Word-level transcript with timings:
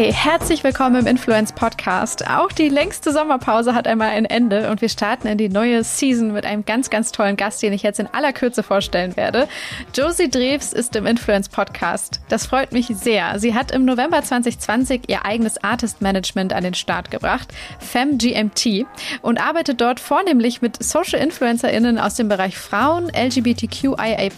Hi, 0.00 0.14
herzlich 0.14 0.64
willkommen 0.64 0.96
im 0.96 1.06
Influence 1.06 1.52
Podcast. 1.52 2.26
Auch 2.26 2.50
die 2.52 2.70
längste 2.70 3.12
Sommerpause 3.12 3.74
hat 3.74 3.86
einmal 3.86 4.08
ein 4.08 4.24
Ende 4.24 4.70
und 4.70 4.80
wir 4.80 4.88
starten 4.88 5.28
in 5.28 5.36
die 5.36 5.50
neue 5.50 5.84
Season 5.84 6.32
mit 6.32 6.46
einem 6.46 6.64
ganz, 6.64 6.88
ganz 6.88 7.12
tollen 7.12 7.36
Gast, 7.36 7.62
den 7.62 7.74
ich 7.74 7.82
jetzt 7.82 8.00
in 8.00 8.06
aller 8.06 8.32
Kürze 8.32 8.62
vorstellen 8.62 9.14
werde. 9.18 9.46
Josie 9.94 10.30
Drews 10.30 10.72
ist 10.72 10.96
im 10.96 11.04
Influence 11.04 11.50
Podcast. 11.50 12.22
Das 12.30 12.46
freut 12.46 12.72
mich 12.72 12.86
sehr. 12.86 13.38
Sie 13.38 13.54
hat 13.54 13.72
im 13.72 13.84
November 13.84 14.22
2020 14.22 15.02
ihr 15.08 15.26
eigenes 15.26 15.62
Artist 15.62 16.00
Management 16.00 16.54
an 16.54 16.64
den 16.64 16.72
Start 16.72 17.10
gebracht, 17.10 17.52
FemGMT, 17.78 18.86
und 19.20 19.38
arbeitet 19.38 19.82
dort 19.82 20.00
vornehmlich 20.00 20.62
mit 20.62 20.82
Social 20.82 21.20
InfluencerInnen 21.20 21.98
aus 21.98 22.14
dem 22.14 22.30
Bereich 22.30 22.56
Frauen, 22.56 23.10
LGBTQIA 23.14 24.30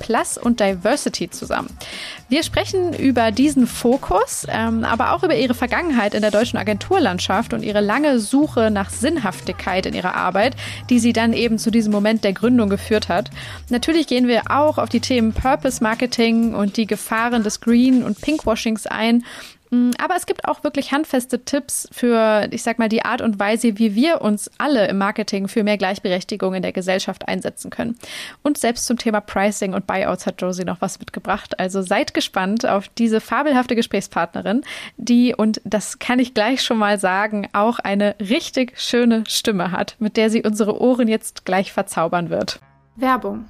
und 0.43 0.59
Diversity 0.59 1.31
zusammen. 1.31 1.71
Wir 2.33 2.43
sprechen 2.43 2.95
über 2.95 3.31
diesen 3.31 3.67
Fokus, 3.67 4.47
ähm, 4.49 4.85
aber 4.85 5.13
auch 5.13 5.23
über 5.23 5.37
ihre 5.37 5.53
Vergangenheit 5.53 6.15
in 6.15 6.23
der 6.23 6.31
deutschen 6.31 6.59
Agenturlandschaft 6.59 7.53
und 7.53 7.63
ihre 7.63 7.83
lange 7.83 8.21
Suche 8.21 8.71
nach 8.71 8.89
Sinnhaftigkeit 8.89 9.85
in 9.85 9.93
ihrer 9.93 10.15
Arbeit, 10.15 10.57
die 10.89 10.99
sie 10.99 11.13
dann 11.13 11.35
eben 11.35 11.59
zu 11.59 11.71
diesem 11.71 11.93
Moment 11.93 12.25
der 12.25 12.33
Gründung 12.33 12.71
geführt 12.71 13.11
hat. 13.11 13.29
Natürlich 13.69 14.07
gehen 14.07 14.29
wir 14.29 14.51
auch 14.51 14.79
auf 14.79 14.89
die 14.89 15.01
Themen 15.01 15.35
Purpose 15.35 15.83
Marketing 15.83 16.55
und 16.55 16.79
die 16.79 16.87
Gefahren 16.87 17.43
des 17.43 17.61
Green- 17.61 18.03
und 18.03 18.19
Pinkwashings 18.23 18.87
ein 18.87 19.25
aber 19.99 20.17
es 20.17 20.27
gibt 20.27 20.47
auch 20.47 20.65
wirklich 20.65 20.93
handfeste 20.93 21.45
Tipps 21.45 21.89
für, 21.93 22.47
ich 22.51 22.63
sag 22.63 22.79
mal, 22.79 22.91
die 22.91 23.05
Art 23.05 23.23
und 23.23 23.39
Weise, 23.39 23.79
wie 23.79 23.95
wir 23.95 24.21
uns 24.21 24.51
alle 24.59 24.87
im 24.89 24.99
Marketing 24.99 25.49
für 25.49 25.65
mehr 25.65 25.79
Gleichberechtigung 25.79 26.53
in 26.53 26.63
der 26.63 26.73
Gesellschaft 26.73 27.27
einsetzen 27.27 27.71
können. 27.71 27.99
Und 28.43 28.59
selbst 28.59 28.87
zum 28.87 28.99
Thema 28.99 29.23
Pricing 29.23 29.73
und 29.73 29.87
Buyouts 29.87 30.27
hat 30.27 30.43
Josie 30.43 30.65
noch 30.65 30.83
was 30.83 30.99
mitgebracht. 30.99 31.59
Also 31.59 31.81
seid 31.81 32.13
gespannt 32.13 32.67
auf 32.67 32.89
diese 32.89 33.21
fabelhafte 33.21 33.75
Gesprächspartnerin, 33.75 34.63
die, 34.99 35.35
und 35.35 35.63
das 35.65 35.99
kann 35.99 36.19
ich 36.19 36.35
gleich 36.35 36.63
schon 36.63 36.77
mal 36.77 36.99
sagen, 36.99 37.49
auch 37.55 37.79
eine 37.79 38.15
richtig 38.21 38.79
schöne 38.79 39.25
Stimme 39.27 39.73
hat, 39.73 39.97
mit 39.99 40.19
der 40.19 40.29
sie 40.29 40.43
unsere 40.43 40.81
Ohren 40.81 41.09
jetzt 41.09 41.47
gleich 41.47 41.73
verzaubern 41.73 42.29
wird. 42.29 42.61
Werbung. 42.97 43.47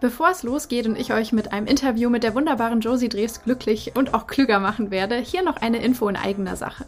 Bevor 0.00 0.30
es 0.30 0.44
losgeht 0.44 0.86
und 0.86 0.96
ich 0.96 1.12
euch 1.12 1.32
mit 1.32 1.52
einem 1.52 1.66
Interview 1.66 2.08
mit 2.08 2.22
der 2.22 2.36
wunderbaren 2.36 2.80
Josie 2.80 3.08
Drews 3.08 3.42
glücklich 3.42 3.96
und 3.96 4.14
auch 4.14 4.28
klüger 4.28 4.60
machen 4.60 4.92
werde, 4.92 5.16
hier 5.16 5.42
noch 5.42 5.56
eine 5.56 5.82
Info 5.82 6.08
in 6.08 6.14
eigener 6.14 6.54
Sache. 6.54 6.86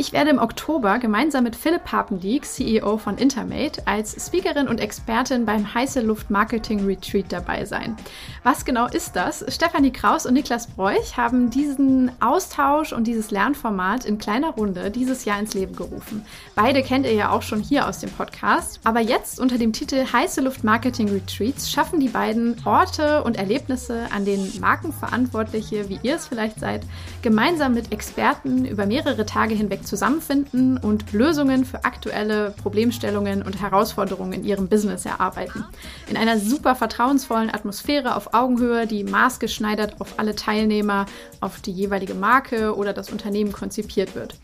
Ich 0.00 0.12
werde 0.12 0.30
im 0.30 0.38
Oktober 0.38 1.00
gemeinsam 1.00 1.42
mit 1.42 1.56
Philipp 1.56 1.82
Papendiek, 1.82 2.44
CEO 2.44 2.98
von 2.98 3.18
Intermate, 3.18 3.82
als 3.84 4.14
Speakerin 4.24 4.68
und 4.68 4.78
Expertin 4.78 5.44
beim 5.44 5.74
Heiße 5.74 6.02
Luft 6.02 6.30
Marketing 6.30 6.86
Retreat 6.86 7.24
dabei 7.30 7.64
sein. 7.64 7.96
Was 8.44 8.64
genau 8.64 8.86
ist 8.86 9.16
das? 9.16 9.44
Stefanie 9.48 9.90
Kraus 9.90 10.24
und 10.24 10.34
Niklas 10.34 10.68
Bräuch 10.68 11.16
haben 11.16 11.50
diesen 11.50 12.12
Austausch 12.20 12.92
und 12.92 13.08
dieses 13.08 13.32
Lernformat 13.32 14.04
in 14.04 14.18
kleiner 14.18 14.50
Runde 14.50 14.92
dieses 14.92 15.24
Jahr 15.24 15.40
ins 15.40 15.54
Leben 15.54 15.74
gerufen. 15.74 16.24
Beide 16.54 16.84
kennt 16.84 17.04
ihr 17.04 17.14
ja 17.14 17.30
auch 17.32 17.42
schon 17.42 17.60
hier 17.60 17.88
aus 17.88 17.98
dem 17.98 18.10
Podcast. 18.10 18.78
Aber 18.84 19.00
jetzt 19.00 19.40
unter 19.40 19.58
dem 19.58 19.72
Titel 19.72 20.06
Heiße 20.12 20.40
Luft 20.42 20.62
Marketing 20.62 21.08
Retreats 21.08 21.72
schaffen 21.72 21.98
die 21.98 22.08
beiden 22.08 22.54
Orte 22.64 23.24
und 23.24 23.36
Erlebnisse, 23.36 24.06
an 24.14 24.24
denen 24.24 24.60
Markenverantwortliche, 24.60 25.88
wie 25.88 25.98
ihr 26.04 26.14
es 26.14 26.28
vielleicht 26.28 26.60
seid, 26.60 26.82
gemeinsam 27.20 27.74
mit 27.74 27.90
Experten 27.90 28.64
über 28.64 28.86
mehrere 28.86 29.26
Tage 29.26 29.56
hinweg 29.56 29.87
zusammenfinden 29.88 30.78
und 30.78 31.12
Lösungen 31.12 31.64
für 31.64 31.84
aktuelle 31.84 32.54
Problemstellungen 32.62 33.42
und 33.42 33.60
Herausforderungen 33.60 34.32
in 34.32 34.44
ihrem 34.44 34.68
Business 34.68 35.04
erarbeiten. 35.04 35.64
In 36.08 36.16
einer 36.16 36.38
super 36.38 36.74
vertrauensvollen 36.74 37.52
Atmosphäre 37.52 38.14
auf 38.14 38.34
Augenhöhe, 38.34 38.86
die 38.86 39.04
maßgeschneidert 39.04 40.00
auf 40.00 40.18
alle 40.18 40.36
Teilnehmer, 40.36 41.06
auf 41.40 41.60
die 41.60 41.72
jeweilige 41.72 42.14
Marke 42.14 42.76
oder 42.76 42.92
das 42.92 43.10
Unternehmen 43.10 43.52
konzipiert 43.52 44.14
wird. 44.14 44.34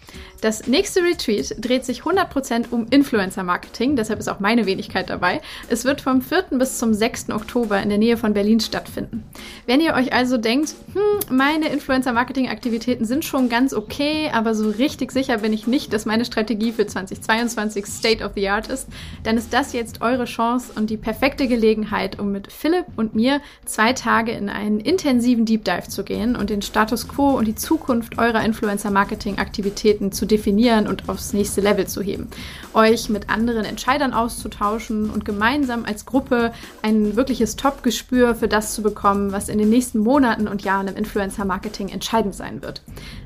Das 0.41 0.67
nächste 0.67 1.03
Retreat 1.03 1.55
dreht 1.59 1.85
sich 1.85 2.03
100% 2.03 2.71
um 2.71 2.87
Influencer-Marketing, 2.89 3.97
deshalb 3.97 4.19
ist 4.19 4.29
auch 4.29 4.41
meine 4.41 4.67
Wenigkeit 4.67 5.11
dabei. 5.11 5.41
Es 5.69 5.85
wird 5.85 6.01
vom 6.01 6.23
4. 6.23 6.45
bis 6.59 6.79
zum 6.79 6.95
6. 6.95 7.31
Oktober 7.31 7.81
in 7.83 7.89
der 7.89 7.99
Nähe 7.99 8.17
von 8.17 8.35
Berlin 8.35 8.61
stattfinden. 8.61 9.25
Wenn 9.67 9.81
ihr 9.81 9.95
euch 9.95 10.13
also 10.13 10.37
denkt, 10.37 10.75
hm, 10.93 11.37
meine 11.37 11.69
Influencer-Marketing-Aktivitäten 11.69 13.05
sind 13.05 13.25
schon 13.25 13.49
ganz 13.49 13.75
okay, 13.75 14.31
aber 14.33 14.55
so 14.55 14.69
richtig 14.71 15.13
sicher 15.13 15.34
sicher 15.35 15.43
bin 15.43 15.53
ich 15.53 15.67
nicht, 15.67 15.93
dass 15.93 16.07
meine 16.07 16.25
Strategie 16.25 16.71
für 16.71 16.87
2022 16.87 17.87
State 17.87 18.25
of 18.25 18.33
the 18.35 18.49
Art 18.49 18.69
ist, 18.69 18.89
dann 19.25 19.37
ist 19.37 19.53
das 19.53 19.73
jetzt 19.73 20.01
eure 20.01 20.27
Chance 20.27 20.73
und 20.77 20.91
die 20.91 20.97
perfekte 20.97 21.49
Gelegenheit, 21.49 22.21
um 22.21 22.31
mit 22.31 22.53
Philipp 22.53 22.87
und 22.97 23.15
mir 23.15 23.41
zwei 23.65 23.93
Tage 23.93 24.33
in 24.33 24.49
einen 24.49 24.81
intensiven 24.81 25.45
Deep 25.45 25.65
Dive 25.65 25.89
zu 25.89 26.05
gehen 26.05 26.37
und 26.37 26.51
den 26.51 26.63
Status 26.63 27.09
quo 27.09 27.31
und 27.31 27.47
die 27.47 27.55
Zukunft 27.55 28.19
eurer 28.19 28.45
Influencer-Marketing-Aktivitäten 28.45 30.13
zu 30.13 30.27
definieren 30.27 30.87
und 30.87 31.09
aufs 31.09 31.33
nächste 31.33 31.61
Level 31.61 31.87
zu 31.87 32.01
heben. 32.01 32.29
Euch 32.73 33.09
mit 33.09 33.29
anderen 33.29 33.65
Entscheidern 33.65 34.13
auszutauschen 34.13 35.11
und 35.11 35.25
gemeinsam 35.25 35.85
als 35.85 36.07
Gruppe 36.07 36.53
ein 36.83 37.17
wirkliches 37.17 37.57
Top-Gespür 37.57 38.35
für 38.35 38.49
das 38.49 38.75
zu 38.75 38.83
bekommen, 38.83 39.33
was 39.33 39.49
in 39.49 39.59
den 39.59 39.71
nächsten 39.71 39.99
Monaten 39.99 40.47
und 40.47 40.63
Jahren 40.63 40.89
im 40.89 40.97
Influencer-Marketing 40.97 41.89
entscheidend 41.89 42.35
sein 42.35 42.63
wird. 42.63 42.83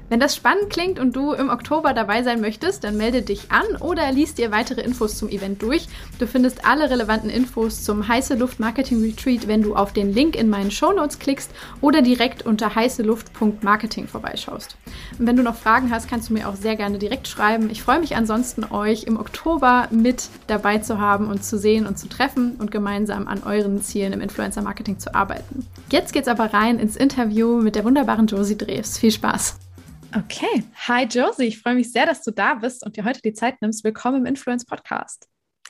Wenn 0.08 0.20
das 0.20 0.34
spannend 0.34 0.70
klingt 0.70 0.98
und 0.98 1.14
du 1.14 1.32
im 1.32 1.50
Oktober 1.50 1.92
dabei 1.92 2.22
sein 2.22 2.40
möchtest, 2.40 2.82
dann 2.82 2.96
melde 2.96 3.20
dich 3.20 3.50
an 3.50 3.76
oder 3.80 4.10
liest 4.10 4.38
dir 4.38 4.50
weitere 4.50 4.80
Infos 4.80 5.18
zum 5.18 5.28
Event 5.28 5.60
durch. 5.60 5.86
Du 6.18 6.26
findest 6.26 6.64
alle 6.64 6.88
relevanten 6.88 7.28
Infos 7.28 7.84
zum 7.84 8.08
Heiße 8.08 8.34
Luft 8.34 8.58
Marketing 8.58 9.02
Retreat, 9.02 9.48
wenn 9.48 9.62
du 9.62 9.76
auf 9.76 9.92
den 9.92 10.14
Link 10.14 10.34
in 10.34 10.48
meinen 10.48 10.70
Shownotes 10.70 11.18
klickst 11.18 11.50
oder 11.82 12.00
direkt 12.00 12.46
unter 12.46 12.74
heißeluft.marketing 12.74 14.08
vorbeischaust. 14.08 14.76
Und 15.18 15.26
wenn 15.26 15.36
du 15.36 15.42
noch 15.42 15.56
Fragen 15.56 15.90
hast, 15.90 16.08
kannst 16.08 16.30
du 16.30 16.32
mir 16.32 16.48
auch 16.48 16.56
sehr 16.56 16.76
gerne 16.76 16.98
direkt 16.98 17.28
schreiben. 17.28 17.68
Ich 17.70 17.82
freue 17.82 18.00
mich 18.00 18.16
ansonsten, 18.16 18.64
euch 18.64 19.04
im 19.04 19.20
Oktober 19.20 19.88
mit 19.90 20.28
dabei 20.46 20.78
zu 20.78 20.98
haben 20.98 21.28
und 21.28 21.44
zu 21.44 21.58
sehen 21.58 21.86
und 21.86 21.98
zu 21.98 22.08
treffen 22.08 22.56
und 22.58 22.70
gemeinsam 22.70 23.28
an 23.28 23.42
euren 23.44 23.82
Zielen 23.82 24.14
im 24.14 24.22
Influencer 24.22 24.62
Marketing 24.62 24.98
zu 24.98 25.14
arbeiten. 25.14 25.66
Jetzt 25.92 26.14
geht's 26.14 26.28
aber 26.28 26.54
rein 26.54 26.78
ins 26.78 26.96
Interview 26.96 27.60
mit 27.60 27.76
der 27.76 27.84
wunderbaren 27.84 28.26
Josie 28.26 28.56
Drews. 28.56 28.96
Viel 28.96 29.12
Spaß! 29.12 29.67
Okay. 30.16 30.64
Hi 30.86 31.04
Josie, 31.04 31.44
ich 31.44 31.58
freue 31.58 31.74
mich 31.74 31.92
sehr, 31.92 32.06
dass 32.06 32.22
du 32.22 32.30
da 32.30 32.54
bist 32.54 32.84
und 32.84 32.96
dir 32.96 33.04
heute 33.04 33.20
die 33.20 33.34
Zeit 33.34 33.60
nimmst. 33.60 33.84
Willkommen 33.84 34.20
im 34.20 34.26
Influence 34.26 34.64
Podcast. 34.64 35.28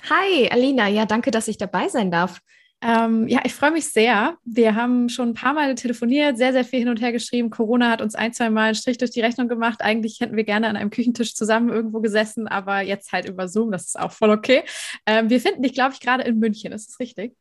Hi 0.08 0.48
Alina, 0.48 0.86
ja, 0.86 1.06
danke, 1.06 1.32
dass 1.32 1.48
ich 1.48 1.58
dabei 1.58 1.88
sein 1.88 2.12
darf. 2.12 2.40
Ähm, 2.80 3.26
ja, 3.26 3.40
ich 3.42 3.52
freue 3.52 3.72
mich 3.72 3.88
sehr. 3.88 4.36
Wir 4.44 4.76
haben 4.76 5.08
schon 5.08 5.30
ein 5.30 5.34
paar 5.34 5.54
Mal 5.54 5.74
telefoniert, 5.74 6.38
sehr, 6.38 6.52
sehr 6.52 6.64
viel 6.64 6.78
hin 6.78 6.88
und 6.88 7.00
her 7.00 7.10
geschrieben. 7.10 7.50
Corona 7.50 7.90
hat 7.90 8.00
uns 8.00 8.14
ein, 8.14 8.32
zwei 8.32 8.48
Mal 8.48 8.66
einen 8.66 8.74
Strich 8.76 8.98
durch 8.98 9.10
die 9.10 9.20
Rechnung 9.20 9.48
gemacht. 9.48 9.80
Eigentlich 9.82 10.20
hätten 10.20 10.36
wir 10.36 10.44
gerne 10.44 10.68
an 10.68 10.76
einem 10.76 10.90
Küchentisch 10.90 11.34
zusammen 11.34 11.70
irgendwo 11.70 12.00
gesessen, 12.00 12.46
aber 12.46 12.80
jetzt 12.82 13.10
halt 13.10 13.28
über 13.28 13.48
Zoom, 13.48 13.72
das 13.72 13.86
ist 13.86 13.98
auch 13.98 14.12
voll 14.12 14.30
okay. 14.30 14.62
Ähm, 15.04 15.30
wir 15.30 15.40
finden 15.40 15.62
dich, 15.62 15.74
glaube 15.74 15.94
ich, 15.94 16.00
gerade 16.00 16.22
in 16.22 16.38
München. 16.38 16.70
Ist 16.70 16.88
das 16.88 17.00
richtig? 17.00 17.36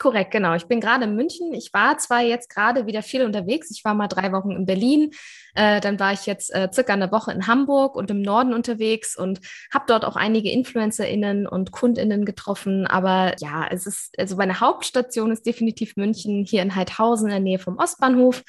Korrekt, 0.00 0.30
genau. 0.30 0.54
Ich 0.54 0.64
bin 0.64 0.80
gerade 0.80 1.04
in 1.04 1.14
München. 1.14 1.52
Ich 1.52 1.74
war 1.74 1.98
zwar 1.98 2.22
jetzt 2.22 2.48
gerade 2.48 2.86
wieder 2.86 3.02
viel 3.02 3.22
unterwegs. 3.22 3.70
Ich 3.70 3.84
war 3.84 3.92
mal 3.92 4.08
drei 4.08 4.32
Wochen 4.32 4.52
in 4.52 4.64
Berlin. 4.64 5.10
Äh, 5.54 5.82
dann 5.82 6.00
war 6.00 6.14
ich 6.14 6.24
jetzt 6.24 6.54
äh, 6.54 6.70
circa 6.72 6.94
eine 6.94 7.12
Woche 7.12 7.32
in 7.32 7.46
Hamburg 7.46 7.96
und 7.96 8.10
im 8.10 8.22
Norden 8.22 8.54
unterwegs 8.54 9.14
und 9.14 9.40
habe 9.70 9.84
dort 9.86 10.06
auch 10.06 10.16
einige 10.16 10.50
InfluencerInnen 10.50 11.46
und 11.46 11.70
KundInnen 11.70 12.24
getroffen. 12.24 12.86
Aber 12.86 13.34
ja, 13.40 13.68
es 13.70 13.86
ist, 13.86 14.18
also 14.18 14.36
meine 14.36 14.60
Hauptstation 14.60 15.32
ist 15.32 15.44
definitiv 15.44 15.96
München, 15.96 16.46
hier 16.48 16.62
in 16.62 16.74
Heidhausen 16.74 17.26
in 17.26 17.32
der 17.32 17.40
Nähe 17.40 17.58
vom 17.58 17.76
Ostbahnhof 17.76 18.42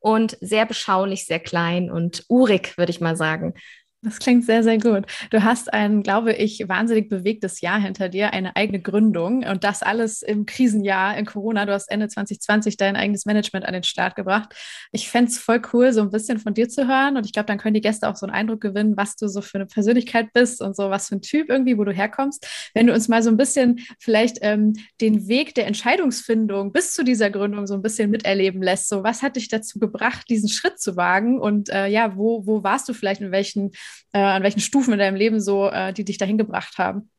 und 0.00 0.36
sehr 0.42 0.66
beschaulich, 0.66 1.24
sehr 1.24 1.40
klein 1.40 1.90
und 1.90 2.24
urig, 2.28 2.76
würde 2.76 2.90
ich 2.90 3.00
mal 3.00 3.16
sagen. 3.16 3.54
Das 4.02 4.20
klingt 4.20 4.44
sehr, 4.44 4.62
sehr 4.62 4.78
gut. 4.78 5.06
Du 5.30 5.42
hast 5.42 5.72
ein, 5.74 6.04
glaube 6.04 6.32
ich, 6.32 6.68
wahnsinnig 6.68 7.08
bewegtes 7.08 7.60
Jahr 7.60 7.80
hinter 7.80 8.08
dir, 8.08 8.32
eine 8.32 8.54
eigene 8.54 8.80
Gründung 8.80 9.42
und 9.42 9.64
das 9.64 9.82
alles 9.82 10.22
im 10.22 10.46
Krisenjahr 10.46 11.18
in 11.18 11.26
Corona. 11.26 11.66
Du 11.66 11.72
hast 11.72 11.90
Ende 11.90 12.06
2020 12.06 12.76
dein 12.76 12.94
eigenes 12.94 13.26
Management 13.26 13.66
an 13.66 13.72
den 13.72 13.82
Start 13.82 14.14
gebracht. 14.14 14.54
Ich 14.92 15.10
fände 15.10 15.32
es 15.32 15.38
voll 15.38 15.60
cool, 15.72 15.92
so 15.92 16.00
ein 16.00 16.10
bisschen 16.10 16.38
von 16.38 16.54
dir 16.54 16.68
zu 16.68 16.86
hören 16.86 17.16
und 17.16 17.26
ich 17.26 17.32
glaube, 17.32 17.46
dann 17.46 17.58
können 17.58 17.74
die 17.74 17.80
Gäste 17.80 18.08
auch 18.08 18.14
so 18.14 18.24
einen 18.24 18.36
Eindruck 18.36 18.60
gewinnen, 18.60 18.96
was 18.96 19.16
du 19.16 19.26
so 19.26 19.40
für 19.40 19.58
eine 19.58 19.66
Persönlichkeit 19.66 20.32
bist 20.32 20.62
und 20.62 20.76
so 20.76 20.90
was 20.90 21.08
für 21.08 21.16
ein 21.16 21.22
Typ 21.22 21.50
irgendwie, 21.50 21.76
wo 21.76 21.82
du 21.82 21.92
herkommst. 21.92 22.46
Wenn 22.74 22.86
du 22.86 22.94
uns 22.94 23.08
mal 23.08 23.24
so 23.24 23.30
ein 23.30 23.36
bisschen 23.36 23.80
vielleicht 23.98 24.38
ähm, 24.42 24.74
den 25.00 25.26
Weg 25.26 25.56
der 25.56 25.66
Entscheidungsfindung 25.66 26.70
bis 26.70 26.94
zu 26.94 27.02
dieser 27.02 27.30
Gründung 27.30 27.66
so 27.66 27.74
ein 27.74 27.82
bisschen 27.82 28.10
miterleben 28.10 28.62
lässt. 28.62 28.86
So, 28.86 29.02
was 29.02 29.22
hat 29.22 29.34
dich 29.34 29.48
dazu 29.48 29.80
gebracht, 29.80 30.26
diesen 30.28 30.48
Schritt 30.48 30.80
zu 30.80 30.94
wagen 30.94 31.40
und 31.40 31.68
äh, 31.70 31.88
ja, 31.88 32.16
wo, 32.16 32.46
wo 32.46 32.62
warst 32.62 32.88
du 32.88 32.92
vielleicht 32.92 33.22
in 33.22 33.32
welchen 33.32 33.72
äh, 34.12 34.18
an 34.18 34.42
welchen 34.42 34.60
Stufen 34.60 34.92
in 34.92 34.98
deinem 34.98 35.16
Leben 35.16 35.40
so, 35.40 35.68
äh, 35.68 35.92
die 35.92 36.04
dich 36.04 36.18
dahin 36.18 36.38
gebracht 36.38 36.78
haben? 36.78 37.10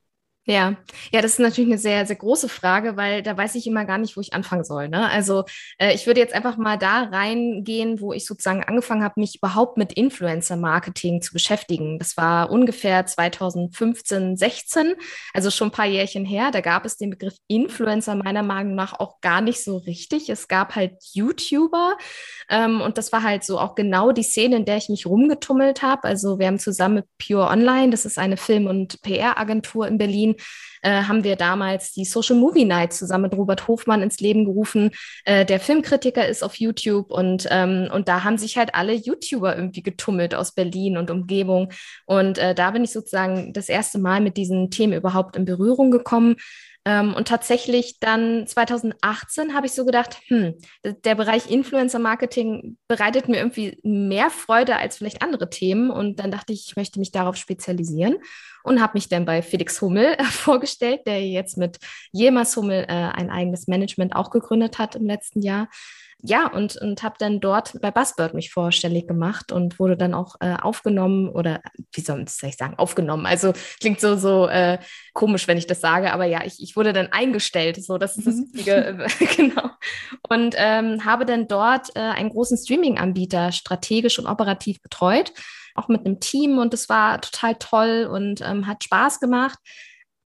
Ja, 0.45 0.77
ja, 1.11 1.21
das 1.21 1.33
ist 1.33 1.39
natürlich 1.39 1.69
eine 1.69 1.77
sehr, 1.77 2.07
sehr 2.07 2.15
große 2.15 2.49
Frage, 2.49 2.97
weil 2.97 3.21
da 3.21 3.37
weiß 3.37 3.53
ich 3.53 3.67
immer 3.67 3.85
gar 3.85 3.99
nicht, 3.99 4.17
wo 4.17 4.21
ich 4.21 4.33
anfangen 4.33 4.63
soll. 4.63 4.89
Ne? 4.89 5.07
Also 5.07 5.43
äh, 5.77 5.93
ich 5.93 6.07
würde 6.07 6.21
jetzt 6.21 6.33
einfach 6.33 6.57
mal 6.57 6.75
da 6.75 7.03
reingehen, 7.03 8.01
wo 8.01 8.13
ich 8.13 8.25
sozusagen 8.25 8.63
angefangen 8.63 9.03
habe, 9.03 9.19
mich 9.19 9.35
überhaupt 9.35 9.77
mit 9.77 9.93
Influencer-Marketing 9.93 11.21
zu 11.21 11.33
beschäftigen. 11.33 11.99
Das 11.99 12.17
war 12.17 12.49
ungefähr 12.49 13.05
2015, 13.05 14.37
16, 14.37 14.95
also 15.35 15.51
schon 15.51 15.67
ein 15.67 15.71
paar 15.71 15.85
Jährchen 15.85 16.25
her. 16.25 16.49
Da 16.51 16.61
gab 16.61 16.83
es 16.83 16.97
den 16.97 17.11
Begriff 17.11 17.35
Influencer 17.47 18.15
meiner 18.15 18.41
Meinung 18.41 18.73
nach 18.73 18.99
auch 18.99 19.21
gar 19.21 19.41
nicht 19.41 19.63
so 19.63 19.77
richtig. 19.77 20.29
Es 20.29 20.47
gab 20.47 20.75
halt 20.75 20.93
YouTuber 21.13 21.95
ähm, 22.49 22.81
und 22.81 22.97
das 22.97 23.11
war 23.11 23.21
halt 23.21 23.43
so 23.43 23.59
auch 23.59 23.75
genau 23.75 24.11
die 24.11 24.23
Szene, 24.23 24.55
in 24.55 24.65
der 24.65 24.77
ich 24.77 24.89
mich 24.89 25.05
rumgetummelt 25.05 25.83
habe. 25.83 26.05
Also 26.05 26.39
wir 26.39 26.47
haben 26.47 26.57
zusammen 26.57 26.95
mit 26.95 27.05
Pure 27.19 27.47
Online, 27.49 27.91
das 27.91 28.05
ist 28.05 28.17
eine 28.17 28.37
Film- 28.37 28.65
und 28.65 28.99
PR-Agentur 29.03 29.87
in 29.87 29.99
Berlin, 29.99 30.28
äh, 30.81 31.03
haben 31.03 31.23
wir 31.23 31.35
damals 31.35 31.91
die 31.91 32.05
Social 32.05 32.35
Movie 32.35 32.65
Night 32.65 32.93
zusammen 32.93 33.23
mit 33.23 33.33
Robert 33.33 33.67
Hofmann 33.67 34.01
ins 34.01 34.19
Leben 34.19 34.45
gerufen. 34.45 34.91
Äh, 35.25 35.45
der 35.45 35.59
Filmkritiker 35.59 36.27
ist 36.27 36.43
auf 36.43 36.55
YouTube 36.55 37.11
und, 37.11 37.47
ähm, 37.49 37.89
und 37.93 38.07
da 38.07 38.23
haben 38.23 38.37
sich 38.37 38.57
halt 38.57 38.75
alle 38.75 38.93
YouTuber 38.93 39.55
irgendwie 39.55 39.83
getummelt 39.83 40.35
aus 40.35 40.53
Berlin 40.53 40.97
und 40.97 41.11
Umgebung. 41.11 41.69
Und 42.05 42.37
äh, 42.37 42.55
da 42.55 42.71
bin 42.71 42.83
ich 42.83 42.91
sozusagen 42.91 43.53
das 43.53 43.69
erste 43.69 43.99
Mal 43.99 44.21
mit 44.21 44.37
diesen 44.37 44.71
Themen 44.71 44.93
überhaupt 44.93 45.35
in 45.35 45.45
Berührung 45.45 45.91
gekommen. 45.91 46.35
Ähm, 46.85 47.13
und 47.13 47.27
tatsächlich 47.27 47.99
dann 47.99 48.47
2018 48.47 49.53
habe 49.53 49.67
ich 49.67 49.73
so 49.73 49.85
gedacht, 49.85 50.17
hm, 50.27 50.55
der 50.83 51.15
Bereich 51.15 51.51
Influencer 51.51 51.99
Marketing 51.99 52.77
bereitet 52.87 53.27
mir 53.27 53.37
irgendwie 53.37 53.79
mehr 53.83 54.29
Freude 54.29 54.77
als 54.77 54.97
vielleicht 54.97 55.21
andere 55.21 55.49
Themen. 55.49 55.91
Und 55.91 56.19
dann 56.19 56.31
dachte 56.31 56.53
ich, 56.53 56.67
ich 56.69 56.75
möchte 56.75 56.99
mich 56.99 57.11
darauf 57.11 57.35
spezialisieren 57.35 58.17
und 58.63 58.81
habe 58.81 58.93
mich 58.95 59.09
dann 59.09 59.25
bei 59.25 59.41
Felix 59.41 59.81
Hummel 59.81 60.15
äh, 60.17 60.23
vorgestellt, 60.23 61.01
der 61.05 61.25
jetzt 61.27 61.57
mit 61.57 61.77
Jemas 62.11 62.55
Hummel 62.55 62.85
äh, 62.87 62.93
ein 62.93 63.29
eigenes 63.29 63.67
Management 63.67 64.15
auch 64.15 64.29
gegründet 64.29 64.77
hat 64.77 64.95
im 64.95 65.05
letzten 65.05 65.41
Jahr 65.41 65.69
ja, 66.21 66.51
und, 66.51 66.75
und 66.75 67.01
habe 67.01 67.15
dann 67.17 67.39
dort 67.39 67.79
bei 67.81 67.91
Buzzbird 67.91 68.33
mich 68.33 68.51
vorstellig 68.51 69.07
gemacht 69.07 69.53
und 69.53 69.79
wurde 69.79 69.95
dann 69.95 70.13
auch 70.13 70.35
äh, 70.41 70.55
aufgenommen 70.61 71.29
oder 71.29 71.61
wie 71.93 72.01
soll 72.01 72.25
ich 72.25 72.57
sagen, 72.57 72.75
aufgenommen. 72.77 73.25
Also 73.25 73.53
klingt 73.79 74.01
so, 74.01 74.17
so 74.17 74.47
äh, 74.47 74.79
komisch, 75.13 75.47
wenn 75.47 75.57
ich 75.57 75.65
das 75.65 75.79
sage, 75.79 76.11
aber 76.11 76.25
ja, 76.25 76.43
ich, 76.43 76.61
ich 76.61 76.75
wurde 76.75 76.91
dann 76.91 77.07
eingestellt. 77.07 77.81
So, 77.81 77.97
das 77.97 78.17
ist 78.17 78.27
das 78.27 78.35
mhm. 78.35 78.53
Wichtige, 78.53 79.07
genau. 79.37 79.69
Und 80.27 80.55
ähm, 80.57 81.05
habe 81.05 81.25
dann 81.25 81.47
dort 81.47 81.95
äh, 81.95 81.99
einen 81.99 82.29
großen 82.29 82.57
Streaming-Anbieter 82.57 83.53
strategisch 83.53 84.19
und 84.19 84.27
operativ 84.27 84.81
betreut, 84.81 85.31
auch 85.73 85.87
mit 85.87 86.05
einem 86.05 86.19
Team 86.19 86.57
und 86.57 86.73
es 86.73 86.89
war 86.89 87.21
total 87.21 87.55
toll 87.55 88.09
und 88.11 88.41
ähm, 88.41 88.67
hat 88.67 88.83
Spaß 88.83 89.21
gemacht. 89.21 89.59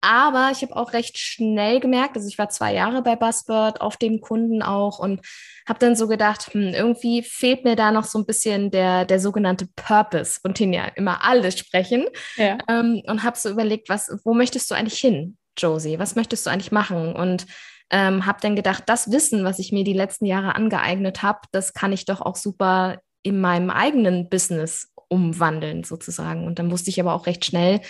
Aber 0.03 0.51
ich 0.53 0.63
habe 0.63 0.75
auch 0.75 0.93
recht 0.93 1.17
schnell 1.17 1.79
gemerkt, 1.79 2.17
also 2.17 2.27
ich 2.27 2.37
war 2.37 2.49
zwei 2.49 2.75
Jahre 2.75 3.03
bei 3.03 3.15
Buzzbird 3.15 3.81
auf 3.81 3.97
dem 3.97 4.21
Kunden 4.21 4.61
auch 4.61 4.99
und 4.99 5.21
habe 5.67 5.79
dann 5.79 5.95
so 5.95 6.09
gedacht, 6.09 6.53
hm, 6.53 6.75
irgendwie 6.75 7.23
fehlt 7.23 7.65
mir 7.65 7.77
da 7.77 7.93
noch 7.93 8.05
so 8.05 8.19
ein 8.19 8.27
bisschen 8.27 8.73
der, 8.73 9.05
der 9.05 9.21
sogenannte 9.21 9.69
Purpose, 9.77 10.41
von 10.41 10.55
dem 10.55 10.73
ja 10.73 10.87
immer 10.97 11.25
alle 11.25 11.53
sprechen. 11.53 12.07
Ja. 12.37 12.59
Ähm, 12.69 13.01
und 13.07 13.23
habe 13.23 13.39
so 13.39 13.49
überlegt, 13.49 13.89
was, 13.89 14.11
wo 14.25 14.35
möchtest 14.35 14.71
du 14.71 14.75
eigentlich 14.75 14.99
hin, 14.99 15.37
Josie? 15.57 16.01
Was 16.01 16.17
möchtest 16.17 16.47
du 16.47 16.51
eigentlich 16.51 16.73
machen? 16.73 17.15
Und 17.15 17.47
ähm, 17.91 18.27
habe 18.27 18.41
dann 18.41 18.57
gedacht, 18.57 18.85
das 18.87 19.13
Wissen, 19.13 19.45
was 19.45 19.61
ich 19.61 19.71
mir 19.71 19.85
die 19.85 19.93
letzten 19.93 20.27
Jahre 20.27 20.57
angeeignet 20.57 21.23
habe, 21.23 21.41
das 21.53 21.75
kann 21.75 21.93
ich 21.93 22.07
doch 22.07 22.21
auch 22.21 22.37
super 22.37 22.99
in 23.23 23.41
meinem 23.41 23.71
eigenen 23.71 24.29
Business 24.29 24.93
umwandeln 25.09 25.85
sozusagen. 25.85 26.45
Und 26.47 26.59
dann 26.59 26.73
wusste 26.73 26.91
ich 26.91 26.99
aber 26.99 27.15
auch 27.15 27.27
recht 27.27 27.45
schnell, 27.45 27.81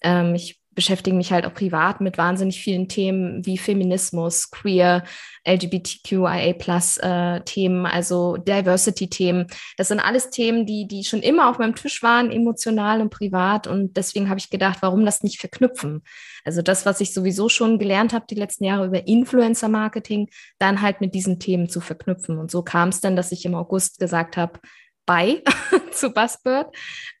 ähm, 0.00 0.34
ich 0.34 0.60
beschäftige 0.78 1.16
mich 1.16 1.32
halt 1.32 1.44
auch 1.44 1.54
privat 1.54 2.00
mit 2.00 2.18
wahnsinnig 2.18 2.60
vielen 2.60 2.86
Themen 2.86 3.44
wie 3.44 3.58
Feminismus, 3.58 4.52
Queer, 4.52 5.02
LGBTQIA-Plus-Themen, 5.44 7.84
äh, 7.84 7.88
also 7.88 8.36
Diversity-Themen. 8.36 9.48
Das 9.76 9.88
sind 9.88 9.98
alles 9.98 10.30
Themen, 10.30 10.66
die, 10.66 10.86
die 10.86 11.02
schon 11.02 11.18
immer 11.18 11.50
auf 11.50 11.58
meinem 11.58 11.74
Tisch 11.74 12.00
waren, 12.04 12.30
emotional 12.30 13.00
und 13.00 13.10
privat. 13.10 13.66
Und 13.66 13.96
deswegen 13.96 14.28
habe 14.28 14.38
ich 14.38 14.50
gedacht, 14.50 14.78
warum 14.80 15.04
das 15.04 15.24
nicht 15.24 15.40
verknüpfen? 15.40 16.04
Also 16.44 16.62
das, 16.62 16.86
was 16.86 17.00
ich 17.00 17.12
sowieso 17.12 17.48
schon 17.48 17.80
gelernt 17.80 18.12
habe 18.12 18.26
die 18.30 18.36
letzten 18.36 18.62
Jahre 18.62 18.86
über 18.86 19.08
Influencer-Marketing, 19.08 20.28
dann 20.60 20.80
halt 20.80 21.00
mit 21.00 21.12
diesen 21.12 21.40
Themen 21.40 21.68
zu 21.68 21.80
verknüpfen. 21.80 22.38
Und 22.38 22.52
so 22.52 22.62
kam 22.62 22.90
es 22.90 23.00
dann, 23.00 23.16
dass 23.16 23.32
ich 23.32 23.44
im 23.44 23.56
August 23.56 23.98
gesagt 23.98 24.36
habe, 24.36 24.60
bei 25.06 25.42
zu 25.90 26.10
Buzzbird 26.10 26.68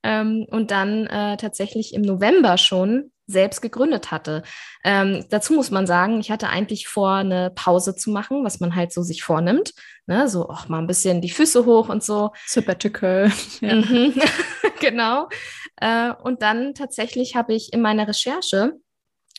ähm, 0.04 0.46
und 0.48 0.70
dann 0.70 1.06
äh, 1.06 1.36
tatsächlich 1.38 1.92
im 1.94 2.02
November 2.02 2.56
schon 2.56 3.10
selbst 3.28 3.60
gegründet 3.60 4.10
hatte. 4.10 4.42
Ähm, 4.82 5.26
dazu 5.28 5.52
muss 5.52 5.70
man 5.70 5.86
sagen, 5.86 6.18
ich 6.18 6.30
hatte 6.30 6.48
eigentlich 6.48 6.88
vor, 6.88 7.12
eine 7.12 7.50
Pause 7.50 7.94
zu 7.94 8.10
machen, 8.10 8.42
was 8.44 8.58
man 8.58 8.74
halt 8.74 8.92
so 8.92 9.02
sich 9.02 9.22
vornimmt. 9.22 9.74
Ne? 10.06 10.28
So 10.28 10.48
auch 10.48 10.68
mal 10.68 10.78
ein 10.78 10.86
bisschen 10.86 11.20
die 11.20 11.30
Füße 11.30 11.66
hoch 11.66 11.88
und 11.88 12.02
so. 12.02 12.32
Sabbatical. 12.46 13.30
Ja. 13.60 13.74
Mhm. 13.74 14.14
genau. 14.80 15.28
Äh, 15.76 16.12
und 16.22 16.42
dann 16.42 16.74
tatsächlich 16.74 17.36
habe 17.36 17.54
ich 17.54 17.72
in 17.72 17.82
meiner 17.82 18.08
Recherche 18.08 18.74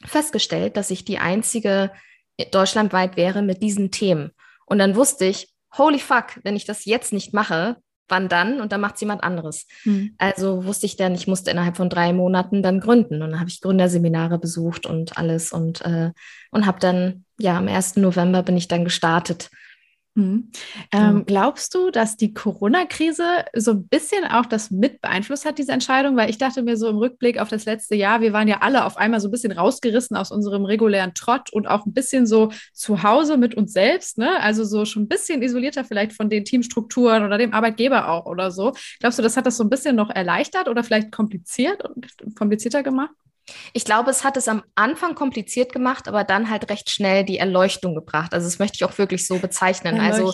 festgestellt, 0.06 0.78
dass 0.78 0.92
ich 0.92 1.06
die 1.06 1.20
einzige 1.20 1.92
deutschlandweit 2.52 3.18
wäre 3.18 3.42
mit 3.42 3.62
diesen 3.62 3.92
Themen. 3.92 4.32
Und 4.66 4.80
dann 4.80 4.96
wusste 4.96 5.26
ich, 5.26 5.54
holy 5.78 6.00
fuck, 6.00 6.40
wenn 6.44 6.56
ich 6.56 6.66
das 6.66 6.86
jetzt 6.86 7.14
nicht 7.14 7.34
mache, 7.34 7.78
wann 8.10 8.30
dann 8.30 8.62
und 8.62 8.72
dann 8.72 8.82
macht 8.82 8.96
es 8.96 9.02
jemand 9.02 9.24
anderes. 9.24 9.68
Mhm. 9.86 10.16
Also 10.18 10.66
wusste 10.66 10.86
ich 10.86 10.98
dann, 10.98 11.16
ich 11.16 11.28
musste 11.28 11.52
innerhalb 11.52 11.78
von 11.78 11.90
drei 11.90 12.14
Monaten 12.14 12.62
dann 12.62 12.80
gründen 12.80 13.22
und 13.22 13.32
dann 13.32 13.40
habe 13.40 13.50
ich 13.50 13.62
Gründerseminare 13.62 14.40
besucht 14.40 14.86
und 14.86 15.18
alles 15.18 15.52
und, 15.52 15.82
äh, 15.82 16.12
und 16.52 16.66
habe 16.66 16.80
dann, 16.80 17.26
ja, 17.40 17.58
am 17.58 17.68
1. 17.68 17.98
November 17.98 18.44
bin 18.44 18.58
ich 18.58 18.68
dann 18.68 18.84
gestartet 18.84 19.50
Mhm. 20.16 20.52
Ähm, 20.92 21.24
glaubst 21.26 21.74
du, 21.76 21.92
dass 21.92 22.18
die 22.18 22.34
Corona-Krise 22.34 23.46
so 23.56 23.72
ein 23.72 23.88
bisschen 23.88 24.26
auch 24.26 24.46
das 24.46 24.72
mit 24.72 25.02
beeinflusst 25.02 25.46
hat, 25.46 25.58
diese 25.58 25.72
Entscheidung? 25.72 26.18
Weil 26.18 26.30
ich 26.30 26.38
dachte 26.38 26.64
mir 26.64 26.78
so 26.78 26.90
im 26.90 26.98
Rückblick 26.98 27.40
auf 27.40 27.50
das 27.50 27.66
letzte 27.66 27.96
Jahr, 27.96 28.20
wir 28.20 28.34
waren 28.34 28.48
ja 28.48 28.58
alle 28.62 28.86
auf 28.86 28.98
einmal 28.98 29.20
so 29.20 29.28
ein 29.28 29.32
bisschen 29.32 29.52
rausgerissen 29.52 30.18
aus 30.18 30.32
unserem 30.32 30.66
regulären 30.66 31.14
Trott 31.14 31.54
und 31.54 31.68
auch 31.68 31.86
ein 31.86 31.94
bisschen 31.94 32.26
so 32.26 32.52
zu 32.74 33.04
Hause 33.04 33.38
mit 33.38 33.56
uns 33.56 33.72
selbst, 33.72 34.18
ne? 34.18 34.40
Also 34.42 34.64
so 34.64 34.86
schon 34.86 35.04
ein 35.04 35.08
bisschen 35.08 35.42
isolierter 35.42 35.86
vielleicht 35.86 36.14
von 36.14 36.30
den 36.30 36.44
Teamstrukturen 36.44 37.24
oder 37.24 37.38
dem 37.38 37.54
Arbeitgeber 37.54 38.10
auch 38.10 38.26
oder 38.26 38.52
so. 38.52 38.74
Glaubst 39.00 39.20
du, 39.20 39.24
das 39.24 39.38
hat 39.38 39.46
das 39.46 39.58
so 39.58 39.64
ein 39.64 39.70
bisschen 39.70 39.96
noch 39.96 40.10
erleichtert 40.10 40.68
oder 40.68 40.84
vielleicht 40.84 41.12
kompliziert 41.12 41.84
und 41.88 42.36
komplizierter 42.36 42.84
gemacht? 42.84 43.14
Ich 43.74 43.86
glaube, 43.86 44.12
es 44.12 44.24
hat 44.24 44.38
es 44.38 44.48
am 44.48 44.64
Anfang 44.76 45.16
kompliziert 45.16 45.74
gemacht, 45.74 46.08
aber 46.08 46.24
dann 46.24 46.50
halt 46.50 46.70
recht 46.70 46.90
schnell 46.90 47.24
die 47.24 47.38
Erleuchtung 47.38 47.96
gebracht. 47.96 48.34
Also 48.34 48.48
das 48.48 48.60
möchte 48.60 48.76
ich 48.76 48.86
auch 48.86 48.98
wirklich 48.98 49.26
so 49.28 49.40
bezeichnen. 49.40 50.00
Also 50.00 50.34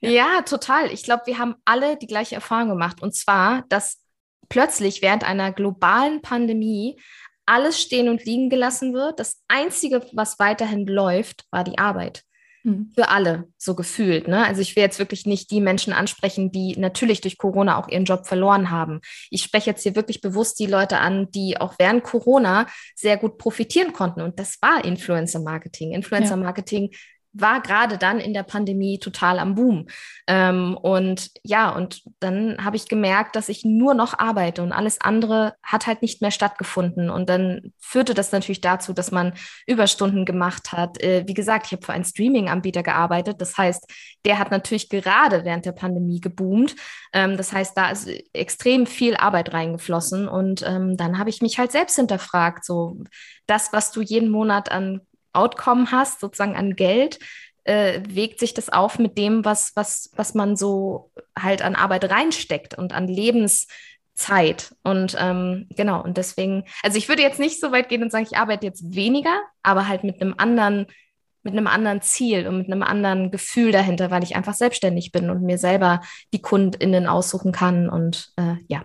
ja. 0.00 0.10
ja, 0.10 0.42
total. 0.42 0.92
Ich 0.92 1.02
glaube, 1.02 1.22
wir 1.26 1.38
haben 1.38 1.54
alle 1.64 1.96
die 1.96 2.06
gleiche 2.06 2.34
Erfahrung 2.34 2.68
gemacht. 2.68 3.02
Und 3.02 3.14
zwar, 3.14 3.64
dass 3.68 4.00
plötzlich 4.48 5.02
während 5.02 5.24
einer 5.24 5.52
globalen 5.52 6.22
Pandemie 6.22 7.00
alles 7.46 7.80
stehen 7.80 8.08
und 8.08 8.24
liegen 8.24 8.50
gelassen 8.50 8.94
wird. 8.94 9.20
Das 9.20 9.42
Einzige, 9.48 10.06
was 10.12 10.38
weiterhin 10.38 10.86
läuft, 10.86 11.44
war 11.50 11.64
die 11.64 11.78
Arbeit. 11.78 12.22
Mhm. 12.64 12.92
für 12.94 13.10
alle 13.10 13.48
so 13.58 13.74
gefühlt. 13.74 14.26
Ne? 14.26 14.44
Also 14.44 14.62
ich 14.62 14.74
will 14.74 14.82
jetzt 14.82 14.98
wirklich 14.98 15.26
nicht 15.26 15.50
die 15.50 15.60
Menschen 15.60 15.92
ansprechen, 15.92 16.50
die 16.50 16.76
natürlich 16.78 17.20
durch 17.20 17.36
Corona 17.36 17.78
auch 17.78 17.88
ihren 17.88 18.06
Job 18.06 18.26
verloren 18.26 18.70
haben. 18.70 19.00
Ich 19.30 19.42
spreche 19.42 19.68
jetzt 19.68 19.82
hier 19.82 19.94
wirklich 19.94 20.22
bewusst 20.22 20.58
die 20.58 20.66
Leute 20.66 20.98
an, 20.98 21.30
die 21.30 21.60
auch 21.60 21.74
während 21.78 22.04
Corona 22.04 22.66
sehr 22.96 23.18
gut 23.18 23.36
profitieren 23.36 23.92
konnten. 23.92 24.22
Und 24.22 24.38
das 24.38 24.60
war 24.62 24.82
Influencer 24.82 25.40
Marketing. 25.40 25.92
Influencer 25.92 26.36
Marketing 26.36 26.88
ja 26.90 26.98
war 27.34 27.60
gerade 27.60 27.98
dann 27.98 28.20
in 28.20 28.32
der 28.32 28.44
Pandemie 28.44 28.98
total 28.98 29.40
am 29.40 29.56
Boom. 29.56 29.86
Ähm, 30.28 30.76
und 30.80 31.30
ja, 31.42 31.70
und 31.70 32.02
dann 32.20 32.64
habe 32.64 32.76
ich 32.76 32.88
gemerkt, 32.88 33.34
dass 33.34 33.48
ich 33.48 33.64
nur 33.64 33.92
noch 33.94 34.18
arbeite 34.18 34.62
und 34.62 34.72
alles 34.72 35.00
andere 35.00 35.54
hat 35.62 35.86
halt 35.88 36.00
nicht 36.00 36.22
mehr 36.22 36.30
stattgefunden. 36.30 37.10
Und 37.10 37.28
dann 37.28 37.72
führte 37.80 38.14
das 38.14 38.30
natürlich 38.30 38.60
dazu, 38.60 38.92
dass 38.92 39.10
man 39.10 39.34
Überstunden 39.66 40.24
gemacht 40.24 40.72
hat. 40.72 41.02
Äh, 41.02 41.24
wie 41.26 41.34
gesagt, 41.34 41.66
ich 41.66 41.72
habe 41.72 41.84
für 41.84 41.92
einen 41.92 42.04
Streaming-Anbieter 42.04 42.84
gearbeitet. 42.84 43.40
Das 43.40 43.58
heißt, 43.58 43.84
der 44.24 44.38
hat 44.38 44.52
natürlich 44.52 44.88
gerade 44.88 45.44
während 45.44 45.66
der 45.66 45.72
Pandemie 45.72 46.20
geboomt. 46.20 46.76
Ähm, 47.12 47.36
das 47.36 47.52
heißt, 47.52 47.76
da 47.76 47.90
ist 47.90 48.08
extrem 48.32 48.86
viel 48.86 49.16
Arbeit 49.16 49.52
reingeflossen. 49.52 50.28
Und 50.28 50.62
ähm, 50.66 50.96
dann 50.96 51.18
habe 51.18 51.30
ich 51.30 51.42
mich 51.42 51.58
halt 51.58 51.72
selbst 51.72 51.96
hinterfragt, 51.96 52.64
so 52.64 53.02
das, 53.46 53.72
was 53.72 53.90
du 53.90 54.02
jeden 54.02 54.30
Monat 54.30 54.70
an 54.70 55.00
Outcome 55.34 55.90
hast, 55.90 56.20
sozusagen 56.20 56.56
an 56.56 56.76
Geld, 56.76 57.18
äh, 57.64 58.00
wägt 58.06 58.40
sich 58.40 58.54
das 58.54 58.68
auf 58.68 58.98
mit 58.98 59.18
dem, 59.18 59.44
was, 59.44 59.72
was, 59.74 60.10
was 60.16 60.34
man 60.34 60.56
so 60.56 61.10
halt 61.38 61.62
an 61.62 61.74
Arbeit 61.74 62.10
reinsteckt 62.10 62.76
und 62.76 62.92
an 62.92 63.08
Lebenszeit. 63.08 64.74
Und 64.82 65.16
ähm, 65.18 65.66
genau, 65.70 66.02
und 66.02 66.16
deswegen, 66.16 66.64
also 66.82 66.98
ich 66.98 67.08
würde 67.08 67.22
jetzt 67.22 67.40
nicht 67.40 67.60
so 67.60 67.72
weit 67.72 67.88
gehen 67.88 68.02
und 68.02 68.12
sagen, 68.12 68.26
ich 68.30 68.36
arbeite 68.36 68.66
jetzt 68.66 68.94
weniger, 68.94 69.40
aber 69.62 69.88
halt 69.88 70.04
mit 70.04 70.20
einem 70.20 70.34
anderen, 70.36 70.86
mit 71.42 71.54
einem 71.54 71.66
anderen 71.66 72.02
Ziel 72.02 72.46
und 72.46 72.58
mit 72.58 72.66
einem 72.70 72.82
anderen 72.82 73.30
Gefühl 73.30 73.72
dahinter, 73.72 74.10
weil 74.10 74.22
ich 74.22 74.36
einfach 74.36 74.54
selbstständig 74.54 75.10
bin 75.10 75.30
und 75.30 75.42
mir 75.42 75.58
selber 75.58 76.00
die 76.32 76.42
KundInnen 76.42 77.06
aussuchen 77.06 77.52
kann 77.52 77.88
und 77.88 78.30
äh, 78.36 78.56
ja. 78.68 78.84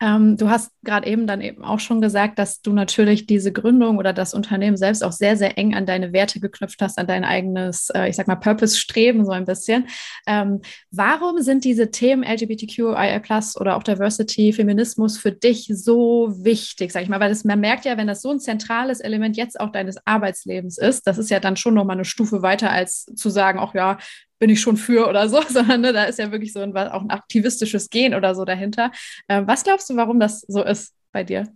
Ähm, 0.00 0.36
du 0.36 0.50
hast 0.50 0.72
gerade 0.82 1.06
eben 1.06 1.26
dann 1.26 1.40
eben 1.40 1.64
auch 1.64 1.78
schon 1.78 2.00
gesagt, 2.00 2.38
dass 2.38 2.60
du 2.60 2.72
natürlich 2.72 3.26
diese 3.26 3.52
Gründung 3.52 3.98
oder 3.98 4.12
das 4.12 4.34
Unternehmen 4.34 4.76
selbst 4.76 5.04
auch 5.04 5.12
sehr, 5.12 5.36
sehr 5.36 5.56
eng 5.58 5.74
an 5.74 5.86
deine 5.86 6.12
Werte 6.12 6.40
geknüpft 6.40 6.82
hast, 6.82 6.98
an 6.98 7.06
dein 7.06 7.24
eigenes, 7.24 7.90
äh, 7.90 8.08
ich 8.08 8.16
sag 8.16 8.26
mal, 8.26 8.36
Purpose-Streben 8.36 9.24
so 9.24 9.32
ein 9.32 9.44
bisschen. 9.44 9.86
Ähm, 10.26 10.60
warum 10.90 11.40
sind 11.40 11.64
diese 11.64 11.90
Themen 11.90 12.24
LGBTQIA 12.24 13.20
oder 13.60 13.76
auch 13.76 13.82
Diversity, 13.82 14.52
Feminismus 14.52 15.18
für 15.18 15.32
dich 15.32 15.70
so 15.72 16.32
wichtig, 16.36 16.92
sag 16.92 17.02
ich 17.02 17.08
mal? 17.08 17.20
Weil 17.20 17.30
das, 17.30 17.44
man 17.44 17.60
merkt 17.60 17.84
ja, 17.84 17.96
wenn 17.96 18.06
das 18.06 18.22
so 18.22 18.30
ein 18.30 18.40
zentrales 18.40 19.00
Element 19.00 19.36
jetzt 19.36 19.60
auch 19.60 19.70
deines 19.70 20.04
Arbeitslebens 20.06 20.78
ist, 20.78 21.06
das 21.06 21.18
ist 21.18 21.30
ja 21.30 21.40
dann 21.40 21.56
schon 21.56 21.74
nochmal 21.74 21.96
eine 21.96 22.04
Stufe 22.04 22.42
weiter, 22.42 22.70
als 22.70 23.06
zu 23.14 23.30
sagen, 23.30 23.58
ach 23.60 23.74
ja, 23.74 23.98
bin 24.42 24.50
ich 24.50 24.60
schon 24.60 24.76
für 24.76 25.06
oder 25.08 25.28
so, 25.28 25.40
sondern 25.48 25.82
ne, 25.82 25.92
da 25.92 26.02
ist 26.02 26.18
ja 26.18 26.32
wirklich 26.32 26.52
so 26.52 26.58
ein, 26.58 26.76
auch 26.76 27.00
ein 27.00 27.10
aktivistisches 27.10 27.90
Gen 27.90 28.12
oder 28.12 28.34
so 28.34 28.44
dahinter. 28.44 28.90
Ähm, 29.28 29.46
was 29.46 29.62
glaubst 29.62 29.88
du, 29.88 29.94
warum 29.94 30.18
das 30.18 30.40
so 30.40 30.64
ist 30.64 30.96
bei 31.12 31.22
dir? 31.22 31.46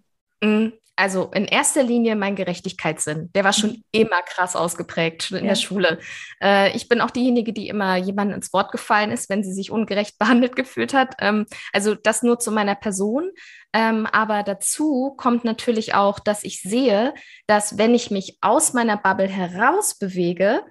Mm, 0.41 0.69
also 0.95 1.29
in 1.35 1.47
erster 1.47 1.83
Linie 1.83 2.15
mein 2.15 2.37
Gerechtigkeitssinn. 2.37 3.33
Der 3.35 3.43
war 3.43 3.53
schon 3.53 3.71
mhm. 3.71 3.83
immer 3.91 4.23
krass 4.23 4.55
ausgeprägt, 4.55 5.25
schon 5.25 5.39
in 5.39 5.47
ja. 5.47 5.51
der 5.51 5.57
Schule. 5.57 5.99
Äh, 6.41 6.77
ich 6.77 6.89
bin 6.89 7.01
auch 7.01 7.11
diejenige, 7.11 7.53
die 7.53 7.67
immer 7.67 7.97
jemandem 7.97 8.37
ins 8.37 8.53
Wort 8.53 8.71
gefallen 8.71 9.11
ist, 9.11 9.29
wenn 9.29 9.43
sie 9.43 9.53
sich 9.53 9.73
ungerecht 9.73 10.17
behandelt 10.21 10.55
gefühlt 10.55 10.95
hat. 10.95 11.17
Ähm, 11.19 11.47
also 11.73 11.97
das 11.97 12.23
nur 12.23 12.39
zu 12.39 12.53
meiner 12.53 12.77
Person. 12.77 13.33
Ähm, 13.73 14.07
aber 14.13 14.45
dazu 14.45 15.13
kommt 15.17 15.43
natürlich 15.43 15.95
auch, 15.95 16.21
dass 16.21 16.45
ich 16.45 16.63
sehe, 16.63 17.15
dass 17.49 17.79
wenn 17.79 17.97
ich 17.97 18.13
mich 18.13 18.39
aus 18.43 18.75
meiner 18.75 18.97
Bubble 18.97 19.27
heraus 19.27 19.99
bewege, 19.99 20.63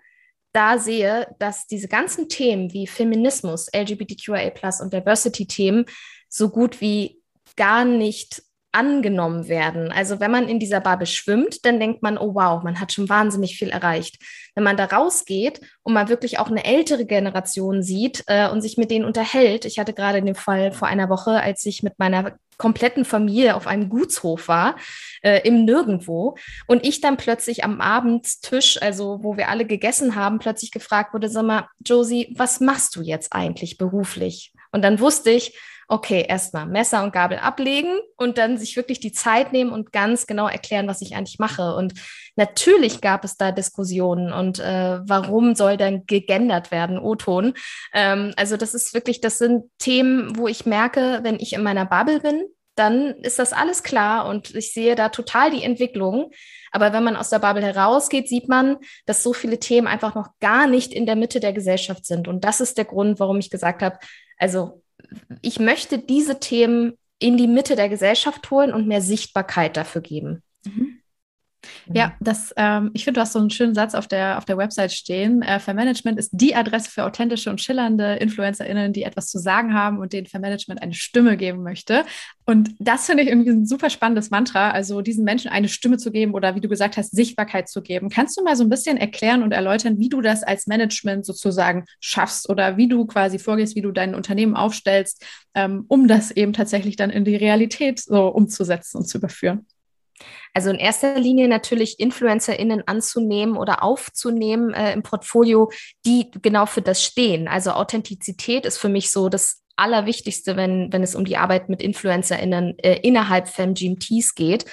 da 0.55 0.77
sehe, 0.77 1.27
dass 1.39 1.67
diese 1.67 1.87
ganzen 1.87 2.29
Themen 2.29 2.71
wie 2.73 2.87
Feminismus, 2.87 3.67
LGBTQIA 3.75 4.51
und 4.81 4.93
Diversity-Themen 4.93 5.85
so 6.29 6.49
gut 6.49 6.81
wie 6.81 7.21
gar 7.55 7.85
nicht 7.85 8.41
angenommen 8.75 9.47
werden. 9.47 9.91
Also 9.91 10.19
wenn 10.19 10.31
man 10.31 10.49
in 10.49 10.59
dieser 10.59 10.81
Bubble 10.81 11.07
schwimmt, 11.07 11.65
dann 11.65 11.79
denkt 11.79 12.03
man, 12.03 12.17
oh 12.17 12.35
wow, 12.35 12.61
man 12.61 12.79
hat 12.79 12.91
schon 12.91 13.07
wahnsinnig 13.07 13.57
viel 13.57 13.69
erreicht. 13.69 14.21
Wenn 14.53 14.65
man 14.65 14.75
da 14.75 14.85
rausgeht 14.85 15.61
und 15.83 15.93
man 15.93 16.09
wirklich 16.09 16.39
auch 16.39 16.49
eine 16.49 16.65
ältere 16.65 17.05
Generation 17.05 17.81
sieht 17.81 18.23
äh, 18.27 18.49
und 18.49 18.61
sich 18.61 18.77
mit 18.77 18.91
denen 18.91 19.05
unterhält, 19.05 19.65
ich 19.65 19.79
hatte 19.79 19.93
gerade 19.93 20.21
den 20.21 20.35
Fall 20.35 20.73
vor 20.73 20.89
einer 20.89 21.09
Woche, 21.09 21.41
als 21.41 21.65
ich 21.65 21.83
mit 21.83 21.97
meiner 21.99 22.35
kompletten 22.57 23.05
Familie 23.05 23.55
auf 23.55 23.67
einem 23.67 23.89
Gutshof 23.89 24.47
war, 24.47 24.75
äh, 25.21 25.45
im 25.47 25.65
Nirgendwo, 25.65 26.35
und 26.67 26.85
ich 26.85 27.01
dann 27.01 27.17
plötzlich 27.17 27.63
am 27.63 27.81
Abendstisch, 27.81 28.81
also 28.81 29.23
wo 29.23 29.37
wir 29.37 29.49
alle 29.49 29.65
gegessen 29.65 30.15
haben, 30.15 30.39
plötzlich 30.39 30.71
gefragt 30.71 31.13
wurde, 31.13 31.29
sag 31.29 31.45
mal, 31.45 31.67
Josie, 31.85 32.33
was 32.37 32.59
machst 32.59 32.95
du 32.95 33.01
jetzt 33.01 33.33
eigentlich 33.33 33.77
beruflich? 33.77 34.53
Und 34.71 34.83
dann 34.83 34.99
wusste 34.99 35.31
ich, 35.31 35.57
okay, 35.87 36.25
erstmal 36.27 36.65
Messer 36.65 37.03
und 37.03 37.13
Gabel 37.13 37.37
ablegen 37.37 37.99
und 38.17 38.37
dann 38.37 38.57
sich 38.57 38.75
wirklich 38.75 38.99
die 38.99 39.11
Zeit 39.11 39.53
nehmen 39.53 39.71
und 39.71 39.91
ganz 39.91 40.27
genau 40.27 40.47
erklären, 40.47 40.87
was 40.87 41.01
ich 41.01 41.15
eigentlich 41.15 41.39
mache. 41.39 41.75
Und 41.75 41.93
natürlich 42.35 43.01
gab 43.01 43.23
es 43.23 43.37
da 43.37 43.51
Diskussionen 43.51 44.33
und 44.33 44.59
äh, 44.59 44.99
warum 45.07 45.55
soll 45.55 45.77
dann 45.77 46.05
gegendert 46.05 46.71
werden, 46.71 46.97
O-Ton. 46.97 47.53
Ähm, 47.93 48.33
also 48.35 48.57
das 48.57 48.73
ist 48.73 48.93
wirklich, 48.93 49.21
das 49.21 49.37
sind 49.37 49.65
Themen, 49.77 50.37
wo 50.37 50.47
ich 50.47 50.65
merke, 50.65 51.19
wenn 51.23 51.39
ich 51.39 51.53
in 51.53 51.63
meiner 51.63 51.85
Bubble 51.85 52.19
bin, 52.19 52.45
dann 52.75 53.15
ist 53.21 53.39
das 53.39 53.53
alles 53.53 53.83
klar 53.83 54.27
und 54.27 54.53
ich 54.53 54.73
sehe 54.73 54.95
da 54.95 55.09
total 55.09 55.49
die 55.49 55.63
Entwicklung. 55.63 56.31
Aber 56.71 56.91
wenn 56.91 57.05
man 57.05 57.15
aus 57.15 57.29
der 57.29 57.39
Bubble 57.39 57.63
herausgeht, 57.63 58.27
sieht 58.27 58.49
man, 58.49 58.77
dass 59.05 59.23
so 59.23 59.31
viele 59.31 59.59
Themen 59.59 59.87
einfach 59.87 60.13
noch 60.13 60.27
gar 60.41 60.67
nicht 60.67 60.93
in 60.93 61.05
der 61.05 61.15
Mitte 61.15 61.39
der 61.39 61.53
Gesellschaft 61.53 62.05
sind. 62.05 62.27
Und 62.27 62.43
das 62.43 62.59
ist 62.59 62.77
der 62.77 62.85
Grund, 62.85 63.19
warum 63.19 63.37
ich 63.39 63.49
gesagt 63.49 63.81
habe, 63.81 63.97
also 64.37 64.83
ich 65.41 65.59
möchte 65.59 65.99
diese 65.99 66.39
Themen 66.39 66.93
in 67.19 67.37
die 67.37 67.47
Mitte 67.47 67.75
der 67.75 67.89
Gesellschaft 67.89 68.49
holen 68.51 68.73
und 68.73 68.87
mehr 68.87 69.01
Sichtbarkeit 69.01 69.77
dafür 69.77 70.01
geben. 70.01 70.43
Mhm. 70.65 70.94
Ja, 71.93 72.13
das, 72.19 72.53
ähm, 72.57 72.91
ich 72.93 73.03
finde, 73.03 73.19
du 73.19 73.21
hast 73.21 73.33
so 73.33 73.39
einen 73.39 73.49
schönen 73.49 73.75
Satz 73.75 73.93
auf 73.93 74.07
der, 74.07 74.37
auf 74.37 74.45
der 74.45 74.57
Website 74.57 74.91
stehen. 74.91 75.41
Äh, 75.41 75.59
Vermanagement 75.59 76.17
ist 76.17 76.31
die 76.33 76.55
Adresse 76.55 76.89
für 76.89 77.03
authentische 77.03 77.49
und 77.49 77.61
schillernde 77.61 78.15
InfluencerInnen, 78.15 78.93
die 78.93 79.03
etwas 79.03 79.27
zu 79.27 79.37
sagen 79.37 79.73
haben 79.73 79.99
und 79.99 80.13
denen 80.13 80.27
Vermanagement 80.27 80.81
eine 80.81 80.93
Stimme 80.93 81.37
geben 81.37 81.63
möchte. 81.63 82.03
Und 82.45 82.75
das 82.79 83.05
finde 83.05 83.23
ich 83.23 83.29
irgendwie 83.29 83.51
ein 83.51 83.65
super 83.65 83.89
spannendes 83.89 84.29
Mantra, 84.29 84.71
also 84.71 85.01
diesen 85.01 85.23
Menschen 85.23 85.51
eine 85.51 85.67
Stimme 85.67 85.97
zu 85.97 86.11
geben 86.11 86.33
oder 86.33 86.55
wie 86.55 86.61
du 86.61 86.69
gesagt 86.69 86.97
hast, 86.97 87.15
Sichtbarkeit 87.15 87.69
zu 87.69 87.81
geben. 87.81 88.09
Kannst 88.09 88.37
du 88.37 88.43
mal 88.43 88.55
so 88.55 88.63
ein 88.63 88.69
bisschen 88.69 88.97
erklären 88.97 89.43
und 89.43 89.51
erläutern, 89.51 89.99
wie 89.99 90.09
du 90.09 90.21
das 90.21 90.43
als 90.43 90.67
Management 90.67 91.25
sozusagen 91.25 91.85
schaffst 91.99 92.49
oder 92.49 92.77
wie 92.77 92.87
du 92.87 93.05
quasi 93.05 93.39
vorgehst, 93.39 93.75
wie 93.75 93.81
du 93.81 93.91
dein 93.91 94.15
Unternehmen 94.15 94.55
aufstellst, 94.55 95.25
ähm, 95.53 95.85
um 95.87 96.07
das 96.07 96.31
eben 96.31 96.53
tatsächlich 96.53 96.95
dann 96.95 97.09
in 97.09 97.25
die 97.25 97.35
Realität 97.35 97.99
so 97.99 98.27
umzusetzen 98.27 98.97
und 98.97 99.07
zu 99.07 99.17
überführen? 99.17 99.65
Also 100.53 100.69
in 100.69 100.77
erster 100.77 101.19
Linie 101.19 101.47
natürlich 101.47 101.99
InfluencerInnen 101.99 102.87
anzunehmen 102.87 103.57
oder 103.57 103.83
aufzunehmen 103.83 104.73
äh, 104.73 104.93
im 104.93 105.03
Portfolio, 105.03 105.71
die 106.05 106.31
genau 106.41 106.65
für 106.65 106.81
das 106.81 107.03
stehen. 107.03 107.47
Also 107.47 107.71
Authentizität 107.71 108.65
ist 108.65 108.77
für 108.77 108.89
mich 108.89 109.11
so 109.11 109.29
das 109.29 109.63
Allerwichtigste, 109.75 110.55
wenn, 110.55 110.91
wenn 110.93 111.03
es 111.03 111.15
um 111.15 111.25
die 111.25 111.37
Arbeit 111.37 111.67
mit 111.67 111.81
InfluencerInnen 111.81 112.79
äh, 112.79 112.99
innerhalb 113.01 113.49
FemGMTs 113.49 114.35
geht. 114.35 114.65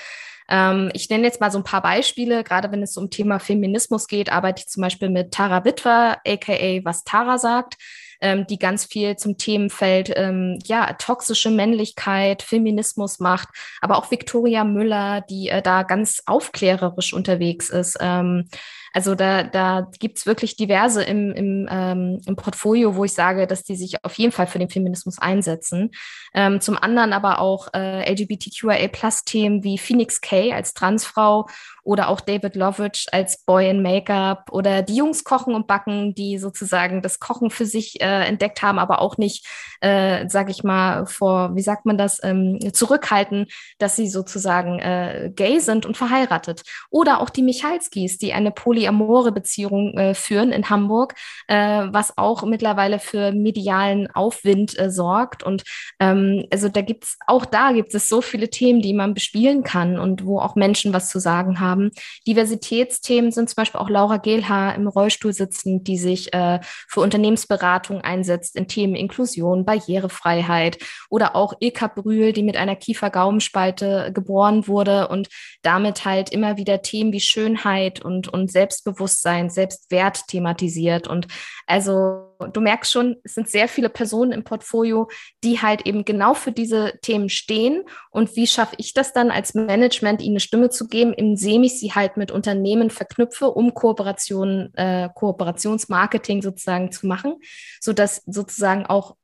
Ähm, 0.48 0.90
ich 0.94 1.10
nenne 1.10 1.24
jetzt 1.24 1.40
mal 1.40 1.50
so 1.50 1.58
ein 1.58 1.64
paar 1.64 1.82
Beispiele. 1.82 2.44
Gerade 2.44 2.70
wenn 2.70 2.82
es 2.82 2.96
um 2.96 3.10
Thema 3.10 3.40
Feminismus 3.40 4.06
geht, 4.06 4.30
arbeite 4.30 4.60
ich 4.60 4.68
zum 4.68 4.82
Beispiel 4.82 5.08
mit 5.08 5.32
Tara 5.32 5.64
Witwer, 5.64 6.20
aka 6.24 6.80
Was 6.84 7.02
Tara 7.02 7.38
sagt 7.38 7.76
ähm, 8.22 8.46
die 8.46 8.58
ganz 8.58 8.84
viel 8.84 9.16
zum 9.16 9.36
Themenfeld 9.36 10.12
ähm, 10.16 10.58
ja, 10.64 10.94
toxische 10.94 11.50
Männlichkeit, 11.50 12.42
Feminismus 12.42 13.18
macht, 13.18 13.48
aber 13.80 13.98
auch 13.98 14.10
Victoria 14.10 14.64
Müller, 14.64 15.20
die 15.28 15.48
äh, 15.48 15.60
da 15.60 15.82
ganz 15.82 16.22
aufklärerisch 16.26 17.12
unterwegs 17.12 17.68
ist. 17.68 17.98
Ähm, 18.00 18.48
also 18.92 19.14
da, 19.14 19.42
da 19.42 19.88
gibt 19.98 20.26
wirklich 20.26 20.56
diverse 20.56 21.02
im, 21.02 21.32
im, 21.32 21.68
ähm, 21.70 22.20
im 22.26 22.36
Portfolio, 22.36 22.94
wo 22.96 23.04
ich 23.04 23.14
sage, 23.14 23.46
dass 23.46 23.62
die 23.62 23.76
sich 23.76 24.04
auf 24.04 24.14
jeden 24.14 24.32
Fall 24.32 24.46
für 24.46 24.58
den 24.58 24.68
Feminismus 24.68 25.18
einsetzen. 25.18 25.90
Ähm, 26.34 26.60
zum 26.60 26.76
anderen 26.76 27.12
aber 27.12 27.38
auch 27.38 27.68
äh, 27.74 28.10
LGBTQIA-Plus-Themen 28.12 29.64
wie 29.64 29.78
Phoenix 29.78 30.20
K 30.20 30.52
als 30.52 30.74
Transfrau 30.74 31.46
oder 31.84 32.08
auch 32.08 32.20
David 32.20 32.54
Lovitch 32.54 33.06
als 33.12 33.44
Boy 33.44 33.70
in 33.70 33.82
Make-up 33.82 34.50
oder 34.52 34.82
die 34.82 34.96
Jungs 34.96 35.24
kochen 35.24 35.54
und 35.54 35.66
backen, 35.66 36.14
die 36.14 36.38
sozusagen 36.38 37.02
das 37.02 37.18
Kochen 37.18 37.50
für 37.50 37.66
sich 37.66 38.00
äh, 38.00 38.26
entdeckt 38.26 38.62
haben, 38.62 38.78
aber 38.78 39.00
auch 39.00 39.18
nicht, 39.18 39.46
äh, 39.80 40.28
sage 40.28 40.52
ich 40.52 40.62
mal, 40.62 41.06
vor, 41.06 41.56
wie 41.56 41.62
sagt 41.62 41.84
man 41.84 41.98
das, 41.98 42.22
ähm, 42.22 42.58
zurückhalten, 42.72 43.46
dass 43.78 43.96
sie 43.96 44.08
sozusagen 44.08 44.78
äh, 44.78 45.32
gay 45.34 45.58
sind 45.58 45.84
und 45.84 45.96
verheiratet. 45.96 46.62
Oder 46.90 47.20
auch 47.20 47.30
die 47.30 47.42
Michalskis, 47.42 48.18
die 48.18 48.32
eine 48.32 48.52
polyamore 48.82 49.32
Beziehung 49.32 49.96
äh, 49.96 50.14
führen 50.14 50.52
in 50.52 50.68
Hamburg, 50.68 51.14
äh, 51.46 51.54
was 51.90 52.18
auch 52.18 52.44
mittlerweile 52.44 52.98
für 52.98 53.32
medialen 53.32 54.10
Aufwind 54.10 54.78
äh, 54.78 54.90
sorgt. 54.90 55.42
Und 55.42 55.64
ähm, 56.00 56.46
also 56.50 56.68
da 56.68 56.80
gibt's 56.80 57.18
auch 57.26 57.44
da 57.44 57.72
gibt 57.72 57.94
es 57.94 58.08
so 58.08 58.20
viele 58.20 58.50
Themen, 58.50 58.82
die 58.82 58.94
man 58.94 59.14
bespielen 59.14 59.62
kann 59.62 59.98
und 59.98 60.24
wo 60.24 60.38
auch 60.40 60.56
Menschen 60.56 60.92
was 60.92 61.08
zu 61.08 61.18
sagen 61.18 61.60
haben. 61.60 61.90
Diversitätsthemen 62.26 63.30
sind 63.30 63.48
zum 63.48 63.56
Beispiel 63.56 63.80
auch 63.80 63.90
Laura 63.90 64.16
Gehlhaar 64.16 64.74
im 64.74 64.88
Rollstuhl 64.88 65.32
sitzend, 65.32 65.86
die 65.86 65.98
sich 65.98 66.32
äh, 66.34 66.60
für 66.88 67.00
Unternehmensberatung 67.00 68.00
einsetzt 68.00 68.56
in 68.56 68.68
Themen 68.68 68.94
Inklusion, 68.94 69.64
Barrierefreiheit 69.64 70.78
oder 71.08 71.36
auch 71.36 71.54
Ilka 71.60 71.86
Brühl, 71.88 72.32
die 72.32 72.42
mit 72.42 72.56
einer 72.56 72.76
Kiefer-Gaumenspalte 72.76 74.10
geboren 74.12 74.66
wurde 74.66 75.08
und 75.08 75.28
damit 75.62 76.04
halt 76.04 76.30
immer 76.30 76.56
wieder 76.56 76.82
Themen 76.82 77.12
wie 77.12 77.20
Schönheit 77.20 78.02
und, 78.04 78.28
und 78.28 78.50
Selbstbewusstsein, 78.72 79.50
Selbstwert 79.50 80.26
thematisiert. 80.28 81.06
Und 81.06 81.26
also 81.66 82.34
du 82.52 82.60
merkst 82.60 82.90
schon, 82.90 83.16
es 83.22 83.34
sind 83.34 83.48
sehr 83.48 83.68
viele 83.68 83.88
Personen 83.88 84.32
im 84.32 84.44
Portfolio, 84.44 85.08
die 85.44 85.60
halt 85.60 85.86
eben 85.86 86.04
genau 86.04 86.34
für 86.34 86.52
diese 86.52 86.94
Themen 87.02 87.28
stehen. 87.28 87.84
Und 88.10 88.34
wie 88.36 88.46
schaffe 88.46 88.74
ich 88.78 88.94
das 88.94 89.12
dann 89.12 89.30
als 89.30 89.54
Management, 89.54 90.22
ihnen 90.22 90.32
eine 90.32 90.40
Stimme 90.40 90.70
zu 90.70 90.88
geben, 90.88 91.12
indem 91.12 91.62
ich 91.62 91.78
sie 91.78 91.92
halt 91.92 92.16
mit 92.16 92.30
Unternehmen 92.30 92.90
verknüpfe, 92.90 93.50
um 93.50 93.74
Kooperationen, 93.74 94.74
äh, 94.74 95.08
Kooperationsmarketing 95.14 96.42
sozusagen 96.42 96.90
zu 96.90 97.06
machen, 97.06 97.36
sodass 97.80 98.22
sozusagen 98.26 98.86
auch, 98.86 99.16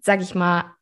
sage 0.00 0.22
ich 0.22 0.34
mal, 0.34 0.74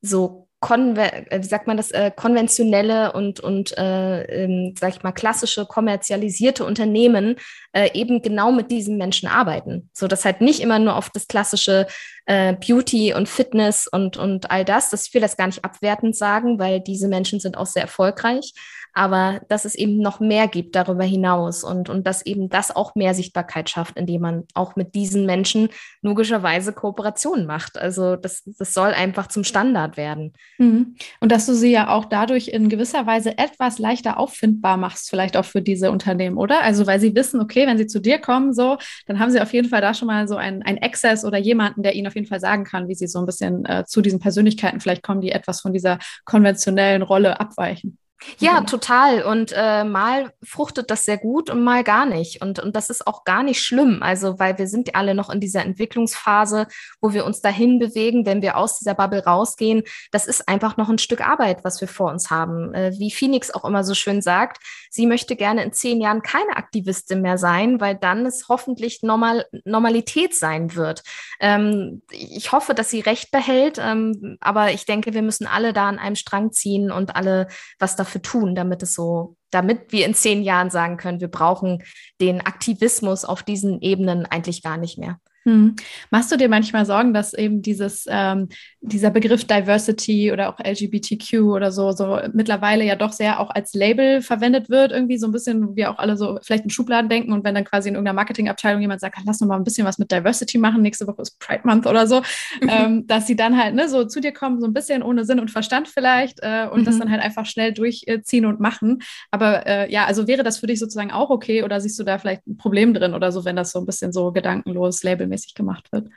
so 0.00 0.47
Konver 0.60 1.12
äh, 1.30 1.40
wie 1.42 1.46
sagt 1.46 1.66
man 1.66 1.76
das, 1.76 1.90
äh, 1.90 2.10
konventionelle 2.14 3.12
und, 3.12 3.40
und 3.40 3.76
äh, 3.78 4.22
ähm, 4.44 4.74
sag 4.78 4.90
ich 4.90 5.02
mal, 5.02 5.12
klassische 5.12 5.66
kommerzialisierte 5.66 6.64
Unternehmen 6.64 7.36
äh, 7.72 7.90
eben 7.94 8.22
genau 8.22 8.50
mit 8.50 8.70
diesen 8.70 8.96
Menschen 8.96 9.28
arbeiten. 9.28 9.90
So 9.92 10.08
dass 10.08 10.24
halt 10.24 10.40
nicht 10.40 10.60
immer 10.60 10.78
nur 10.78 10.96
auf 10.96 11.10
das 11.10 11.28
klassische 11.28 11.86
äh, 12.26 12.54
Beauty 12.54 13.14
und 13.14 13.28
Fitness 13.28 13.86
und, 13.86 14.16
und 14.16 14.50
all 14.50 14.64
das. 14.64 14.90
Das, 14.90 15.06
ich 15.06 15.14
will 15.14 15.20
das 15.20 15.36
gar 15.36 15.46
nicht 15.46 15.64
abwertend 15.64 16.16
sagen, 16.16 16.58
weil 16.58 16.80
diese 16.80 17.08
Menschen 17.08 17.40
sind 17.40 17.56
auch 17.56 17.66
sehr 17.66 17.82
erfolgreich 17.82 18.52
aber 18.94 19.40
dass 19.48 19.64
es 19.64 19.74
eben 19.74 19.98
noch 19.98 20.20
mehr 20.20 20.48
gibt 20.48 20.74
darüber 20.74 21.04
hinaus 21.04 21.64
und, 21.64 21.88
und 21.88 22.06
dass 22.06 22.24
eben 22.24 22.48
das 22.48 22.74
auch 22.74 22.94
mehr 22.94 23.14
Sichtbarkeit 23.14 23.70
schafft, 23.70 23.96
indem 23.96 24.22
man 24.22 24.44
auch 24.54 24.76
mit 24.76 24.94
diesen 24.94 25.26
Menschen 25.26 25.68
logischerweise 26.02 26.72
Kooperationen 26.72 27.46
macht. 27.46 27.78
Also 27.78 28.16
das, 28.16 28.42
das 28.58 28.74
soll 28.74 28.88
einfach 28.88 29.28
zum 29.28 29.44
Standard 29.44 29.96
werden. 29.96 30.32
Mhm. 30.58 30.96
Und 31.20 31.32
dass 31.32 31.46
du 31.46 31.54
sie 31.54 31.70
ja 31.70 31.88
auch 31.88 32.06
dadurch 32.06 32.48
in 32.48 32.68
gewisser 32.68 33.06
Weise 33.06 33.38
etwas 33.38 33.78
leichter 33.78 34.18
auffindbar 34.18 34.76
machst, 34.76 35.10
vielleicht 35.10 35.36
auch 35.36 35.44
für 35.44 35.62
diese 35.62 35.90
Unternehmen, 35.90 36.36
oder? 36.36 36.62
Also 36.62 36.86
weil 36.86 37.00
sie 37.00 37.14
wissen, 37.14 37.40
okay, 37.40 37.66
wenn 37.66 37.78
sie 37.78 37.86
zu 37.86 38.00
dir 38.00 38.18
kommen, 38.18 38.52
so, 38.52 38.78
dann 39.06 39.18
haben 39.18 39.30
sie 39.30 39.40
auf 39.40 39.52
jeden 39.52 39.68
Fall 39.68 39.80
da 39.80 39.94
schon 39.94 40.08
mal 40.08 40.28
so 40.28 40.36
ein, 40.36 40.62
ein 40.62 40.82
Access 40.82 41.24
oder 41.24 41.38
jemanden, 41.38 41.82
der 41.82 41.94
ihnen 41.94 42.06
auf 42.06 42.14
jeden 42.14 42.26
Fall 42.26 42.40
sagen 42.40 42.64
kann, 42.64 42.88
wie 42.88 42.94
sie 42.94 43.06
so 43.06 43.18
ein 43.18 43.26
bisschen 43.26 43.64
äh, 43.64 43.84
zu 43.86 44.00
diesen 44.00 44.18
Persönlichkeiten 44.18 44.80
vielleicht 44.80 45.02
kommen, 45.02 45.20
die 45.20 45.32
etwas 45.32 45.60
von 45.60 45.72
dieser 45.72 45.98
konventionellen 46.24 47.02
Rolle 47.02 47.40
abweichen. 47.40 47.98
Ja, 48.38 48.60
total. 48.62 49.22
Und 49.22 49.52
äh, 49.54 49.84
mal 49.84 50.32
fruchtet 50.42 50.90
das 50.90 51.04
sehr 51.04 51.18
gut 51.18 51.50
und 51.50 51.62
mal 51.62 51.84
gar 51.84 52.04
nicht. 52.04 52.42
Und, 52.42 52.58
und 52.58 52.74
das 52.74 52.90
ist 52.90 53.06
auch 53.06 53.24
gar 53.24 53.42
nicht 53.42 53.62
schlimm. 53.62 54.02
Also, 54.02 54.38
weil 54.38 54.58
wir 54.58 54.66
sind 54.66 54.94
alle 54.94 55.14
noch 55.14 55.30
in 55.30 55.40
dieser 55.40 55.64
Entwicklungsphase, 55.64 56.66
wo 57.00 57.12
wir 57.12 57.24
uns 57.24 57.40
dahin 57.40 57.78
bewegen, 57.78 58.26
wenn 58.26 58.42
wir 58.42 58.56
aus 58.56 58.78
dieser 58.78 58.94
Bubble 58.94 59.24
rausgehen. 59.24 59.82
Das 60.10 60.26
ist 60.26 60.48
einfach 60.48 60.76
noch 60.76 60.88
ein 60.88 60.98
Stück 60.98 61.20
Arbeit, 61.20 61.64
was 61.64 61.80
wir 61.80 61.88
vor 61.88 62.10
uns 62.10 62.30
haben. 62.30 62.74
Äh, 62.74 62.92
wie 62.98 63.10
Phoenix 63.10 63.50
auch 63.50 63.64
immer 63.64 63.84
so 63.84 63.94
schön 63.94 64.20
sagt, 64.20 64.58
sie 64.98 65.06
möchte 65.06 65.36
gerne 65.36 65.62
in 65.62 65.72
zehn 65.72 66.00
Jahren 66.00 66.22
keine 66.22 66.56
Aktivistin 66.56 67.22
mehr 67.22 67.38
sein, 67.38 67.80
weil 67.80 67.94
dann 67.94 68.26
es 68.26 68.48
hoffentlich 68.48 69.04
normal, 69.04 69.46
Normalität 69.64 70.34
sein 70.34 70.74
wird. 70.74 71.04
Ähm, 71.38 72.02
ich 72.10 72.50
hoffe, 72.50 72.74
dass 72.74 72.90
sie 72.90 72.98
recht 72.98 73.30
behält. 73.30 73.78
Ähm, 73.80 74.38
aber 74.40 74.72
ich 74.72 74.86
denke, 74.86 75.14
wir 75.14 75.22
müssen 75.22 75.46
alle 75.46 75.72
da 75.72 75.88
an 75.88 76.00
einem 76.00 76.16
Strang 76.16 76.50
ziehen 76.50 76.90
und 76.90 77.14
alle 77.14 77.46
was 77.78 77.94
dafür 77.94 78.22
tun, 78.22 78.56
damit 78.56 78.82
es 78.82 78.92
so, 78.92 79.36
damit 79.52 79.92
wir 79.92 80.04
in 80.04 80.14
zehn 80.14 80.42
Jahren 80.42 80.68
sagen 80.68 80.96
können, 80.96 81.20
wir 81.20 81.28
brauchen 81.28 81.84
den 82.20 82.40
Aktivismus 82.40 83.24
auf 83.24 83.44
diesen 83.44 83.80
Ebenen 83.80 84.26
eigentlich 84.26 84.64
gar 84.64 84.78
nicht 84.78 84.98
mehr. 84.98 85.20
Hm. 85.48 85.76
Machst 86.10 86.30
du 86.30 86.36
dir 86.36 86.50
manchmal 86.50 86.84
Sorgen, 86.84 87.14
dass 87.14 87.32
eben 87.32 87.62
dieses, 87.62 88.04
ähm, 88.06 88.48
dieser 88.82 89.08
Begriff 89.10 89.44
Diversity 89.44 90.30
oder 90.30 90.50
auch 90.50 90.58
LGBTQ 90.60 91.40
oder 91.40 91.72
so, 91.72 91.92
so 91.92 92.20
mittlerweile 92.34 92.84
ja 92.84 92.96
doch 92.96 93.12
sehr 93.12 93.40
auch 93.40 93.48
als 93.48 93.72
Label 93.72 94.20
verwendet 94.20 94.68
wird, 94.68 94.92
irgendwie 94.92 95.16
so 95.16 95.26
ein 95.26 95.32
bisschen, 95.32 95.74
wie 95.74 95.86
auch 95.86 95.96
alle 95.96 96.18
so 96.18 96.38
vielleicht 96.42 96.64
in 96.64 96.70
Schubladen 96.70 97.08
denken 97.08 97.32
und 97.32 97.44
wenn 97.44 97.54
dann 97.54 97.64
quasi 97.64 97.88
in 97.88 97.94
irgendeiner 97.94 98.14
Marketingabteilung 98.14 98.82
jemand 98.82 99.00
sagt, 99.00 99.16
lass 99.24 99.40
noch 99.40 99.48
mal 99.48 99.56
ein 99.56 99.64
bisschen 99.64 99.86
was 99.86 99.98
mit 99.98 100.12
Diversity 100.12 100.58
machen, 100.58 100.82
nächste 100.82 101.06
Woche 101.06 101.22
ist 101.22 101.38
Pride 101.38 101.62
Month 101.64 101.86
oder 101.86 102.06
so, 102.06 102.20
mhm. 102.60 102.68
ähm, 102.68 103.06
dass 103.06 103.26
sie 103.26 103.36
dann 103.36 103.56
halt 103.56 103.74
ne, 103.74 103.88
so 103.88 104.04
zu 104.04 104.20
dir 104.20 104.32
kommen, 104.32 104.60
so 104.60 104.66
ein 104.66 104.74
bisschen 104.74 105.02
ohne 105.02 105.24
Sinn 105.24 105.40
und 105.40 105.50
Verstand 105.50 105.88
vielleicht 105.88 106.40
äh, 106.42 106.66
und 106.70 106.82
mhm. 106.82 106.84
das 106.84 106.98
dann 106.98 107.10
halt 107.10 107.22
einfach 107.22 107.46
schnell 107.46 107.72
durchziehen 107.72 108.44
und 108.44 108.60
machen. 108.60 108.98
Aber 109.30 109.66
äh, 109.66 109.90
ja, 109.90 110.04
also 110.04 110.26
wäre 110.26 110.42
das 110.42 110.58
für 110.58 110.66
dich 110.66 110.78
sozusagen 110.78 111.10
auch 111.10 111.30
okay 111.30 111.62
oder 111.62 111.80
siehst 111.80 111.98
du 111.98 112.04
da 112.04 112.18
vielleicht 112.18 112.46
ein 112.46 112.58
Problem 112.58 112.92
drin 112.92 113.14
oder 113.14 113.32
so, 113.32 113.46
wenn 113.46 113.56
das 113.56 113.72
so 113.72 113.78
ein 113.78 113.86
bisschen 113.86 114.12
so 114.12 114.30
gedankenlos 114.30 115.02
labelmäßig 115.02 115.37
regelmäßig 115.38 115.54
gemacht 115.54 115.92
wird. 115.92 116.08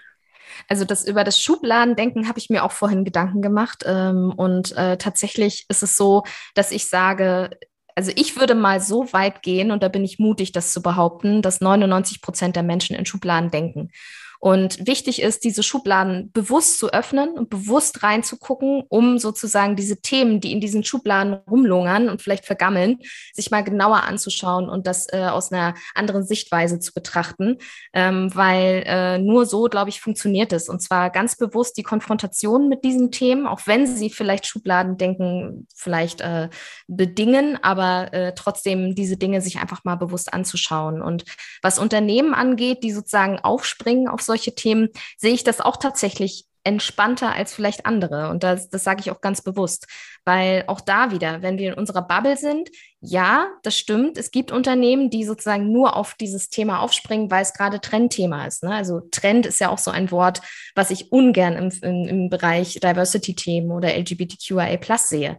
Also 0.67 0.85
das 0.85 1.07
über 1.07 1.23
das 1.23 1.41
Schubladendenken 1.41 2.27
habe 2.27 2.39
ich 2.39 2.49
mir 2.49 2.63
auch 2.63 2.71
vorhin 2.71 3.05
Gedanken 3.05 3.41
gemacht. 3.41 3.83
Ähm, 3.85 4.33
und 4.35 4.75
äh, 4.75 4.97
tatsächlich 4.97 5.65
ist 5.69 5.83
es 5.83 5.95
so, 5.95 6.23
dass 6.55 6.71
ich 6.71 6.89
sage, 6.89 7.51
also 7.95 8.11
ich 8.15 8.37
würde 8.37 8.55
mal 8.55 8.81
so 8.81 9.11
weit 9.13 9.43
gehen, 9.43 9.71
und 9.71 9.83
da 9.83 9.87
bin 9.87 10.03
ich 10.03 10.19
mutig, 10.19 10.51
das 10.51 10.73
zu 10.73 10.81
behaupten, 10.81 11.41
dass 11.41 11.61
99 11.61 12.21
Prozent 12.21 12.55
der 12.55 12.63
Menschen 12.63 12.95
in 12.95 13.05
Schubladen 13.05 13.49
denken. 13.49 13.91
Und 14.41 14.87
wichtig 14.87 15.21
ist, 15.21 15.43
diese 15.43 15.61
Schubladen 15.61 16.31
bewusst 16.31 16.79
zu 16.79 16.91
öffnen 16.91 17.29
und 17.29 17.51
bewusst 17.51 18.01
reinzugucken, 18.01 18.83
um 18.89 19.19
sozusagen 19.19 19.75
diese 19.75 20.01
Themen, 20.01 20.41
die 20.41 20.51
in 20.51 20.59
diesen 20.59 20.83
Schubladen 20.83 21.35
rumlungern 21.47 22.09
und 22.09 22.23
vielleicht 22.23 22.47
vergammeln, 22.47 22.97
sich 23.33 23.51
mal 23.51 23.63
genauer 23.63 24.01
anzuschauen 24.01 24.67
und 24.67 24.87
das 24.87 25.05
äh, 25.13 25.25
aus 25.25 25.51
einer 25.51 25.75
anderen 25.93 26.25
Sichtweise 26.25 26.79
zu 26.79 26.91
betrachten. 26.91 27.57
Ähm, 27.93 28.31
weil 28.33 28.81
äh, 28.87 29.19
nur 29.19 29.45
so, 29.45 29.65
glaube 29.65 29.91
ich, 29.91 30.01
funktioniert 30.01 30.53
es. 30.53 30.69
Und 30.69 30.81
zwar 30.81 31.11
ganz 31.11 31.37
bewusst 31.37 31.77
die 31.77 31.83
Konfrontation 31.83 32.67
mit 32.67 32.83
diesen 32.83 33.11
Themen, 33.11 33.45
auch 33.45 33.61
wenn 33.65 33.85
sie 33.85 34.09
vielleicht 34.09 34.47
Schubladendenken 34.47 35.67
vielleicht 35.75 36.21
äh, 36.21 36.49
bedingen, 36.87 37.59
aber 37.61 38.11
äh, 38.11 38.33
trotzdem 38.33 38.95
diese 38.95 39.17
Dinge 39.17 39.39
sich 39.41 39.59
einfach 39.59 39.83
mal 39.83 39.97
bewusst 39.97 40.33
anzuschauen. 40.33 41.03
Und 41.03 41.25
was 41.61 41.77
Unternehmen 41.77 42.33
angeht, 42.33 42.83
die 42.83 42.91
sozusagen 42.91 43.37
aufspringen 43.37 44.07
auf 44.07 44.21
so 44.21 44.30
solche 44.31 44.55
Themen 44.55 44.87
sehe 45.17 45.33
ich 45.33 45.43
das 45.43 45.59
auch 45.59 45.75
tatsächlich 45.75 46.45
entspannter 46.63 47.33
als 47.33 47.53
vielleicht 47.53 47.85
andere. 47.85 48.29
Und 48.29 48.43
das, 48.43 48.69
das 48.69 48.83
sage 48.83 49.01
ich 49.01 49.11
auch 49.11 49.21
ganz 49.21 49.41
bewusst, 49.41 49.87
weil 50.25 50.63
auch 50.67 50.79
da 50.79 51.11
wieder, 51.11 51.41
wenn 51.41 51.57
wir 51.57 51.69
in 51.71 51.77
unserer 51.77 52.03
Bubble 52.03 52.37
sind, 52.37 52.69
ja, 52.99 53.47
das 53.63 53.77
stimmt. 53.77 54.17
Es 54.17 54.31
gibt 54.31 54.51
Unternehmen, 54.51 55.09
die 55.09 55.25
sozusagen 55.25 55.71
nur 55.71 55.95
auf 55.95 56.13
dieses 56.13 56.49
Thema 56.49 56.79
aufspringen, 56.79 57.31
weil 57.31 57.41
es 57.41 57.53
gerade 57.53 57.81
Trendthema 57.81 58.45
ist. 58.45 58.63
Ne? 58.63 58.73
Also 58.73 59.01
Trend 59.11 59.45
ist 59.45 59.59
ja 59.59 59.69
auch 59.69 59.79
so 59.79 59.91
ein 59.91 60.11
Wort, 60.11 60.41
was 60.75 60.91
ich 60.91 61.11
ungern 61.11 61.55
im, 61.55 61.71
im, 61.81 62.07
im 62.07 62.29
Bereich 62.29 62.79
Diversity-Themen 62.79 63.71
oder 63.71 63.97
LGBTQIA 63.97 64.97
sehe. 64.97 65.37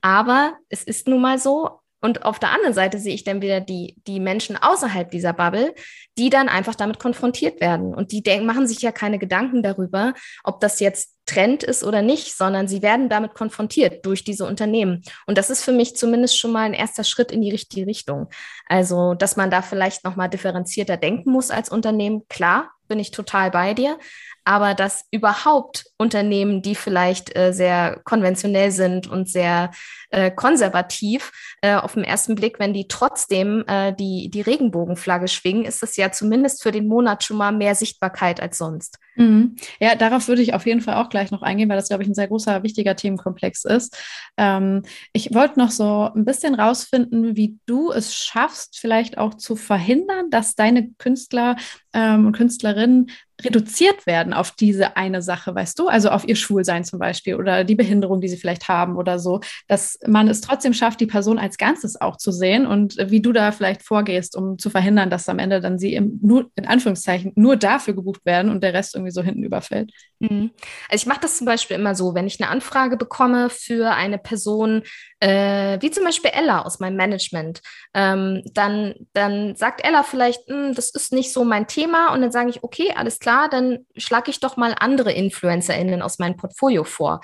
Aber 0.00 0.54
es 0.68 0.82
ist 0.82 1.08
nun 1.08 1.22
mal 1.22 1.38
so, 1.38 1.80
und 2.04 2.26
auf 2.26 2.38
der 2.38 2.50
anderen 2.50 2.74
Seite 2.74 2.98
sehe 2.98 3.14
ich 3.14 3.24
dann 3.24 3.40
wieder 3.40 3.62
die, 3.62 3.96
die 4.06 4.20
Menschen 4.20 4.58
außerhalb 4.60 5.10
dieser 5.10 5.32
Bubble, 5.32 5.74
die 6.18 6.28
dann 6.28 6.50
einfach 6.50 6.74
damit 6.74 6.98
konfrontiert 6.98 7.62
werden. 7.62 7.94
Und 7.94 8.12
die 8.12 8.22
denken, 8.22 8.44
machen 8.44 8.66
sich 8.66 8.82
ja 8.82 8.92
keine 8.92 9.18
Gedanken 9.18 9.62
darüber, 9.62 10.12
ob 10.42 10.60
das 10.60 10.80
jetzt 10.80 11.13
Trend 11.26 11.62
ist 11.62 11.84
oder 11.84 12.02
nicht, 12.02 12.36
sondern 12.36 12.68
sie 12.68 12.82
werden 12.82 13.08
damit 13.08 13.34
konfrontiert 13.34 14.04
durch 14.04 14.24
diese 14.24 14.46
Unternehmen. 14.46 15.02
Und 15.26 15.38
das 15.38 15.50
ist 15.50 15.62
für 15.62 15.72
mich 15.72 15.96
zumindest 15.96 16.38
schon 16.38 16.52
mal 16.52 16.64
ein 16.64 16.74
erster 16.74 17.04
Schritt 17.04 17.32
in 17.32 17.42
die 17.42 17.50
richtige 17.50 17.86
Richtung. 17.86 18.28
Also, 18.66 19.14
dass 19.14 19.36
man 19.36 19.50
da 19.50 19.62
vielleicht 19.62 20.04
nochmal 20.04 20.28
differenzierter 20.28 20.96
denken 20.96 21.30
muss 21.30 21.50
als 21.50 21.70
Unternehmen, 21.70 22.22
klar, 22.28 22.70
bin 22.88 22.98
ich 22.98 23.10
total 23.10 23.50
bei 23.50 23.72
dir 23.72 23.98
aber 24.44 24.74
dass 24.74 25.06
überhaupt 25.10 25.86
Unternehmen, 25.96 26.60
die 26.62 26.74
vielleicht 26.74 27.34
äh, 27.36 27.52
sehr 27.52 28.00
konventionell 28.04 28.70
sind 28.70 29.06
und 29.06 29.28
sehr 29.28 29.70
äh, 30.10 30.30
konservativ, 30.30 31.32
äh, 31.62 31.74
auf 31.74 31.94
den 31.94 32.04
ersten 32.04 32.34
Blick, 32.34 32.58
wenn 32.58 32.74
die 32.74 32.86
trotzdem 32.86 33.64
äh, 33.66 33.94
die, 33.94 34.30
die 34.30 34.42
Regenbogenflagge 34.42 35.28
schwingen, 35.28 35.64
ist 35.64 35.82
es 35.82 35.96
ja 35.96 36.12
zumindest 36.12 36.62
für 36.62 36.72
den 36.72 36.86
Monat 36.86 37.24
schon 37.24 37.38
mal 37.38 37.52
mehr 37.52 37.74
Sichtbarkeit 37.74 38.40
als 38.40 38.58
sonst. 38.58 38.98
Mhm. 39.16 39.56
Ja, 39.80 39.94
darauf 39.94 40.26
würde 40.28 40.42
ich 40.42 40.54
auf 40.54 40.66
jeden 40.66 40.80
Fall 40.80 40.96
auch 40.96 41.08
gleich 41.08 41.30
noch 41.30 41.42
eingehen, 41.42 41.68
weil 41.68 41.76
das, 41.76 41.88
glaube 41.88 42.02
ich, 42.02 42.08
ein 42.08 42.14
sehr 42.14 42.28
großer, 42.28 42.62
wichtiger 42.62 42.96
Themenkomplex 42.96 43.64
ist. 43.64 43.96
Ähm, 44.36 44.82
ich 45.12 45.32
wollte 45.34 45.58
noch 45.58 45.70
so 45.70 46.10
ein 46.14 46.24
bisschen 46.24 46.54
rausfinden, 46.54 47.36
wie 47.36 47.58
du 47.66 47.92
es 47.92 48.14
schaffst, 48.14 48.78
vielleicht 48.78 49.18
auch 49.18 49.34
zu 49.34 49.56
verhindern, 49.56 50.30
dass 50.30 50.56
deine 50.56 50.90
Künstler 50.98 51.56
ähm, 51.92 52.26
und 52.26 52.36
Künstlerinnen 52.36 53.10
reduziert 53.42 54.06
werden 54.06 54.32
auf 54.32 54.52
diese 54.52 54.96
eine 54.96 55.22
Sache, 55.22 55.54
weißt 55.54 55.78
du? 55.78 55.88
Also 55.88 56.10
auf 56.10 56.26
ihr 56.26 56.36
Schwulsein 56.36 56.84
zum 56.84 56.98
Beispiel 56.98 57.34
oder 57.34 57.64
die 57.64 57.74
Behinderung, 57.74 58.20
die 58.20 58.28
sie 58.28 58.36
vielleicht 58.36 58.68
haben 58.68 58.96
oder 58.96 59.18
so, 59.18 59.40
dass 59.66 59.98
man 60.06 60.28
es 60.28 60.40
trotzdem 60.40 60.72
schafft, 60.72 61.00
die 61.00 61.06
Person 61.06 61.38
als 61.38 61.58
Ganzes 61.58 62.00
auch 62.00 62.16
zu 62.16 62.30
sehen 62.30 62.66
und 62.66 62.96
wie 63.10 63.20
du 63.20 63.32
da 63.32 63.50
vielleicht 63.52 63.82
vorgehst, 63.82 64.36
um 64.36 64.58
zu 64.58 64.70
verhindern, 64.70 65.10
dass 65.10 65.28
am 65.28 65.38
Ende 65.38 65.60
dann 65.60 65.78
sie 65.78 65.94
im, 65.94 66.18
nur, 66.22 66.50
in 66.54 66.66
Anführungszeichen 66.66 67.32
nur 67.34 67.56
dafür 67.56 67.94
gebucht 67.94 68.24
werden 68.24 68.50
und 68.50 68.62
der 68.62 68.72
Rest 68.72 68.94
irgendwie 68.94 69.12
so 69.12 69.22
hinten 69.22 69.42
überfällt. 69.42 69.90
Mhm. 70.20 70.50
Also 70.88 71.02
ich 71.02 71.06
mache 71.06 71.20
das 71.20 71.38
zum 71.38 71.46
Beispiel 71.46 71.76
immer 71.76 71.94
so, 71.94 72.14
wenn 72.14 72.26
ich 72.26 72.40
eine 72.40 72.50
Anfrage 72.50 72.96
bekomme 72.96 73.50
für 73.50 73.90
eine 73.94 74.18
Person, 74.18 74.82
äh, 75.20 75.78
wie 75.80 75.90
zum 75.90 76.04
Beispiel 76.04 76.30
Ella 76.32 76.62
aus 76.62 76.78
meinem 76.80 76.96
Management, 76.96 77.62
ähm, 77.94 78.42
dann, 78.52 78.94
dann 79.12 79.56
sagt 79.56 79.84
Ella 79.84 80.02
vielleicht, 80.02 80.48
hm, 80.48 80.74
das 80.74 80.90
ist 80.90 81.12
nicht 81.12 81.32
so 81.32 81.44
mein 81.44 81.66
Thema 81.66 82.12
und 82.12 82.20
dann 82.20 82.32
sage 82.32 82.50
ich, 82.50 82.62
okay, 82.62 82.92
alles 82.94 83.18
klar, 83.18 83.33
dann 83.50 83.86
schlage 83.96 84.30
ich 84.30 84.40
doch 84.40 84.56
mal 84.56 84.74
andere 84.78 85.12
InfluencerInnen 85.12 86.02
aus 86.02 86.18
meinem 86.18 86.36
Portfolio 86.36 86.84
vor. 86.84 87.20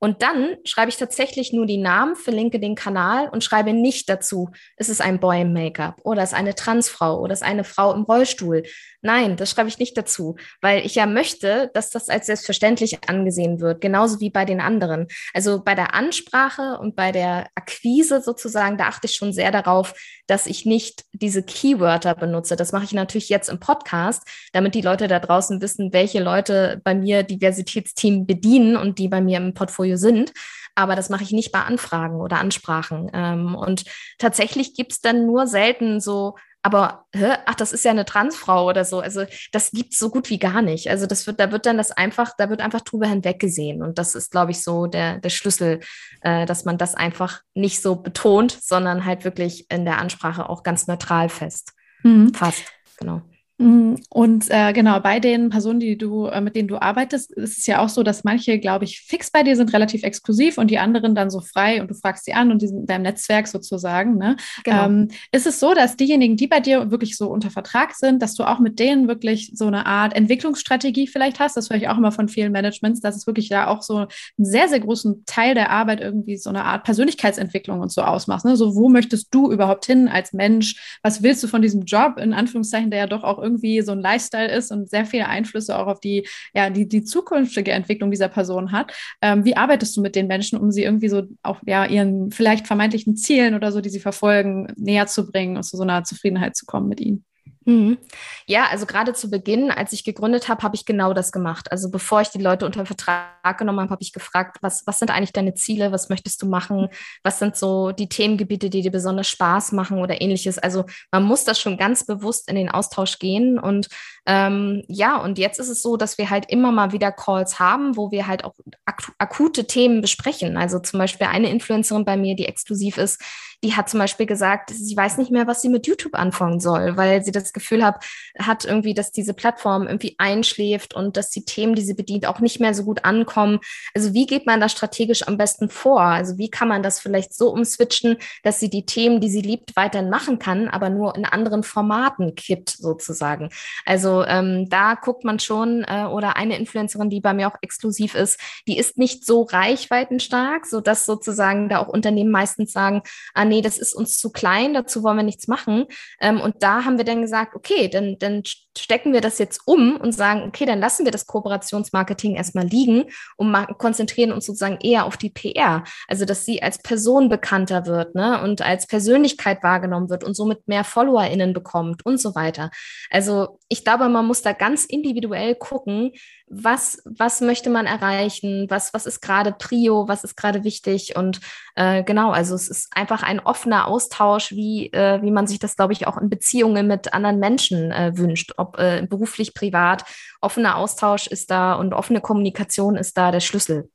Und 0.00 0.22
dann 0.22 0.56
schreibe 0.64 0.90
ich 0.90 0.96
tatsächlich 0.96 1.52
nur 1.52 1.66
die 1.66 1.78
Namen, 1.78 2.14
verlinke 2.14 2.60
den 2.60 2.76
Kanal 2.76 3.28
und 3.30 3.42
schreibe 3.42 3.72
nicht 3.72 4.08
dazu, 4.08 4.50
ist 4.76 4.90
es 4.90 5.00
ein 5.00 5.18
Boy 5.18 5.42
im 5.42 5.52
Make-up 5.52 6.00
oder 6.04 6.22
ist 6.22 6.34
eine 6.34 6.54
Transfrau 6.54 7.18
oder 7.20 7.32
ist 7.32 7.42
eine 7.42 7.64
Frau 7.64 7.92
im 7.94 8.02
Rollstuhl. 8.02 8.62
Nein, 9.00 9.36
das 9.36 9.50
schreibe 9.50 9.68
ich 9.68 9.78
nicht 9.78 9.96
dazu, 9.96 10.36
weil 10.60 10.84
ich 10.84 10.96
ja 10.96 11.06
möchte, 11.06 11.70
dass 11.72 11.90
das 11.90 12.08
als 12.08 12.26
selbstverständlich 12.26 13.08
angesehen 13.08 13.60
wird, 13.60 13.80
genauso 13.80 14.18
wie 14.18 14.30
bei 14.30 14.44
den 14.44 14.60
anderen. 14.60 15.06
Also 15.32 15.62
bei 15.62 15.76
der 15.76 15.94
Ansprache 15.94 16.78
und 16.80 16.96
bei 16.96 17.12
der 17.12 17.46
Akquise 17.54 18.20
sozusagen, 18.20 18.76
da 18.76 18.88
achte 18.88 19.06
ich 19.06 19.14
schon 19.14 19.32
sehr 19.32 19.52
darauf, 19.52 19.94
dass 20.26 20.46
ich 20.46 20.66
nicht 20.66 21.04
diese 21.12 21.44
Keywörter 21.44 22.16
benutze. 22.16 22.56
Das 22.56 22.72
mache 22.72 22.84
ich 22.84 22.92
natürlich 22.92 23.28
jetzt 23.28 23.48
im 23.48 23.60
Podcast, 23.60 24.24
damit 24.52 24.74
die 24.74 24.82
Leute 24.82 25.06
da 25.06 25.20
draußen 25.20 25.60
wissen, 25.60 25.92
welche 25.92 26.20
Leute 26.20 26.80
bei 26.82 26.94
mir 26.94 27.22
Diversitätsteam 27.22 28.26
bedienen 28.26 28.76
und 28.76 28.98
die 28.98 29.08
bei 29.08 29.20
mir 29.20 29.38
im 29.38 29.54
Portfolio 29.54 29.96
sind 29.96 30.32
aber 30.78 30.94
das 30.94 31.08
mache 31.08 31.24
ich 31.24 31.32
nicht 31.32 31.50
bei 31.50 31.58
Anfragen 31.62 32.20
oder 32.20 32.38
Ansprachen. 32.38 33.10
Ähm, 33.12 33.56
und 33.56 33.82
tatsächlich 34.18 34.74
gibt 34.74 34.92
es 34.92 35.00
dann 35.00 35.26
nur 35.26 35.48
selten 35.48 35.98
so 35.98 36.36
aber 36.68 37.06
hä? 37.14 37.32
ach, 37.46 37.54
das 37.54 37.72
ist 37.72 37.82
ja 37.86 37.92
eine 37.92 38.04
Transfrau 38.04 38.68
oder 38.68 38.84
so. 38.84 39.00
Also 39.00 39.24
das 39.52 39.70
gibt 39.70 39.94
es 39.94 39.98
so 39.98 40.10
gut 40.10 40.28
wie 40.28 40.38
gar 40.38 40.60
nicht. 40.60 40.90
Also 40.90 41.06
das 41.06 41.26
wird, 41.26 41.40
da 41.40 41.50
wird 41.50 41.64
dann 41.64 41.78
das 41.78 41.92
einfach, 41.92 42.34
da 42.36 42.50
wird 42.50 42.60
einfach 42.60 42.82
drüber 42.82 43.06
hinweggesehen. 43.06 43.82
Und 43.82 43.98
das 43.98 44.14
ist, 44.14 44.30
glaube 44.30 44.50
ich, 44.50 44.62
so 44.62 44.86
der, 44.86 45.16
der 45.18 45.30
Schlüssel, 45.30 45.80
äh, 46.20 46.44
dass 46.44 46.66
man 46.66 46.76
das 46.76 46.94
einfach 46.94 47.40
nicht 47.54 47.80
so 47.80 47.96
betont, 47.96 48.52
sondern 48.52 49.06
halt 49.06 49.24
wirklich 49.24 49.70
in 49.70 49.86
der 49.86 49.96
Ansprache 49.96 50.50
auch 50.50 50.62
ganz 50.62 50.86
neutral 50.88 51.30
fest. 51.30 51.72
Mhm. 52.02 52.34
Fast, 52.34 52.64
genau. 52.98 53.22
Mm, 53.58 53.96
und 54.10 54.46
äh, 54.50 54.72
genau, 54.72 55.00
bei 55.00 55.18
den 55.18 55.50
Personen, 55.50 55.80
die 55.80 55.98
du, 55.98 56.26
äh, 56.26 56.40
mit 56.40 56.54
denen 56.54 56.68
du 56.68 56.80
arbeitest, 56.80 57.32
ist 57.32 57.58
es 57.58 57.66
ja 57.66 57.80
auch 57.80 57.88
so, 57.88 58.04
dass 58.04 58.22
manche, 58.22 58.60
glaube 58.60 58.84
ich, 58.84 59.00
fix 59.00 59.32
bei 59.32 59.42
dir 59.42 59.56
sind, 59.56 59.72
relativ 59.72 60.04
exklusiv 60.04 60.58
und 60.58 60.70
die 60.70 60.78
anderen 60.78 61.16
dann 61.16 61.28
so 61.28 61.40
frei 61.40 61.80
und 61.80 61.90
du 61.90 61.94
fragst 61.94 62.24
sie 62.24 62.34
an 62.34 62.52
und 62.52 62.62
die 62.62 62.68
sind 62.68 62.80
in 62.80 62.86
deinem 62.86 63.02
Netzwerk 63.02 63.48
sozusagen. 63.48 64.16
Ne? 64.16 64.36
Genau. 64.62 64.86
Ähm, 64.86 65.08
ist 65.32 65.46
es 65.48 65.58
so, 65.58 65.74
dass 65.74 65.96
diejenigen, 65.96 66.36
die 66.36 66.46
bei 66.46 66.60
dir 66.60 66.92
wirklich 66.92 67.16
so 67.16 67.28
unter 67.28 67.50
Vertrag 67.50 67.94
sind, 67.94 68.22
dass 68.22 68.36
du 68.36 68.44
auch 68.44 68.60
mit 68.60 68.78
denen 68.78 69.08
wirklich 69.08 69.50
so 69.54 69.66
eine 69.66 69.86
Art 69.86 70.14
Entwicklungsstrategie 70.14 71.08
vielleicht 71.08 71.40
hast? 71.40 71.56
Das 71.56 71.68
höre 71.68 71.78
ich 71.78 71.88
auch 71.88 71.98
immer 71.98 72.12
von 72.12 72.28
vielen 72.28 72.52
Managements, 72.52 73.00
dass 73.00 73.16
es 73.16 73.26
wirklich 73.26 73.48
da 73.48 73.66
auch 73.66 73.82
so 73.82 73.96
einen 73.96 74.08
sehr, 74.36 74.68
sehr 74.68 74.80
großen 74.80 75.24
Teil 75.26 75.54
der 75.54 75.70
Arbeit 75.70 76.00
irgendwie 76.00 76.36
so 76.36 76.50
eine 76.50 76.64
Art 76.64 76.84
Persönlichkeitsentwicklung 76.84 77.80
und 77.80 77.90
so 77.90 78.02
ausmacht. 78.02 78.44
Ne? 78.44 78.56
So, 78.56 78.76
wo 78.76 78.88
möchtest 78.88 79.34
du 79.34 79.50
überhaupt 79.50 79.84
hin 79.84 80.06
als 80.06 80.32
Mensch? 80.32 80.98
Was 81.02 81.24
willst 81.24 81.42
du 81.42 81.48
von 81.48 81.60
diesem 81.60 81.82
Job, 81.82 82.18
in 82.18 82.32
Anführungszeichen, 82.32 82.90
der 82.90 83.00
ja 83.00 83.06
doch 83.08 83.24
auch 83.24 83.38
irgendwie 83.38 83.47
so 83.82 83.92
ein 83.92 84.00
Lifestyle 84.00 84.50
ist 84.50 84.70
und 84.70 84.90
sehr 84.90 85.06
viele 85.06 85.26
Einflüsse 85.26 85.78
auch 85.78 85.86
auf 85.86 86.00
die, 86.00 86.26
ja, 86.54 86.70
die, 86.70 86.88
die 86.88 87.04
zukünftige 87.04 87.72
Entwicklung 87.72 88.10
dieser 88.10 88.28
Person 88.28 88.72
hat. 88.72 88.92
Ähm, 89.22 89.44
wie 89.44 89.56
arbeitest 89.56 89.96
du 89.96 90.02
mit 90.02 90.14
den 90.14 90.26
Menschen, 90.26 90.58
um 90.58 90.70
sie 90.70 90.82
irgendwie 90.82 91.08
so 91.08 91.22
auch 91.42 91.60
ja, 91.66 91.84
ihren 91.86 92.30
vielleicht 92.30 92.66
vermeintlichen 92.66 93.16
Zielen 93.16 93.54
oder 93.54 93.72
so, 93.72 93.80
die 93.80 93.90
sie 93.90 94.00
verfolgen, 94.00 94.72
näher 94.76 95.06
zu 95.06 95.26
bringen 95.30 95.56
und 95.56 95.62
zu 95.62 95.76
so 95.76 95.82
einer 95.82 96.04
Zufriedenheit 96.04 96.56
zu 96.56 96.66
kommen 96.66 96.88
mit 96.88 97.00
ihnen? 97.00 97.24
Mhm. 97.68 97.98
Ja, 98.46 98.68
also 98.70 98.86
gerade 98.86 99.12
zu 99.12 99.28
Beginn, 99.28 99.70
als 99.70 99.92
ich 99.92 100.02
gegründet 100.02 100.48
habe, 100.48 100.62
habe 100.62 100.74
ich 100.74 100.86
genau 100.86 101.12
das 101.12 101.32
gemacht. 101.32 101.70
Also 101.70 101.90
bevor 101.90 102.22
ich 102.22 102.30
die 102.30 102.40
Leute 102.40 102.64
unter 102.64 102.86
Vertrag 102.86 103.58
genommen 103.58 103.80
habe, 103.80 103.90
habe 103.90 104.02
ich 104.02 104.14
gefragt, 104.14 104.56
was, 104.62 104.86
was 104.86 104.98
sind 104.98 105.10
eigentlich 105.10 105.34
deine 105.34 105.52
Ziele, 105.52 105.92
was 105.92 106.08
möchtest 106.08 106.40
du 106.40 106.46
machen, 106.46 106.88
was 107.22 107.38
sind 107.38 107.56
so 107.56 107.92
die 107.92 108.08
Themengebiete, 108.08 108.70
die 108.70 108.80
dir 108.80 108.90
besonders 108.90 109.28
Spaß 109.28 109.72
machen 109.72 109.98
oder 109.98 110.22
ähnliches. 110.22 110.58
Also 110.58 110.86
man 111.12 111.24
muss 111.24 111.44
das 111.44 111.60
schon 111.60 111.76
ganz 111.76 112.06
bewusst 112.06 112.48
in 112.48 112.56
den 112.56 112.70
Austausch 112.70 113.18
gehen. 113.18 113.58
Und 113.58 113.88
ähm, 114.24 114.82
ja, 114.88 115.18
und 115.18 115.36
jetzt 115.36 115.60
ist 115.60 115.68
es 115.68 115.82
so, 115.82 115.98
dass 115.98 116.16
wir 116.16 116.30
halt 116.30 116.50
immer 116.50 116.72
mal 116.72 116.92
wieder 116.92 117.12
Calls 117.12 117.58
haben, 117.58 117.98
wo 117.98 118.10
wir 118.10 118.26
halt 118.26 118.44
auch 118.44 118.54
ak 118.86 119.12
akute 119.18 119.66
Themen 119.66 120.00
besprechen. 120.00 120.56
Also 120.56 120.78
zum 120.78 120.98
Beispiel 120.98 121.26
eine 121.26 121.50
Influencerin 121.50 122.06
bei 122.06 122.16
mir, 122.16 122.34
die 122.34 122.46
exklusiv 122.46 122.96
ist, 122.96 123.20
die 123.64 123.74
hat 123.74 123.88
zum 123.88 123.98
Beispiel 123.98 124.26
gesagt, 124.26 124.70
sie 124.70 124.96
weiß 124.96 125.18
nicht 125.18 125.32
mehr, 125.32 125.48
was 125.48 125.62
sie 125.62 125.68
mit 125.68 125.86
YouTube 125.86 126.14
anfangen 126.14 126.60
soll, 126.60 126.96
weil 126.96 127.24
sie 127.24 127.32
das 127.32 127.52
Gefühl 127.52 127.84
hat, 127.84 128.04
hat 128.38 128.64
irgendwie, 128.64 128.94
dass 128.94 129.10
diese 129.10 129.34
Plattform 129.34 129.88
irgendwie 129.88 130.14
einschläft 130.18 130.94
und 130.94 131.16
dass 131.16 131.30
die 131.30 131.44
Themen, 131.44 131.74
die 131.74 131.82
sie 131.82 131.94
bedient, 131.94 132.26
auch 132.26 132.38
nicht 132.38 132.60
mehr 132.60 132.72
so 132.72 132.84
gut 132.84 133.04
ankommen. 133.04 133.58
Also 133.94 134.14
wie 134.14 134.26
geht 134.26 134.46
man 134.46 134.60
da 134.60 134.68
strategisch 134.68 135.26
am 135.26 135.36
besten 135.36 135.70
vor? 135.70 136.00
Also 136.00 136.38
wie 136.38 136.50
kann 136.50 136.68
man 136.68 136.84
das 136.84 137.00
vielleicht 137.00 137.34
so 137.34 137.50
umswitchen, 137.50 138.18
dass 138.44 138.60
sie 138.60 138.70
die 138.70 138.86
Themen, 138.86 139.20
die 139.20 139.30
sie 139.30 139.42
liebt, 139.42 139.74
weiterhin 139.74 140.08
machen 140.08 140.38
kann, 140.38 140.68
aber 140.68 140.88
nur 140.88 141.16
in 141.16 141.24
anderen 141.24 141.64
Formaten 141.64 142.36
kippt 142.36 142.70
sozusagen. 142.70 143.50
Also 143.84 144.24
ähm, 144.24 144.68
da 144.68 144.94
guckt 144.94 145.24
man 145.24 145.40
schon, 145.40 145.84
äh, 145.88 146.04
oder 146.04 146.36
eine 146.36 146.56
Influencerin, 146.56 147.10
die 147.10 147.20
bei 147.20 147.34
mir 147.34 147.48
auch 147.48 147.56
exklusiv 147.60 148.14
ist, 148.14 148.38
die 148.68 148.78
ist 148.78 148.98
nicht 148.98 149.26
so 149.26 149.42
reichweitenstark, 149.42 150.64
so 150.64 150.80
dass 150.80 151.06
sozusagen 151.06 151.68
da 151.68 151.78
auch 151.78 151.88
Unternehmen 151.88 152.30
meistens 152.30 152.72
sagen, 152.72 153.02
ah 153.34 153.47
nee, 153.48 153.62
das 153.62 153.78
ist 153.78 153.94
uns 153.94 154.18
zu 154.18 154.30
klein, 154.30 154.74
dazu 154.74 155.02
wollen 155.02 155.16
wir 155.16 155.22
nichts 155.24 155.48
machen. 155.48 155.86
Ähm, 156.20 156.40
und 156.40 156.62
da 156.62 156.84
haben 156.84 156.98
wir 156.98 157.04
dann 157.04 157.22
gesagt, 157.22 157.54
okay, 157.54 157.88
dann, 157.88 158.16
dann 158.18 158.42
stecken 158.78 159.12
wir 159.12 159.20
das 159.20 159.38
jetzt 159.38 159.62
um 159.66 159.96
und 159.96 160.12
sagen, 160.12 160.44
okay, 160.46 160.64
dann 160.64 160.80
lassen 160.80 161.04
wir 161.04 161.12
das 161.12 161.26
Kooperationsmarketing 161.26 162.36
erstmal 162.36 162.66
liegen 162.66 163.04
und 163.36 163.54
konzentrieren 163.78 164.32
uns 164.32 164.46
sozusagen 164.46 164.78
eher 164.80 165.04
auf 165.04 165.16
die 165.16 165.30
PR. 165.30 165.84
Also, 166.06 166.24
dass 166.24 166.44
sie 166.44 166.62
als 166.62 166.78
Person 166.78 167.28
bekannter 167.28 167.86
wird 167.86 168.14
ne, 168.14 168.42
und 168.42 168.62
als 168.62 168.86
Persönlichkeit 168.86 169.62
wahrgenommen 169.62 170.10
wird 170.10 170.24
und 170.24 170.34
somit 170.34 170.68
mehr 170.68 170.84
FollowerInnen 170.84 171.52
bekommt 171.52 172.06
und 172.06 172.20
so 172.20 172.34
weiter. 172.34 172.70
Also, 173.10 173.57
ich 173.68 173.84
glaube, 173.84 174.08
man 174.08 174.26
muss 174.26 174.42
da 174.42 174.52
ganz 174.52 174.84
individuell 174.84 175.54
gucken, 175.54 176.12
was, 176.46 177.02
was 177.04 177.42
möchte 177.42 177.68
man 177.68 177.86
erreichen, 177.86 178.66
was, 178.70 178.94
was 178.94 179.04
ist 179.04 179.20
gerade 179.20 179.52
Prio, 179.52 180.08
was 180.08 180.24
ist 180.24 180.36
gerade 180.36 180.64
wichtig 180.64 181.16
und 181.16 181.40
äh, 181.74 182.02
genau, 182.02 182.30
also 182.30 182.54
es 182.54 182.68
ist 182.68 182.88
einfach 182.92 183.22
ein 183.22 183.40
offener 183.40 183.86
Austausch, 183.86 184.52
wie, 184.52 184.90
äh, 184.92 185.20
wie 185.22 185.30
man 185.30 185.46
sich 185.46 185.58
das, 185.58 185.76
glaube 185.76 185.92
ich, 185.92 186.06
auch 186.06 186.16
in 186.16 186.30
Beziehungen 186.30 186.86
mit 186.86 187.12
anderen 187.12 187.38
Menschen 187.38 187.92
äh, 187.92 188.16
wünscht, 188.16 188.54
ob 188.56 188.78
äh, 188.78 189.06
beruflich, 189.08 189.52
privat. 189.52 190.04
Offener 190.40 190.76
Austausch 190.76 191.26
ist 191.26 191.50
da 191.50 191.74
und 191.74 191.92
offene 191.92 192.20
Kommunikation 192.20 192.96
ist 192.96 193.18
da 193.18 193.30
der 193.30 193.40
Schlüssel. 193.40 193.90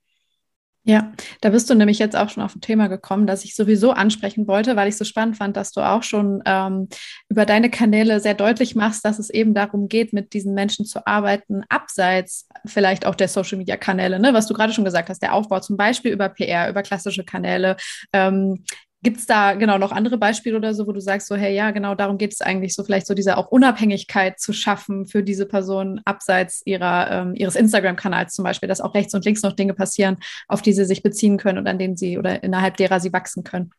Ja, 0.85 1.13
da 1.39 1.49
bist 1.49 1.69
du 1.69 1.75
nämlich 1.75 1.97
jetzt 1.97 2.15
auch 2.15 2.29
schon 2.29 2.43
auf 2.43 2.55
ein 2.55 2.61
Thema 2.61 2.87
gekommen, 2.87 3.25
das 3.25 3.45
ich 3.45 3.55
sowieso 3.55 3.91
ansprechen 3.91 4.47
wollte, 4.47 4.75
weil 4.75 4.89
ich 4.89 4.97
so 4.97 5.05
spannend 5.05 5.37
fand, 5.37 5.55
dass 5.55 5.71
du 5.71 5.79
auch 5.79 6.03
schon 6.03 6.41
ähm, 6.45 6.89
über 7.29 7.45
deine 7.45 7.69
Kanäle 7.69 8.19
sehr 8.19 8.33
deutlich 8.33 8.75
machst, 8.75 9.05
dass 9.05 9.17
es 9.17 9.29
eben 9.29 9.53
darum 9.53 9.87
geht, 9.87 10.11
mit 10.11 10.33
diesen 10.33 10.53
Menschen 10.53 10.85
zu 10.85 11.07
arbeiten, 11.07 11.63
abseits 11.69 12.49
vielleicht 12.65 13.05
auch 13.05 13.15
der 13.15 13.29
Social-Media-Kanäle, 13.29 14.19
ne? 14.19 14.33
was 14.33 14.47
du 14.47 14.53
gerade 14.53 14.73
schon 14.73 14.83
gesagt 14.83 15.09
hast, 15.09 15.21
der 15.21 15.33
Aufbau 15.33 15.61
zum 15.61 15.77
Beispiel 15.77 16.11
über 16.11 16.27
PR, 16.27 16.69
über 16.69 16.83
klassische 16.83 17.23
Kanäle, 17.23 17.77
ähm, 18.11 18.65
Gibt 19.03 19.17
es 19.17 19.25
da 19.25 19.53
genau 19.53 19.77
noch 19.77 19.91
andere 19.91 20.17
Beispiele 20.17 20.55
oder 20.55 20.73
so, 20.73 20.87
wo 20.87 20.93
du 20.93 21.01
sagst, 21.01 21.27
so, 21.27 21.35
hey, 21.35 21.53
ja, 21.53 21.71
genau 21.71 21.93
darum 21.93 22.17
geht 22.17 22.31
es 22.31 22.39
eigentlich, 22.39 22.73
so 22.73 22.85
vielleicht 22.85 23.05
so 23.05 23.13
diese 23.13 23.37
auch 23.37 23.49
Unabhängigkeit 23.49 24.39
zu 24.39 24.53
schaffen 24.53 25.05
für 25.05 25.23
diese 25.23 25.45
Person 25.45 25.99
abseits 26.05 26.61
ihrer, 26.65 27.11
ähm, 27.11 27.35
ihres 27.35 27.57
Instagram-Kanals 27.57 28.33
zum 28.33 28.43
Beispiel, 28.43 28.69
dass 28.69 28.79
auch 28.79 28.95
rechts 28.95 29.13
und 29.13 29.25
links 29.25 29.43
noch 29.43 29.53
Dinge 29.53 29.73
passieren, 29.73 30.15
auf 30.47 30.61
die 30.61 30.71
sie 30.71 30.85
sich 30.85 31.03
beziehen 31.03 31.37
können 31.37 31.57
und 31.57 31.67
an 31.67 31.77
denen 31.77 31.97
sie 31.97 32.17
oder 32.17 32.43
innerhalb 32.43 32.77
derer 32.77 33.01
sie 33.01 33.11
wachsen 33.11 33.43
können. 33.43 33.71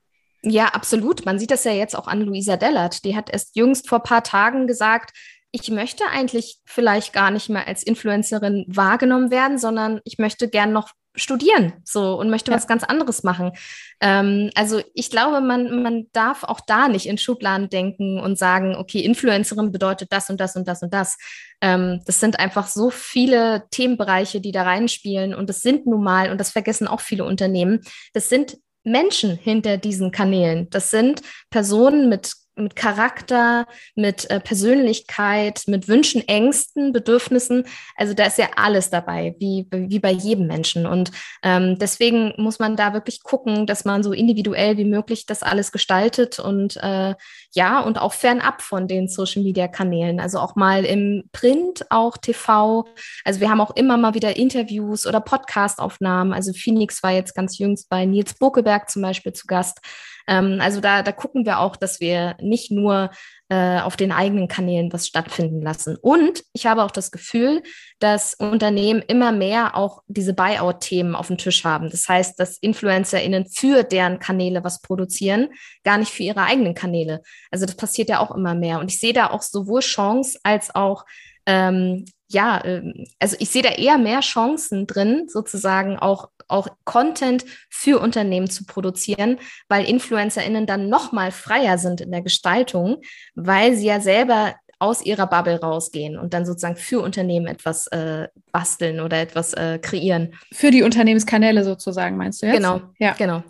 Ja, 0.42 0.66
absolut. 0.66 1.24
Man 1.24 1.38
sieht 1.38 1.50
das 1.50 1.64
ja 1.64 1.72
jetzt 1.72 1.96
auch 1.96 2.06
an 2.06 2.20
Luisa 2.20 2.58
Dellert. 2.58 3.04
Die 3.06 3.16
hat 3.16 3.30
erst 3.30 3.56
jüngst 3.56 3.88
vor 3.88 4.02
paar 4.02 4.22
Tagen 4.22 4.66
gesagt, 4.66 5.16
ich 5.52 5.70
möchte 5.70 6.04
eigentlich 6.12 6.58
vielleicht 6.66 7.14
gar 7.14 7.30
nicht 7.30 7.48
mehr 7.48 7.66
als 7.66 7.82
Influencerin 7.82 8.66
wahrgenommen 8.68 9.30
werden, 9.30 9.56
sondern 9.56 10.00
ich 10.04 10.18
möchte 10.18 10.48
gern 10.48 10.72
noch 10.72 10.90
studieren 11.14 11.74
so 11.84 12.18
und 12.18 12.30
möchte 12.30 12.50
ja. 12.50 12.56
was 12.56 12.66
ganz 12.66 12.84
anderes 12.84 13.22
machen. 13.22 13.52
Ähm, 14.00 14.50
also 14.54 14.80
ich 14.94 15.10
glaube, 15.10 15.40
man, 15.40 15.82
man 15.82 16.06
darf 16.12 16.44
auch 16.44 16.60
da 16.60 16.88
nicht 16.88 17.06
in 17.06 17.18
Schubladen 17.18 17.68
denken 17.68 18.18
und 18.20 18.38
sagen, 18.38 18.76
okay, 18.76 19.00
Influencerin 19.00 19.72
bedeutet 19.72 20.12
das 20.12 20.30
und 20.30 20.40
das 20.40 20.56
und 20.56 20.66
das 20.66 20.82
und 20.82 20.92
das. 20.92 21.16
Ähm, 21.60 22.00
das 22.06 22.20
sind 22.20 22.38
einfach 22.38 22.66
so 22.66 22.90
viele 22.90 23.64
Themenbereiche, 23.70 24.40
die 24.40 24.52
da 24.52 24.62
reinspielen 24.64 25.34
und 25.34 25.48
das 25.48 25.60
sind 25.60 25.86
nun 25.86 26.02
mal, 26.02 26.30
und 26.30 26.38
das 26.38 26.50
vergessen 26.50 26.88
auch 26.88 27.00
viele 27.00 27.24
Unternehmen, 27.24 27.80
das 28.12 28.28
sind 28.28 28.56
Menschen 28.84 29.36
hinter 29.36 29.78
diesen 29.78 30.10
Kanälen. 30.10 30.68
Das 30.70 30.90
sind 30.90 31.22
Personen 31.50 32.08
mit 32.08 32.32
mit 32.56 32.76
Charakter, 32.76 33.66
mit 33.94 34.30
äh, 34.30 34.40
Persönlichkeit, 34.40 35.62
mit 35.66 35.88
Wünschen, 35.88 36.26
Ängsten, 36.28 36.92
Bedürfnissen. 36.92 37.66
Also 37.96 38.14
da 38.14 38.26
ist 38.26 38.38
ja 38.38 38.48
alles 38.56 38.90
dabei, 38.90 39.34
wie, 39.38 39.66
wie 39.70 39.98
bei 39.98 40.10
jedem 40.10 40.46
Menschen. 40.46 40.86
Und 40.86 41.10
ähm, 41.42 41.78
deswegen 41.78 42.32
muss 42.36 42.58
man 42.58 42.76
da 42.76 42.92
wirklich 42.92 43.22
gucken, 43.22 43.66
dass 43.66 43.84
man 43.84 44.02
so 44.02 44.12
individuell 44.12 44.76
wie 44.76 44.84
möglich 44.84 45.26
das 45.26 45.42
alles 45.42 45.72
gestaltet 45.72 46.38
und 46.38 46.76
äh, 46.76 47.14
ja, 47.52 47.80
und 47.80 48.00
auch 48.00 48.12
fernab 48.12 48.62
von 48.62 48.88
den 48.88 49.08
Social-Media-Kanälen. 49.08 50.20
Also 50.20 50.38
auch 50.38 50.56
mal 50.56 50.84
im 50.84 51.24
Print, 51.32 51.86
auch 51.90 52.16
TV. 52.16 52.86
Also 53.24 53.40
wir 53.40 53.50
haben 53.50 53.60
auch 53.60 53.74
immer 53.76 53.96
mal 53.96 54.14
wieder 54.14 54.36
Interviews 54.36 55.06
oder 55.06 55.20
Podcast-Aufnahmen. 55.20 56.32
Also 56.32 56.52
Phoenix 56.52 57.02
war 57.02 57.12
jetzt 57.12 57.34
ganz 57.34 57.58
jüngst 57.58 57.88
bei 57.88 58.04
Nils 58.04 58.34
Bokeberg 58.34 58.90
zum 58.90 59.02
Beispiel 59.02 59.32
zu 59.32 59.46
Gast. 59.46 59.80
Ähm, 60.26 60.58
also 60.60 60.80
da, 60.80 61.02
da 61.02 61.12
gucken 61.12 61.44
wir 61.44 61.58
auch, 61.58 61.76
dass 61.76 62.00
wir 62.00 62.36
nicht 62.40 62.70
nur 62.70 63.10
äh, 63.48 63.80
auf 63.80 63.96
den 63.96 64.10
eigenen 64.10 64.48
Kanälen 64.48 64.92
was 64.92 65.06
stattfinden 65.06 65.60
lassen. 65.60 65.96
Und 66.00 66.44
ich 66.52 66.66
habe 66.66 66.82
auch 66.82 66.90
das 66.90 67.10
Gefühl, 67.10 67.62
dass 67.98 68.34
Unternehmen 68.34 69.02
immer 69.06 69.32
mehr 69.32 69.76
auch 69.76 70.02
diese 70.06 70.34
Buyout-Themen 70.34 71.14
auf 71.14 71.28
dem 71.28 71.38
Tisch 71.38 71.64
haben. 71.64 71.90
Das 71.90 72.08
heißt, 72.08 72.38
dass 72.40 72.58
InfluencerInnen 72.58 73.46
für 73.46 73.82
deren 73.82 74.18
Kanäle 74.18 74.64
was 74.64 74.80
produzieren, 74.80 75.50
gar 75.84 75.98
nicht 75.98 76.10
für 76.10 76.22
ihre 76.22 76.42
eigenen 76.42 76.74
Kanäle. 76.74 77.22
Also 77.50 77.66
das 77.66 77.76
passiert 77.76 78.08
ja 78.08 78.20
auch 78.20 78.34
immer 78.34 78.54
mehr. 78.54 78.80
Und 78.80 78.90
ich 78.90 78.98
sehe 78.98 79.12
da 79.12 79.30
auch 79.30 79.42
sowohl 79.42 79.80
Chance 79.80 80.38
als 80.42 80.74
auch 80.74 81.04
ähm, 81.46 82.04
ja, 82.28 82.62
ähm, 82.64 83.06
also 83.18 83.36
ich 83.38 83.50
sehe 83.50 83.62
da 83.62 83.70
eher 83.70 83.98
mehr 83.98 84.20
Chancen 84.20 84.86
drin, 84.86 85.26
sozusagen 85.28 85.98
auch, 85.98 86.30
auch 86.48 86.68
Content 86.84 87.44
für 87.70 88.00
Unternehmen 88.00 88.50
zu 88.50 88.64
produzieren, 88.64 89.38
weil 89.68 89.88
InfluencerInnen 89.88 90.66
dann 90.66 90.88
nochmal 90.88 91.30
freier 91.30 91.78
sind 91.78 92.00
in 92.00 92.10
der 92.10 92.22
Gestaltung, 92.22 92.98
weil 93.34 93.76
sie 93.76 93.86
ja 93.86 94.00
selber 94.00 94.54
aus 94.78 95.04
ihrer 95.04 95.26
Bubble 95.26 95.60
rausgehen 95.60 96.18
und 96.18 96.34
dann 96.34 96.44
sozusagen 96.44 96.76
für 96.76 97.00
Unternehmen 97.00 97.46
etwas 97.46 97.86
äh, 97.86 98.28
basteln 98.52 99.00
oder 99.00 99.20
etwas 99.20 99.54
äh, 99.54 99.78
kreieren. 99.78 100.34
Für 100.52 100.70
die 100.70 100.82
Unternehmenskanäle 100.82 101.64
sozusagen, 101.64 102.16
meinst 102.16 102.42
du 102.42 102.46
jetzt? 102.46 102.56
Genau, 102.56 102.80
ja. 102.98 103.14
genau. 103.16 103.42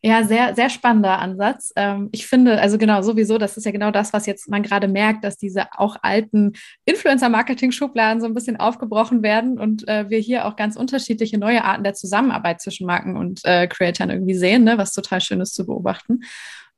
Ja, 0.00 0.22
sehr, 0.22 0.54
sehr 0.54 0.70
spannender 0.70 1.18
Ansatz. 1.18 1.72
Ähm, 1.74 2.08
ich 2.12 2.28
finde, 2.28 2.60
also 2.60 2.78
genau, 2.78 3.02
sowieso, 3.02 3.36
das 3.36 3.56
ist 3.56 3.64
ja 3.64 3.72
genau 3.72 3.90
das, 3.90 4.12
was 4.12 4.26
jetzt 4.26 4.48
man 4.48 4.62
gerade 4.62 4.86
merkt, 4.86 5.24
dass 5.24 5.36
diese 5.36 5.66
auch 5.76 5.96
alten 6.02 6.52
Influencer-Marketing-Schubladen 6.84 8.20
so 8.20 8.26
ein 8.28 8.34
bisschen 8.34 8.58
aufgebrochen 8.58 9.24
werden 9.24 9.58
und 9.58 9.88
äh, 9.88 10.08
wir 10.08 10.20
hier 10.20 10.46
auch 10.46 10.54
ganz 10.54 10.76
unterschiedliche 10.76 11.36
neue 11.36 11.64
Arten 11.64 11.82
der 11.82 11.94
Zusammenarbeit 11.94 12.60
zwischen 12.60 12.86
Marken 12.86 13.16
und 13.16 13.40
äh, 13.44 13.66
Creatoren 13.66 14.10
irgendwie 14.10 14.36
sehen, 14.36 14.62
ne, 14.62 14.78
was 14.78 14.92
total 14.92 15.20
schön 15.20 15.40
ist 15.40 15.54
zu 15.56 15.66
beobachten. 15.66 16.20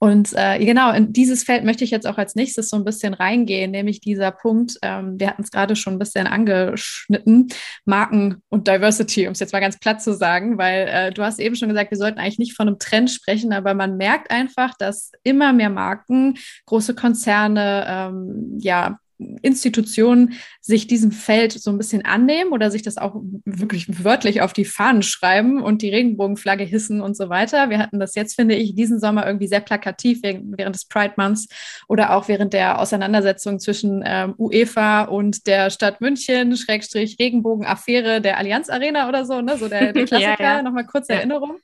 Und 0.02 0.32
äh, 0.32 0.58
genau, 0.64 0.92
in 0.92 1.12
dieses 1.12 1.44
Feld 1.44 1.62
möchte 1.62 1.84
ich 1.84 1.90
jetzt 1.90 2.06
auch 2.06 2.16
als 2.16 2.34
nächstes 2.34 2.70
so 2.70 2.76
ein 2.76 2.86
bisschen 2.86 3.12
reingehen, 3.12 3.70
nämlich 3.70 4.00
dieser 4.00 4.30
Punkt, 4.30 4.78
ähm, 4.80 5.20
wir 5.20 5.28
hatten 5.28 5.42
es 5.42 5.50
gerade 5.50 5.76
schon 5.76 5.92
ein 5.92 5.98
bisschen 5.98 6.26
angeschnitten, 6.26 7.48
Marken 7.84 8.42
und 8.48 8.66
Diversity, 8.66 9.26
um 9.26 9.32
es 9.32 9.40
jetzt 9.40 9.52
mal 9.52 9.60
ganz 9.60 9.78
platt 9.78 10.00
zu 10.00 10.14
sagen, 10.14 10.56
weil 10.56 10.88
äh, 10.88 11.12
du 11.12 11.22
hast 11.22 11.38
eben 11.38 11.54
schon 11.54 11.68
gesagt, 11.68 11.90
wir 11.90 11.98
sollten 11.98 12.18
eigentlich 12.18 12.38
nicht 12.38 12.56
von 12.56 12.66
einem 12.66 12.78
Trend 12.78 13.10
sprechen, 13.10 13.52
aber 13.52 13.74
man 13.74 13.98
merkt 13.98 14.30
einfach, 14.30 14.72
dass 14.78 15.12
immer 15.22 15.52
mehr 15.52 15.68
Marken, 15.68 16.38
große 16.64 16.94
Konzerne, 16.94 17.84
ähm, 17.86 18.58
ja, 18.58 18.98
Institutionen 19.42 20.34
sich 20.60 20.86
diesem 20.86 21.12
Feld 21.12 21.52
so 21.52 21.70
ein 21.70 21.78
bisschen 21.78 22.04
annehmen 22.04 22.52
oder 22.52 22.70
sich 22.70 22.82
das 22.82 22.96
auch 22.96 23.20
wirklich 23.44 24.04
wörtlich 24.04 24.42
auf 24.42 24.52
die 24.52 24.64
Fahnen 24.64 25.02
schreiben 25.02 25.62
und 25.62 25.82
die 25.82 25.90
Regenbogenflagge 25.90 26.64
hissen 26.64 27.00
und 27.00 27.16
so 27.16 27.28
weiter. 27.28 27.70
Wir 27.70 27.78
hatten 27.78 28.00
das 28.00 28.14
jetzt, 28.14 28.34
finde 28.34 28.54
ich, 28.54 28.74
diesen 28.74 28.98
Sommer 29.00 29.26
irgendwie 29.26 29.48
sehr 29.48 29.60
plakativ 29.60 30.20
während 30.22 30.74
des 30.74 30.86
Pride 30.86 31.14
Months 31.16 31.48
oder 31.88 32.14
auch 32.14 32.28
während 32.28 32.52
der 32.52 32.80
Auseinandersetzung 32.80 33.60
zwischen 33.60 34.02
ähm, 34.04 34.34
UEFA 34.38 35.02
und 35.02 35.46
der 35.46 35.70
Stadt 35.70 36.00
München, 36.00 36.56
Schrägstrich 36.56 37.18
Regenbogenaffäre 37.18 38.20
der 38.20 38.38
Allianz 38.38 38.70
Arena 38.70 39.08
oder 39.08 39.24
so, 39.24 39.40
ne? 39.40 39.58
so 39.58 39.68
der, 39.68 39.92
der 39.92 40.04
Klassiker, 40.06 40.42
ja, 40.42 40.56
ja. 40.56 40.62
nochmal 40.62 40.86
kurze 40.86 41.12
ja. 41.12 41.18
Erinnerung. 41.18 41.58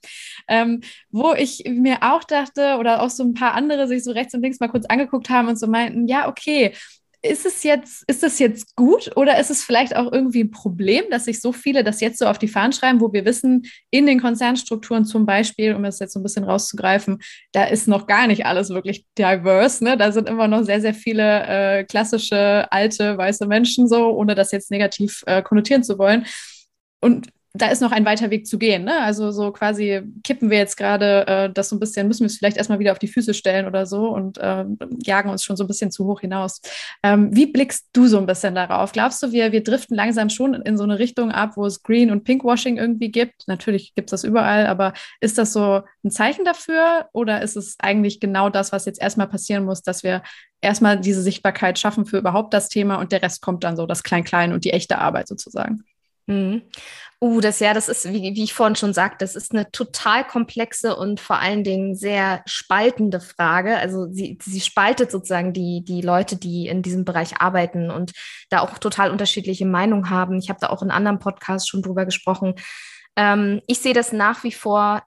Ähm, 0.48 0.80
wo 1.10 1.32
ich 1.32 1.64
mir 1.66 1.98
auch 2.02 2.24
dachte 2.24 2.76
oder 2.78 3.02
auch 3.02 3.10
so 3.10 3.24
ein 3.24 3.34
paar 3.34 3.54
andere 3.54 3.88
sich 3.88 4.04
so 4.04 4.12
rechts 4.12 4.34
und 4.34 4.42
links 4.42 4.60
mal 4.60 4.68
kurz 4.68 4.86
angeguckt 4.86 5.30
haben 5.30 5.48
und 5.48 5.58
so 5.58 5.66
meinten, 5.66 6.06
ja, 6.06 6.28
okay, 6.28 6.72
ist 7.26 7.46
es 7.46 7.62
jetzt, 7.62 8.04
ist 8.06 8.22
das 8.22 8.38
jetzt 8.38 8.76
gut 8.76 9.16
oder 9.16 9.38
ist 9.38 9.50
es 9.50 9.62
vielleicht 9.62 9.94
auch 9.96 10.12
irgendwie 10.12 10.44
ein 10.44 10.50
Problem, 10.50 11.04
dass 11.10 11.26
sich 11.26 11.40
so 11.40 11.52
viele 11.52 11.84
das 11.84 12.00
jetzt 12.00 12.18
so 12.18 12.26
auf 12.26 12.38
die 12.38 12.48
Fahnen 12.48 12.72
schreiben, 12.72 13.00
wo 13.00 13.12
wir 13.12 13.24
wissen, 13.24 13.66
in 13.90 14.06
den 14.06 14.20
Konzernstrukturen 14.20 15.04
zum 15.04 15.26
Beispiel, 15.26 15.74
um 15.74 15.84
es 15.84 15.98
jetzt 15.98 16.12
so 16.12 16.20
ein 16.20 16.22
bisschen 16.22 16.44
rauszugreifen, 16.44 17.18
da 17.52 17.64
ist 17.64 17.88
noch 17.88 18.06
gar 18.06 18.26
nicht 18.26 18.46
alles 18.46 18.70
wirklich 18.70 19.04
diverse. 19.18 19.84
Ne? 19.84 19.96
Da 19.96 20.12
sind 20.12 20.28
immer 20.28 20.48
noch 20.48 20.64
sehr, 20.64 20.80
sehr 20.80 20.94
viele 20.94 21.46
äh, 21.46 21.84
klassische, 21.84 22.70
alte, 22.70 23.18
weiße 23.18 23.46
Menschen 23.46 23.88
so, 23.88 24.10
ohne 24.10 24.34
das 24.34 24.52
jetzt 24.52 24.70
negativ 24.70 25.22
äh, 25.26 25.42
konnotieren 25.42 25.82
zu 25.82 25.98
wollen. 25.98 26.26
Und 27.00 27.28
da 27.56 27.68
ist 27.68 27.80
noch 27.80 27.92
ein 27.92 28.04
weiter 28.04 28.30
Weg 28.30 28.46
zu 28.46 28.58
gehen. 28.58 28.84
Ne? 28.84 29.00
Also 29.00 29.30
so 29.30 29.52
quasi 29.52 30.02
kippen 30.24 30.50
wir 30.50 30.58
jetzt 30.58 30.76
gerade 30.76 31.26
äh, 31.26 31.50
das 31.52 31.68
so 31.68 31.76
ein 31.76 31.80
bisschen, 31.80 32.08
müssen 32.08 32.20
wir 32.20 32.26
es 32.26 32.36
vielleicht 32.36 32.56
erstmal 32.56 32.78
wieder 32.78 32.92
auf 32.92 32.98
die 32.98 33.08
Füße 33.08 33.34
stellen 33.34 33.66
oder 33.66 33.86
so 33.86 34.08
und 34.08 34.38
äh, 34.38 34.64
jagen 35.02 35.30
uns 35.30 35.44
schon 35.44 35.56
so 35.56 35.64
ein 35.64 35.66
bisschen 35.66 35.90
zu 35.90 36.06
hoch 36.06 36.20
hinaus. 36.20 36.60
Ähm, 37.02 37.34
wie 37.34 37.46
blickst 37.46 37.88
du 37.92 38.06
so 38.06 38.18
ein 38.18 38.26
bisschen 38.26 38.54
darauf? 38.54 38.92
Glaubst 38.92 39.22
du, 39.22 39.32
wir, 39.32 39.52
wir 39.52 39.62
driften 39.62 39.96
langsam 39.96 40.30
schon 40.30 40.54
in 40.54 40.76
so 40.76 40.84
eine 40.84 40.98
Richtung 40.98 41.30
ab, 41.30 41.52
wo 41.56 41.66
es 41.66 41.82
Green- 41.82 42.10
und 42.10 42.24
Pinkwashing 42.24 42.76
irgendwie 42.76 43.10
gibt? 43.10 43.46
Natürlich 43.46 43.94
gibt 43.94 44.12
es 44.12 44.22
das 44.22 44.24
überall, 44.24 44.66
aber 44.66 44.92
ist 45.20 45.38
das 45.38 45.52
so 45.52 45.82
ein 46.04 46.10
Zeichen 46.10 46.44
dafür 46.44 47.08
oder 47.12 47.42
ist 47.42 47.56
es 47.56 47.76
eigentlich 47.78 48.20
genau 48.20 48.50
das, 48.50 48.72
was 48.72 48.84
jetzt 48.84 49.00
erstmal 49.00 49.28
passieren 49.28 49.64
muss, 49.64 49.82
dass 49.82 50.02
wir 50.02 50.22
erstmal 50.60 51.00
diese 51.00 51.22
Sichtbarkeit 51.22 51.78
schaffen 51.78 52.06
für 52.06 52.18
überhaupt 52.18 52.52
das 52.54 52.68
Thema 52.68 52.96
und 52.96 53.12
der 53.12 53.22
Rest 53.22 53.42
kommt 53.42 53.64
dann 53.64 53.76
so, 53.76 53.86
das 53.86 54.02
Klein-Klein 54.02 54.52
und 54.52 54.64
die 54.64 54.72
echte 54.72 54.98
Arbeit 54.98 55.28
sozusagen? 55.28 55.84
Mhm. 56.26 56.62
Uh, 57.18 57.40
das 57.40 57.60
ja, 57.60 57.72
das 57.72 57.88
ist, 57.88 58.12
wie, 58.12 58.34
wie 58.34 58.44
ich 58.44 58.52
vorhin 58.52 58.76
schon 58.76 58.92
sagte, 58.92 59.24
das 59.24 59.36
ist 59.36 59.52
eine 59.52 59.70
total 59.70 60.26
komplexe 60.26 60.96
und 60.96 61.18
vor 61.18 61.38
allen 61.38 61.64
Dingen 61.64 61.94
sehr 61.94 62.42
spaltende 62.44 63.20
Frage. 63.20 63.78
Also 63.78 64.12
sie, 64.12 64.38
sie 64.42 64.60
spaltet 64.60 65.10
sozusagen 65.10 65.54
die, 65.54 65.82
die 65.82 66.02
Leute, 66.02 66.36
die 66.36 66.66
in 66.66 66.82
diesem 66.82 67.06
Bereich 67.06 67.40
arbeiten 67.40 67.90
und 67.90 68.12
da 68.50 68.60
auch 68.60 68.76
total 68.78 69.10
unterschiedliche 69.10 69.64
Meinungen 69.64 70.10
haben. 70.10 70.38
Ich 70.38 70.50
habe 70.50 70.60
da 70.60 70.68
auch 70.68 70.82
in 70.82 70.90
anderen 70.90 71.18
Podcasts 71.18 71.68
schon 71.68 71.80
drüber 71.80 72.04
gesprochen. 72.04 72.54
Ähm, 73.16 73.62
ich 73.66 73.78
sehe 73.78 73.94
das 73.94 74.12
nach 74.12 74.44
wie 74.44 74.52
vor 74.52 75.02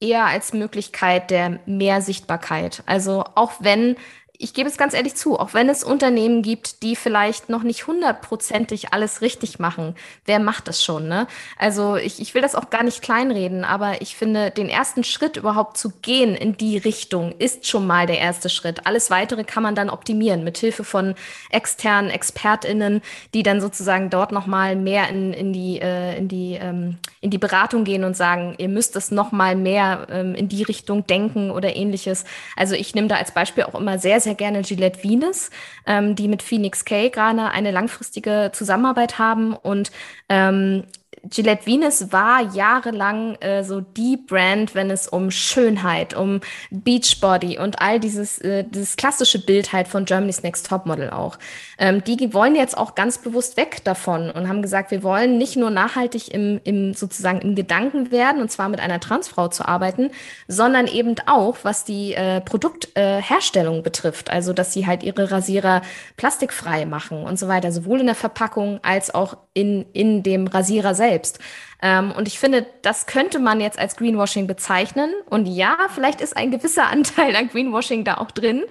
eher 0.00 0.26
als 0.26 0.52
Möglichkeit 0.52 1.30
der 1.30 1.60
Mehrsichtbarkeit. 1.64 2.82
Also 2.86 3.24
auch 3.36 3.52
wenn 3.60 3.96
ich 4.42 4.54
gebe 4.54 4.68
es 4.68 4.76
ganz 4.76 4.92
ehrlich 4.92 5.14
zu, 5.14 5.38
auch 5.38 5.54
wenn 5.54 5.68
es 5.68 5.84
Unternehmen 5.84 6.42
gibt, 6.42 6.82
die 6.82 6.96
vielleicht 6.96 7.48
noch 7.48 7.62
nicht 7.62 7.86
hundertprozentig 7.86 8.92
alles 8.92 9.20
richtig 9.20 9.60
machen, 9.60 9.94
wer 10.26 10.40
macht 10.40 10.66
das 10.66 10.82
schon? 10.82 11.06
Ne? 11.06 11.28
Also 11.58 11.94
ich, 11.94 12.20
ich 12.20 12.34
will 12.34 12.42
das 12.42 12.56
auch 12.56 12.68
gar 12.68 12.82
nicht 12.82 13.02
kleinreden, 13.02 13.64
aber 13.64 14.02
ich 14.02 14.16
finde, 14.16 14.50
den 14.50 14.68
ersten 14.68 15.04
Schritt 15.04 15.36
überhaupt 15.36 15.76
zu 15.76 15.90
gehen 16.02 16.34
in 16.34 16.56
die 16.56 16.76
Richtung 16.76 17.32
ist 17.38 17.68
schon 17.68 17.86
mal 17.86 18.06
der 18.06 18.18
erste 18.18 18.48
Schritt. 18.48 18.84
Alles 18.84 19.10
weitere 19.10 19.44
kann 19.44 19.62
man 19.62 19.76
dann 19.76 19.88
optimieren 19.88 20.42
mit 20.42 20.58
Hilfe 20.58 20.82
von 20.82 21.14
externen 21.50 22.10
ExpertInnen, 22.10 23.00
die 23.34 23.44
dann 23.44 23.60
sozusagen 23.60 24.10
dort 24.10 24.32
nochmal 24.32 24.74
mehr 24.74 25.08
in, 25.08 25.32
in 25.32 25.52
die, 25.52 25.80
äh, 25.80 26.18
in, 26.18 26.26
die, 26.26 26.54
ähm, 26.60 26.98
in 27.20 27.30
die 27.30 27.38
Beratung 27.38 27.84
gehen 27.84 28.02
und 28.02 28.16
sagen, 28.16 28.56
ihr 28.58 28.68
müsst 28.68 28.96
es 28.96 29.12
nochmal 29.12 29.54
mehr 29.54 30.08
ähm, 30.10 30.34
in 30.34 30.48
die 30.48 30.64
Richtung 30.64 31.06
denken 31.06 31.52
oder 31.52 31.76
ähnliches. 31.76 32.24
Also 32.56 32.74
ich 32.74 32.96
nehme 32.96 33.06
da 33.06 33.14
als 33.14 33.30
Beispiel 33.30 33.62
auch 33.62 33.76
immer 33.76 34.00
sehr, 34.00 34.20
sehr 34.20 34.31
sehr 34.32 34.36
gerne 34.36 34.62
Gillette 34.62 35.02
Venus, 35.04 35.50
ähm, 35.86 36.14
die 36.14 36.28
mit 36.28 36.42
Phoenix 36.42 36.84
K 36.84 37.10
gerade 37.10 37.50
eine 37.50 37.70
langfristige 37.70 38.50
Zusammenarbeit 38.54 39.18
haben 39.18 39.52
und 39.52 39.92
ähm, 40.28 40.84
Gillette 41.28 41.66
Venus 41.66 42.10
war 42.12 42.52
jahrelang 42.52 43.36
äh, 43.36 43.62
so 43.62 43.80
die 43.80 44.16
Brand, 44.16 44.74
wenn 44.74 44.90
es 44.90 45.06
um 45.06 45.30
Schönheit, 45.30 46.14
um 46.14 46.40
Beachbody 46.70 47.58
und 47.58 47.80
all 47.80 48.00
dieses, 48.00 48.38
äh, 48.40 48.64
dieses 48.64 48.96
klassische 48.96 49.38
Bild 49.38 49.72
halt 49.72 49.86
von 49.86 50.04
Germany's 50.04 50.42
Next 50.42 50.66
Topmodel 50.66 51.10
auch. 51.10 51.38
Ähm, 51.78 52.02
die 52.02 52.34
wollen 52.34 52.56
jetzt 52.56 52.76
auch 52.76 52.96
ganz 52.96 53.18
bewusst 53.18 53.56
weg 53.56 53.84
davon 53.84 54.30
und 54.30 54.48
haben 54.48 54.62
gesagt, 54.62 54.90
wir 54.90 55.04
wollen 55.04 55.38
nicht 55.38 55.56
nur 55.56 55.70
nachhaltig 55.70 56.34
im, 56.34 56.60
im 56.64 56.92
sozusagen 56.92 57.40
im 57.40 57.54
Gedanken 57.54 58.10
werden 58.10 58.42
und 58.42 58.50
zwar 58.50 58.68
mit 58.68 58.80
einer 58.80 58.98
Transfrau 58.98 59.46
zu 59.46 59.66
arbeiten, 59.66 60.10
sondern 60.48 60.88
eben 60.88 61.14
auch, 61.26 61.58
was 61.62 61.84
die 61.84 62.14
äh, 62.14 62.40
Produktherstellung 62.40 63.78
äh, 63.78 63.82
betrifft. 63.82 64.28
Also, 64.28 64.52
dass 64.52 64.72
sie 64.72 64.88
halt 64.88 65.04
ihre 65.04 65.30
Rasierer 65.30 65.82
plastikfrei 66.16 66.84
machen 66.84 67.22
und 67.22 67.38
so 67.38 67.46
weiter, 67.46 67.70
sowohl 67.70 68.00
in 68.00 68.06
der 68.06 68.16
Verpackung 68.16 68.80
als 68.82 69.14
auch 69.14 69.36
in, 69.54 69.86
in 69.92 70.22
dem 70.22 70.48
Rasierer 70.48 70.94
selbst 70.94 71.11
selbst. 71.12 71.38
Ähm, 71.82 72.12
und 72.12 72.28
ich 72.28 72.38
finde, 72.38 72.64
das 72.82 73.06
könnte 73.06 73.38
man 73.38 73.60
jetzt 73.60 73.78
als 73.78 73.96
Greenwashing 73.96 74.46
bezeichnen. 74.46 75.10
Und 75.28 75.46
ja, 75.46 75.76
vielleicht 75.94 76.20
ist 76.20 76.36
ein 76.36 76.50
gewisser 76.50 76.86
Anteil 76.90 77.36
an 77.36 77.48
Greenwashing 77.48 78.04
da 78.04 78.18
auch 78.18 78.30
drin. 78.30 78.62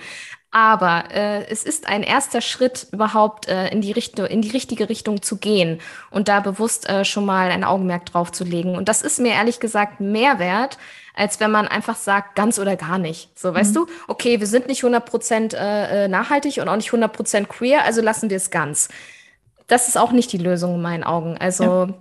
Aber 0.54 1.06
äh, 1.12 1.46
es 1.50 1.64
ist 1.64 1.88
ein 1.88 2.04
erster 2.04 2.42
Schritt, 2.42 2.88
überhaupt 2.92 3.48
äh, 3.48 3.70
in, 3.70 3.80
die 3.80 3.94
Richtung, 3.94 4.26
in 4.26 4.42
die 4.42 4.50
richtige 4.50 4.90
Richtung 4.90 5.22
zu 5.22 5.38
gehen 5.38 5.80
und 6.10 6.28
da 6.28 6.42
bewusst 6.42 6.90
äh, 6.90 7.06
schon 7.06 7.26
mal 7.26 7.52
ein 7.52 7.64
Augenmerk 7.64 8.06
drauf 8.08 8.34
zu 8.34 8.44
legen. 8.44 8.76
Und 8.76 8.90
das 8.90 9.02
ist 9.02 9.22
mir 9.22 9.32
ehrlich 9.32 9.62
gesagt 9.62 10.02
mehr 10.02 10.40
wert, 10.40 10.78
als 11.16 11.40
wenn 11.40 11.52
man 11.52 11.70
einfach 11.70 11.96
sagt, 11.96 12.36
ganz 12.36 12.60
oder 12.60 12.76
gar 12.76 12.98
nicht. 12.98 13.40
So, 13.40 13.54
weißt 13.54 13.72
mhm. 13.72 13.76
du, 13.76 13.88
okay, 14.10 14.42
wir 14.42 14.48
sind 14.48 14.68
nicht 14.68 14.84
100% 14.84 15.56
äh, 15.56 16.06
äh, 16.06 16.08
nachhaltig 16.10 16.58
und 16.58 16.68
auch 16.68 16.76
nicht 16.76 16.92
100% 16.92 17.46
queer, 17.46 17.86
also 17.86 18.02
lassen 18.02 18.30
wir 18.30 18.38
es 18.38 18.52
ganz. 18.52 18.90
Das 19.68 19.88
ist 19.88 19.98
auch 19.98 20.12
nicht 20.12 20.34
die 20.34 20.38
Lösung 20.38 20.76
in 20.76 20.82
meinen 20.82 21.06
Augen. 21.06 21.38
Also 21.38 21.64
ja 21.64 21.94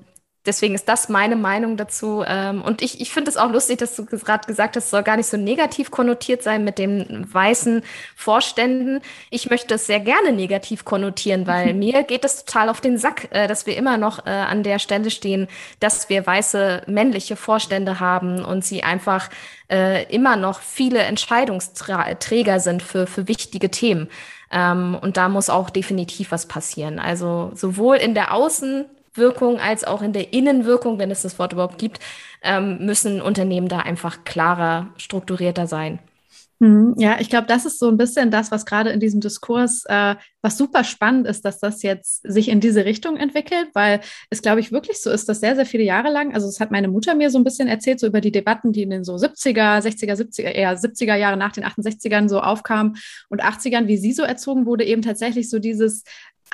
deswegen 0.46 0.74
ist 0.74 0.88
das 0.88 1.09
meine 1.09 1.37
Meinung 1.37 1.76
dazu. 1.76 2.24
Ähm, 2.26 2.62
und 2.62 2.83
ich, 2.83 3.00
ich 3.00 3.12
finde 3.12 3.31
es 3.31 3.37
auch 3.37 3.50
lustig, 3.50 3.79
dass 3.79 3.96
du 3.96 4.07
gerade 4.07 4.46
gesagt 4.46 4.76
hast, 4.76 4.85
es 4.85 4.90
soll 4.90 5.03
gar 5.03 5.16
nicht 5.16 5.29
so 5.29 5.37
negativ 5.37 5.90
konnotiert 5.90 6.42
sein 6.42 6.64
mit 6.64 6.79
den 6.79 7.26
weißen 7.33 7.83
Vorständen. 8.16 9.00
Ich 9.31 9.50
möchte 9.50 9.74
es 9.74 9.87
sehr 9.87 10.00
gerne 10.00 10.33
negativ 10.33 10.85
konnotieren, 10.85 11.46
weil 11.46 11.74
mir 11.74 12.03
geht 12.05 12.24
es 12.24 12.44
total 12.44 12.68
auf 12.68 12.81
den 12.81 12.98
Sack, 12.98 13.29
äh, 13.33 13.46
dass 13.46 13.66
wir 13.66 13.76
immer 13.76 13.96
noch 13.96 14.26
äh, 14.26 14.31
an 14.31 14.62
der 14.62 14.79
Stelle 14.79 15.11
stehen, 15.11 15.48
dass 15.79 16.09
wir 16.09 16.26
weiße 16.26 16.83
männliche 16.87 17.37
Vorstände 17.37 18.00
haben 18.00 18.44
und 18.44 18.64
sie 18.64 18.83
einfach 18.83 19.29
äh, 19.70 20.05
immer 20.12 20.37
noch 20.37 20.61
viele 20.61 21.00
Entscheidungsträger 21.00 22.61
sind 22.61 22.83
für, 22.83 23.07
für 23.07 23.29
wichtige 23.29 23.70
Themen. 23.70 24.09
Ähm, 24.50 24.98
und 25.00 25.16
da 25.16 25.29
muss 25.29 25.50
auch 25.50 25.70
definitiv 25.70 26.33
was 26.33 26.46
passieren. 26.46 26.98
Also 26.98 27.53
sowohl 27.55 27.96
in 27.96 28.14
der 28.14 28.33
Außen- 28.33 28.87
Wirkung 29.14 29.59
als 29.59 29.85
auch 29.85 30.03
in 30.03 30.12
der 30.12 30.33
Innenwirkung, 30.33 30.99
wenn 30.99 31.11
es 31.11 31.23
das 31.23 31.38
Wort 31.38 31.53
überhaupt 31.53 31.79
gibt, 31.79 32.01
ähm, 32.42 32.85
müssen 32.85 33.20
Unternehmen 33.20 33.68
da 33.68 33.79
einfach 33.79 34.25
klarer, 34.25 34.88
strukturierter 34.96 35.66
sein. 35.66 35.99
Mhm. 36.62 36.94
Ja, 36.99 37.16
ich 37.18 37.31
glaube, 37.31 37.46
das 37.46 37.64
ist 37.64 37.79
so 37.79 37.88
ein 37.88 37.96
bisschen 37.96 38.31
das, 38.31 38.51
was 38.51 38.66
gerade 38.66 38.90
in 38.90 39.01
diesem 39.01 39.23
Diskurs, 39.23 39.85
äh, 39.87 40.14
was 40.42 40.59
super 40.59 40.85
spannend 40.85 41.27
ist, 41.27 41.42
dass 41.46 41.59
das 41.59 41.83
jetzt 41.83 42.20
sich 42.23 42.51
in 42.51 42.61
diese 42.61 42.85
Richtung 42.85 43.16
entwickelt, 43.16 43.68
weil 43.73 44.01
es, 44.29 44.42
glaube 44.42 44.61
ich, 44.61 44.70
wirklich 44.70 45.01
so 45.01 45.11
ist, 45.11 45.27
dass 45.31 45.40
sehr, 45.40 45.57
sehr 45.57 45.64
viele 45.64 45.85
Jahre 45.85 46.11
lang, 46.12 46.35
also 46.35 46.46
es 46.46 46.61
hat 46.61 46.70
meine 46.70 46.88
Mutter 46.88 47.14
mir 47.14 47.31
so 47.31 47.38
ein 47.38 47.44
bisschen 47.44 47.66
erzählt, 47.66 47.99
so 47.99 48.07
über 48.07 48.20
die 48.20 48.31
Debatten, 48.31 48.73
die 48.73 48.83
in 48.83 48.90
den 48.90 49.05
so 49.05 49.14
70er, 49.14 49.81
60er, 49.81 50.14
70er, 50.14 50.51
eher 50.51 50.77
70er 50.77 51.14
Jahre 51.14 51.38
nach 51.38 51.53
den 51.53 51.64
68ern 51.64 52.29
so 52.29 52.40
aufkamen 52.40 52.99
und 53.31 53.42
80ern, 53.42 53.87
wie 53.87 53.96
sie 53.96 54.12
so 54.12 54.23
erzogen 54.23 54.66
wurde, 54.66 54.85
eben 54.85 55.01
tatsächlich 55.01 55.49
so 55.49 55.61
dieses, 55.61 56.05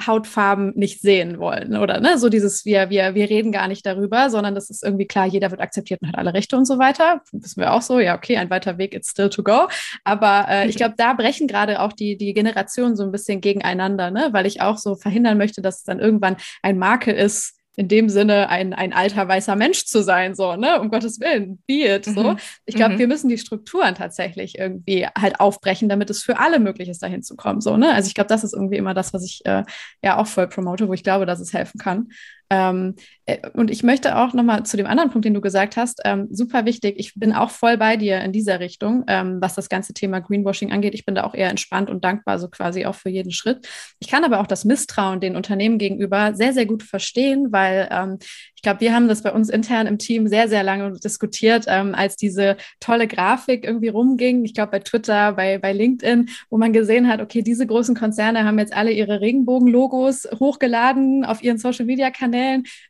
Hautfarben 0.05 0.73
nicht 0.77 1.01
sehen 1.01 1.39
wollen 1.39 1.77
oder 1.77 2.01
ne, 2.01 2.19
so 2.19 2.29
dieses 2.29 2.65
wir 2.65 2.91
wir 2.91 3.15
wir 3.15 3.31
reden 3.31 3.53
gar 3.53 3.69
nicht 3.69 3.87
darüber, 3.87 4.31
sondern 4.31 4.55
das 4.55 4.71
ist 4.71 4.85
irgendwie 4.85 5.07
klar, 5.07 5.27
jeder 5.27 5.51
wird 5.51 5.61
akzeptiert 5.61 6.03
und 6.03 6.09
hat 6.09 6.19
alle 6.19 6.35
Rechte 6.35 6.57
und 6.57 6.67
so 6.67 6.79
weiter. 6.79 7.23
Wissen 7.33 7.61
wir 7.61 7.73
auch 7.73 7.83
so, 7.83 7.99
ja 7.99 8.17
okay, 8.17 8.37
ein 8.37 8.51
weiter 8.51 8.79
Weg, 8.79 8.95
it's 8.95 9.11
still 9.11 9.31
to 9.31 9.43
go. 9.43 9.69
Aber 10.05 10.47
äh, 10.49 10.69
ich 10.69 10.77
glaube, 10.77 10.95
da 10.97 11.15
brechen 11.15 11.47
gerade 11.49 11.81
auch 11.81 11.93
die 11.93 12.17
die 12.17 12.35
Generationen 12.35 12.97
so 12.97 13.05
ein 13.05 13.13
bisschen 13.13 13.41
gegeneinander, 13.41 14.11
ne, 14.11 14.29
weil 14.33 14.47
ich 14.47 14.61
auch 14.61 14.79
so 14.79 14.97
verhindern 14.97 15.39
möchte, 15.39 15.63
dass 15.63 15.79
es 15.79 15.85
dann 15.85 16.01
irgendwann 16.01 16.37
ein 16.63 16.79
Marke 16.79 17.13
ist, 17.13 17.57
in 17.77 17.89
dem 17.89 18.09
Sinne 18.09 18.49
ein, 18.49 18.73
ein 18.73 18.95
alter 18.95 19.29
weißer 19.29 19.55
Mensch 19.55 19.85
zu 19.85 20.03
sein, 20.03 20.35
so, 20.35 20.57
ne? 20.57 20.81
Um 20.81 20.91
Gottes 20.91 21.21
Willen, 21.21 21.63
be 21.67 21.87
it, 21.87 22.07
so. 22.07 22.33
Mhm. 22.33 22.39
Ich 22.65 22.75
glaube, 22.75 22.95
mhm. 22.95 22.99
wir 22.99 23.07
müssen 23.07 23.29
die 23.29 23.37
Strukturen 23.39 23.95
tatsächlich 23.95 24.59
irgendwie 24.59 25.07
halt 25.07 25.41
aufbrechen, 25.41 25.89
damit 25.89 26.09
es 26.09 26.23
für 26.23 26.39
alle 26.39 26.59
möglich 26.59 26.89
ist, 26.89 27.03
dahin 27.03 27.23
zu 27.23 27.37
kommen, 27.37 27.61
so, 27.61 27.77
ne? 27.77 27.93
Also 27.93 28.09
ich 28.09 28.15
glaube, 28.15 28.29
das 28.29 28.45
ist 28.45 28.55
irgendwie 28.55 28.79
immer 28.79 28.95
das, 28.95 29.13
was 29.13 29.25
ich 29.25 29.45
äh, 29.45 29.63
ja 30.03 30.17
auch 30.17 30.27
voll 30.27 30.49
promote, 30.49 30.89
wo 30.89 30.95
ich 30.95 31.05
glaube, 31.05 31.27
dass 31.27 31.39
es 31.39 31.53
helfen 31.53 31.79
kann. 31.79 32.09
Ähm, 32.51 32.95
äh, 33.27 33.39
und 33.55 33.71
ich 33.71 33.83
möchte 33.83 34.17
auch 34.17 34.33
nochmal 34.33 34.65
zu 34.65 34.77
dem 34.77 34.87
anderen 34.87 35.11
Punkt, 35.11 35.25
den 35.25 35.35
du 35.35 35.41
gesagt 35.41 35.77
hast, 35.77 36.01
ähm, 36.05 36.29
super 36.31 36.65
wichtig. 36.65 36.97
Ich 36.99 37.15
bin 37.15 37.33
auch 37.33 37.51
voll 37.51 37.77
bei 37.77 37.97
dir 37.97 38.21
in 38.21 38.33
dieser 38.33 38.61
Richtung, 38.61 39.05
ähm, 39.09 39.39
was 39.41 39.55
das 39.55 39.69
ganze 39.69 39.95
Thema 39.95 40.21
Greenwashing 40.21 40.73
angeht. 40.73 40.95
Ich 40.95 41.05
bin 41.05 41.15
da 41.15 41.25
auch 41.25 41.35
eher 41.35 41.51
entspannt 41.51 41.91
und 41.91 42.05
dankbar, 42.05 42.39
so 42.39 42.49
quasi 42.49 42.87
auch 42.87 42.95
für 42.95 43.11
jeden 43.11 43.33
Schritt. 43.33 43.67
Ich 43.99 44.09
kann 44.09 44.25
aber 44.25 44.41
auch 44.41 44.47
das 44.47 44.65
Misstrauen 44.65 45.21
den 45.21 45.37
Unternehmen 45.37 45.79
gegenüber 45.79 46.35
sehr, 46.35 46.53
sehr 46.53 46.67
gut 46.67 46.83
verstehen, 46.83 47.49
weil 47.51 47.89
ähm, 47.91 48.19
ich 48.57 48.63
glaube, 48.63 48.81
wir 48.81 48.95
haben 48.95 49.07
das 49.07 49.23
bei 49.23 49.33
uns 49.33 49.51
intern 49.51 49.87
im 49.87 49.99
Team 49.99 50.29
sehr, 50.29 50.49
sehr 50.49 50.63
lange 50.63 50.93
diskutiert, 50.99 51.67
ähm, 51.69 51.95
als 51.95 52.17
diese 52.17 52.57
tolle 52.81 53.07
Grafik 53.07 53.65
irgendwie 53.65 53.89
rumging. 53.89 54.45
Ich 54.45 54.55
glaube, 54.55 54.73
bei 54.73 54.79
Twitter, 54.81 55.33
bei, 55.33 55.59
bei 55.59 55.73
LinkedIn, 55.73 56.31
wo 56.49 56.59
man 56.59 56.73
gesehen 56.73 57.07
hat, 57.07 57.21
okay, 57.21 57.43
diese 57.43 57.67
großen 57.67 57.95
Konzerne 57.95 58.45
haben 58.45 58.59
jetzt 58.59 58.75
alle 58.75 58.93
ihre 58.93 59.21
Regenbogen-Logos 59.21 60.29
hochgeladen 60.41 61.25
auf 61.25 61.43
ihren 61.43 61.59
Social-Media-Kanälen, 61.59 62.36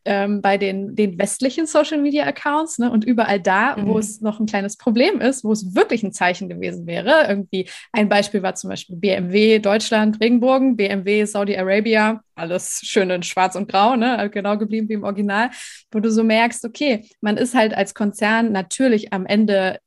ähm, 0.05 0.43
bei 0.43 0.59
den, 0.59 0.95
den 0.95 1.19
westlichen 1.19 1.67
Social-Media-Accounts 1.67 2.79
ne, 2.79 2.91
und 2.91 3.05
überall 3.05 3.41
da, 3.41 3.77
mhm. 3.77 3.87
wo 3.87 3.99
es 3.99 4.21
noch 4.21 4.41
ein 4.41 4.47
kleines 4.47 4.77
Problem 4.77 5.21
ist, 5.21 5.45
wo 5.45 5.53
es 5.53 5.75
wirklich 5.75 6.03
ein 6.03 6.13
Zeichen 6.13 6.49
gewesen 6.49 6.87
wäre. 6.87 7.27
Irgendwie 7.29 7.69
ein 7.93 8.09
Beispiel 8.09 8.43
war 8.43 8.55
zum 8.55 8.71
Beispiel 8.71 8.97
BMW 8.97 9.59
Deutschland, 9.59 10.21
Regenbogen, 10.21 10.77
BMW 10.77 11.25
Saudi-Arabia, 11.25 12.21
alles 12.37 12.81
schön 12.83 13.11
in 13.11 13.23
schwarz 13.23 13.57
und 13.57 13.69
grau, 13.69 13.97
ne? 13.97 14.29
genau 14.33 14.59
geblieben 14.59 14.89
wie 14.89 14.95
im 14.95 15.05
Original, 15.05 15.51
wo 15.91 16.01
du 16.01 16.11
so 16.11 16.23
merkst, 16.23 16.65
okay, 16.65 17.09
man 17.21 17.37
ist 17.37 17.55
halt 17.55 17.75
als 17.75 17.95
Konzern 17.95 18.53
natürlich 18.53 19.13
am 19.13 19.27
Ende 19.27 19.79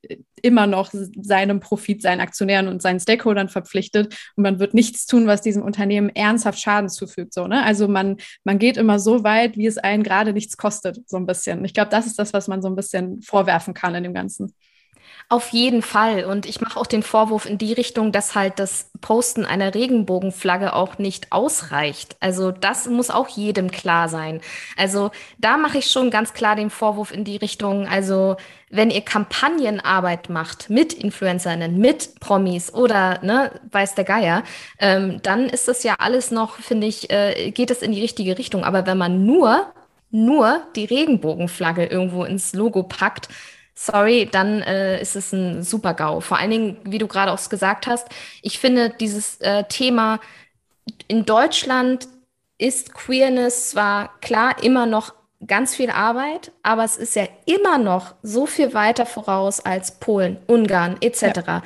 immer 0.41 0.67
noch 0.67 0.91
seinem 1.21 1.59
Profit, 1.59 2.01
seinen 2.01 2.21
Aktionären 2.21 2.67
und 2.67 2.81
seinen 2.81 2.99
Stakeholdern 2.99 3.49
verpflichtet 3.49 4.15
und 4.35 4.43
man 4.43 4.59
wird 4.59 4.73
nichts 4.73 5.05
tun, 5.05 5.27
was 5.27 5.41
diesem 5.41 5.63
Unternehmen 5.63 6.09
ernsthaft 6.09 6.59
Schaden 6.59 6.89
zufügt. 6.89 7.33
So, 7.33 7.47
ne? 7.47 7.63
Also 7.63 7.87
man, 7.87 8.17
man 8.43 8.57
geht 8.57 8.77
immer 8.77 8.99
so 8.99 9.23
weit, 9.23 9.48
wie 9.57 9.67
es 9.67 9.77
einen 9.77 10.03
gerade 10.03 10.33
nichts 10.33 10.57
kostet, 10.57 11.07
so 11.09 11.17
ein 11.17 11.25
bisschen. 11.25 11.63
Ich 11.65 11.73
glaube, 11.73 11.89
das 11.89 12.05
ist 12.05 12.19
das, 12.19 12.33
was 12.33 12.47
man 12.47 12.61
so 12.61 12.69
ein 12.69 12.75
bisschen 12.75 13.21
vorwerfen 13.21 13.73
kann 13.73 13.95
in 13.95 14.03
dem 14.03 14.13
Ganzen. 14.13 14.53
Auf 15.31 15.49
jeden 15.49 15.83
Fall. 15.83 16.25
Und 16.25 16.47
ich 16.47 16.59
mache 16.59 16.79
auch 16.79 16.87
den 16.87 17.03
Vorwurf 17.03 17.45
in 17.45 17.59
die 17.59 17.73
Richtung, 17.73 18.11
dass 18.11 18.33
halt 18.33 18.57
das 18.57 18.89
Posten 18.99 19.45
einer 19.45 19.75
Regenbogenflagge 19.75 20.73
auch 20.73 20.97
nicht 20.97 21.31
ausreicht. 21.31 22.17
Also 22.19 22.49
das 22.49 22.87
muss 22.87 23.11
auch 23.11 23.27
jedem 23.27 23.69
klar 23.69 24.09
sein. 24.09 24.41
Also 24.75 25.11
da 25.37 25.57
mache 25.57 25.77
ich 25.77 25.91
schon 25.91 26.09
ganz 26.09 26.33
klar 26.33 26.55
den 26.55 26.71
Vorwurf 26.71 27.11
in 27.11 27.25
die 27.25 27.37
Richtung, 27.37 27.87
also 27.87 28.37
wenn 28.71 28.89
ihr 28.89 29.01
Kampagnenarbeit 29.01 30.29
macht 30.29 30.71
mit 30.71 30.93
Influencerinnen, 30.93 31.77
mit 31.77 32.19
Promis 32.19 32.73
oder 32.73 33.19
ne, 33.23 33.51
weiß 33.71 33.93
der 33.93 34.05
Geier, 34.05 34.43
ähm, 34.79 35.19
dann 35.21 35.47
ist 35.47 35.67
das 35.67 35.83
ja 35.83 35.93
alles 35.99 36.31
noch, 36.31 36.55
finde 36.55 36.87
ich, 36.87 37.11
äh, 37.11 37.51
geht 37.51 37.69
es 37.69 37.83
in 37.83 37.91
die 37.91 38.01
richtige 38.01 38.35
Richtung. 38.39 38.63
Aber 38.63 38.87
wenn 38.87 38.97
man 38.97 39.27
nur, 39.27 39.67
nur 40.09 40.63
die 40.75 40.85
Regenbogenflagge 40.85 41.85
irgendwo 41.85 42.23
ins 42.23 42.53
Logo 42.53 42.81
packt, 42.81 43.29
sorry, 43.79 44.27
dann 44.29 44.61
äh, 44.61 45.01
ist 45.01 45.15
es 45.15 45.31
ein 45.31 45.63
super 45.63 45.93
GAU. 45.93 46.19
Vor 46.19 46.37
allen 46.37 46.51
Dingen, 46.51 46.77
wie 46.83 46.97
du 46.97 47.07
gerade 47.07 47.31
auch 47.31 47.49
gesagt 47.49 47.87
hast, 47.87 48.07
ich 48.41 48.59
finde 48.59 48.89
dieses 48.89 49.39
äh, 49.39 49.63
Thema 49.69 50.19
in 51.07 51.25
Deutschland 51.25 52.09
ist 52.57 52.93
Queerness 52.93 53.69
zwar 53.69 54.19
klar 54.19 54.61
immer 54.61 54.85
noch 54.85 55.13
ganz 55.47 55.75
viel 55.75 55.89
Arbeit, 55.89 56.51
aber 56.61 56.83
es 56.83 56.97
ist 56.97 57.15
ja 57.15 57.25
immer 57.45 57.77
noch 57.77 58.15
so 58.21 58.45
viel 58.45 58.73
weiter 58.73 59.05
voraus 59.05 59.61
als 59.61 59.97
Polen, 59.99 60.37
Ungarn 60.47 60.97
etc. 60.99 61.23
Ja. 61.47 61.63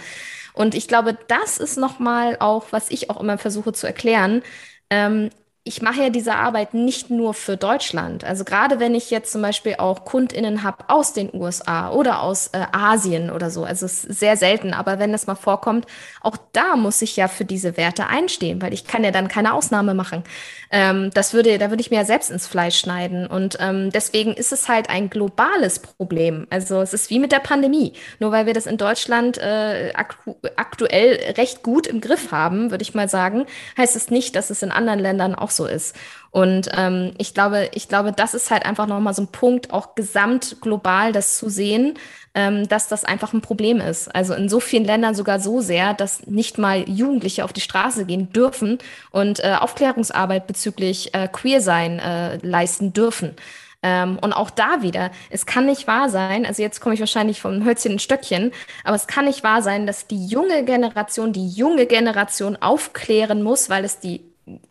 Und 0.54 0.76
ich 0.76 0.88
glaube, 0.88 1.17
das 1.28 1.58
ist 1.58 1.78
nochmal 1.78 2.38
auch, 2.39 2.65
was 2.69 2.91
ich 2.91 3.10
auch 3.10 3.19
immer 3.19 3.39
versuche 3.39 3.73
zu 3.73 3.88
erklären. 3.88 4.43
Ähm, 4.91 5.32
ich 5.65 5.82
mache 5.82 6.02
ja 6.02 6.10
diese 6.10 6.36
Arbeit 6.36 6.73
nicht 6.73 7.10
nur 7.10 7.34
für 7.34 7.56
Deutschland. 7.56 8.26
Also 8.26 8.43
gerade 8.43 8.82
wenn 8.82 8.93
ich 8.95 9.10
jetzt 9.12 9.32
zum 9.32 9.41
Beispiel 9.41 9.76
auch 9.78 10.04
KundInnen 10.04 10.62
habe 10.62 10.89
aus 10.89 11.13
den 11.13 11.30
USA 11.34 11.89
oder 11.91 12.21
aus 12.21 12.47
äh, 12.47 12.65
Asien 12.73 13.30
oder 13.30 13.49
so, 13.49 13.63
also 13.63 13.86
es 13.86 14.04
ist 14.04 14.19
sehr 14.19 14.36
selten, 14.36 14.73
aber 14.73 14.99
wenn 14.99 15.13
es 15.13 15.26
mal 15.26 15.36
vorkommt, 15.36 15.86
auch 16.19 16.36
da 16.52 16.76
muss 16.76 17.02
ich 17.02 17.15
ja 17.15 17.30
für 17.30 17.45
diese 17.45 17.78
Werte 17.78 18.08
einstehen, 18.08 18.62
weil 18.62 18.73
ich 18.73 18.84
kann 18.84 19.06
ja 19.06 19.12
dann 19.12 19.30
keine 19.30 19.54
Ausnahme 19.54 19.93
machen. 19.93 20.26
Ähm, 20.73 21.12
das 21.13 21.36
würde, 21.36 21.59
da 21.59 21.69
würde 21.69 21.81
ich 21.81 21.91
mir 21.91 21.97
ja 21.97 22.03
selbst 22.03 22.31
ins 22.31 22.47
Fleisch 22.47 22.79
schneiden. 22.79 23.27
Und 23.27 23.57
ähm, 23.59 23.91
deswegen 23.91 24.33
ist 24.33 24.51
es 24.51 24.67
halt 24.67 24.89
ein 24.89 25.12
globales 25.12 25.77
Problem. 25.77 26.47
Also 26.49 26.81
es 26.81 26.95
ist 26.95 27.12
wie 27.12 27.19
mit 27.19 27.31
der 27.31 27.39
Pandemie. 27.39 27.93
Nur 28.19 28.31
weil 28.31 28.47
wir 28.47 28.55
das 28.55 28.65
in 28.65 28.77
Deutschland 28.77 29.38
äh, 29.38 29.93
aktu 29.93 30.33
aktuell 30.55 31.36
recht 31.38 31.62
gut 31.62 31.86
im 31.86 32.01
Griff 32.01 32.31
haben, 32.31 32.71
würde 32.71 32.81
ich 32.81 32.95
mal 32.95 33.07
sagen, 33.07 33.45
heißt 33.77 33.95
es 33.95 34.09
nicht, 34.09 34.36
dass 34.36 34.49
es 34.49 34.63
in 34.63 34.71
anderen 34.71 34.97
Ländern 34.97 35.36
auch 35.36 35.51
so 35.51 35.67
ist. 35.67 35.95
Und 36.31 36.69
ähm, 36.75 37.13
ich 37.19 37.36
glaube, 37.36 37.69
ich 37.75 37.88
glaube, 37.88 38.12
das 38.12 38.33
ist 38.33 38.49
halt 38.49 38.65
einfach 38.65 38.88
nochmal 38.88 39.13
so 39.13 39.21
ein 39.21 39.27
Punkt, 39.27 39.71
auch 39.71 39.93
gesamt 39.93 40.57
global 40.62 41.12
das 41.12 41.38
zu 41.38 41.49
sehen, 41.49 41.99
ähm, 42.36 42.67
dass 42.67 42.88
das 42.88 43.06
einfach 43.06 43.34
ein 43.34 43.41
Problem 43.41 43.80
ist. 43.80 44.13
Also 44.13 44.34
in 44.34 44.50
so 44.50 44.60
vielen 44.60 44.86
Ländern 44.86 45.15
sogar 45.15 45.39
so 45.39 45.62
sehr, 45.62 45.93
dass 45.93 46.26
nicht 46.26 46.58
mal 46.58 46.88
Jugendliche 46.89 47.46
auf 47.46 47.54
die 47.54 47.62
Straße 47.62 48.06
gehen 48.06 48.32
dürfen 48.32 48.80
und 49.12 49.43
äh, 49.43 49.56
Aufklärungsarbeit 49.60 50.48
bezüglich 50.48 51.13
äh, 51.13 51.28
Queersein 51.28 52.00
äh, 52.00 52.38
leisten 52.38 52.93
dürfen. 52.93 53.36
Ähm, 53.84 54.17
und 54.22 54.34
auch 54.34 54.50
da 54.50 54.82
wieder, 54.82 55.12
es 55.30 55.46
kann 55.46 55.65
nicht 55.65 55.88
wahr 55.88 56.10
sein, 56.10 56.46
also 56.46 56.62
jetzt 56.62 56.80
komme 56.80 56.96
ich 56.96 57.02
wahrscheinlich 57.02 57.41
vom 57.41 57.65
Hölzchen 57.65 57.91
in 57.91 58.00
Stöckchen, 58.00 58.52
aber 58.86 58.96
es 58.96 59.08
kann 59.08 59.26
nicht 59.26 59.43
wahr 59.43 59.62
sein, 59.62 59.86
dass 59.86 60.08
die 60.08 60.26
junge 60.26 60.63
Generation 60.63 61.34
die 61.34 61.50
junge 61.50 61.86
Generation 61.86 62.56
aufklären 62.56 63.43
muss, 63.43 63.69
weil 63.69 63.84
es 63.84 64.00
die 64.00 64.22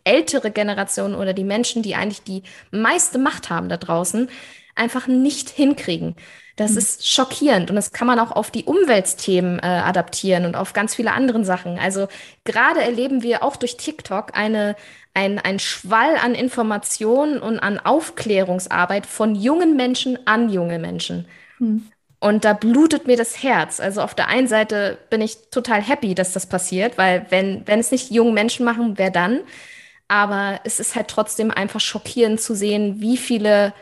ältere 0.03 0.51
Generation 0.51 1.15
oder 1.15 1.33
die 1.33 1.43
Menschen, 1.43 1.83
die 1.83 1.95
eigentlich 1.95 2.23
die 2.23 2.43
meiste 2.71 3.19
Macht 3.19 3.49
haben 3.51 3.69
da 3.69 3.77
draußen, 3.77 4.29
einfach 4.75 5.07
nicht 5.07 5.49
hinkriegen. 5.49 6.15
Das 6.55 6.71
mhm. 6.71 6.77
ist 6.77 7.07
schockierend 7.07 7.69
und 7.69 7.75
das 7.75 7.91
kann 7.91 8.05
man 8.05 8.19
auch 8.19 8.31
auf 8.31 8.51
die 8.51 8.65
Umweltthemen 8.65 9.59
äh, 9.59 9.65
adaptieren 9.65 10.45
und 10.45 10.55
auf 10.55 10.73
ganz 10.73 10.93
viele 10.95 11.11
andere 11.11 11.43
Sachen. 11.43 11.79
Also 11.79 12.07
gerade 12.43 12.81
erleben 12.81 13.23
wir 13.23 13.43
auch 13.43 13.55
durch 13.55 13.77
TikTok 13.77 14.37
eine, 14.37 14.75
ein, 15.15 15.39
ein 15.39 15.57
Schwall 15.57 16.15
an 16.17 16.35
Informationen 16.35 17.39
und 17.39 17.59
an 17.59 17.79
Aufklärungsarbeit 17.79 19.07
von 19.07 19.33
jungen 19.33 19.75
Menschen 19.75 20.19
an 20.27 20.49
junge 20.49 20.77
Menschen. 20.77 21.27
Mhm. 21.57 21.87
Und 22.19 22.45
da 22.45 22.53
blutet 22.53 23.05
mir 23.05 23.17
das 23.17 23.43
Herz. 23.43 23.81
Also 23.81 24.01
auf 24.01 24.15
der 24.15 24.29
einen 24.29 24.47
Seite 24.47 24.97
bin 25.09 25.19
ich 25.21 25.49
total 25.49 25.81
happy, 25.81 26.15
dass 26.15 26.33
das 26.33 26.45
passiert, 26.45 26.97
weil 26.97 27.25
wenn, 27.31 27.67
wenn 27.67 27.79
es 27.79 27.91
nicht 27.91 28.11
junge 28.11 28.31
Menschen 28.31 28.63
machen, 28.63 28.93
wer 28.97 29.09
dann? 29.09 29.41
Aber 30.07 30.59
es 30.63 30.79
ist 30.79 30.95
halt 30.95 31.07
trotzdem 31.07 31.51
einfach 31.51 31.81
schockierend 31.81 32.39
zu 32.39 32.55
sehen, 32.55 33.01
wie 33.01 33.17
viele 33.17 33.73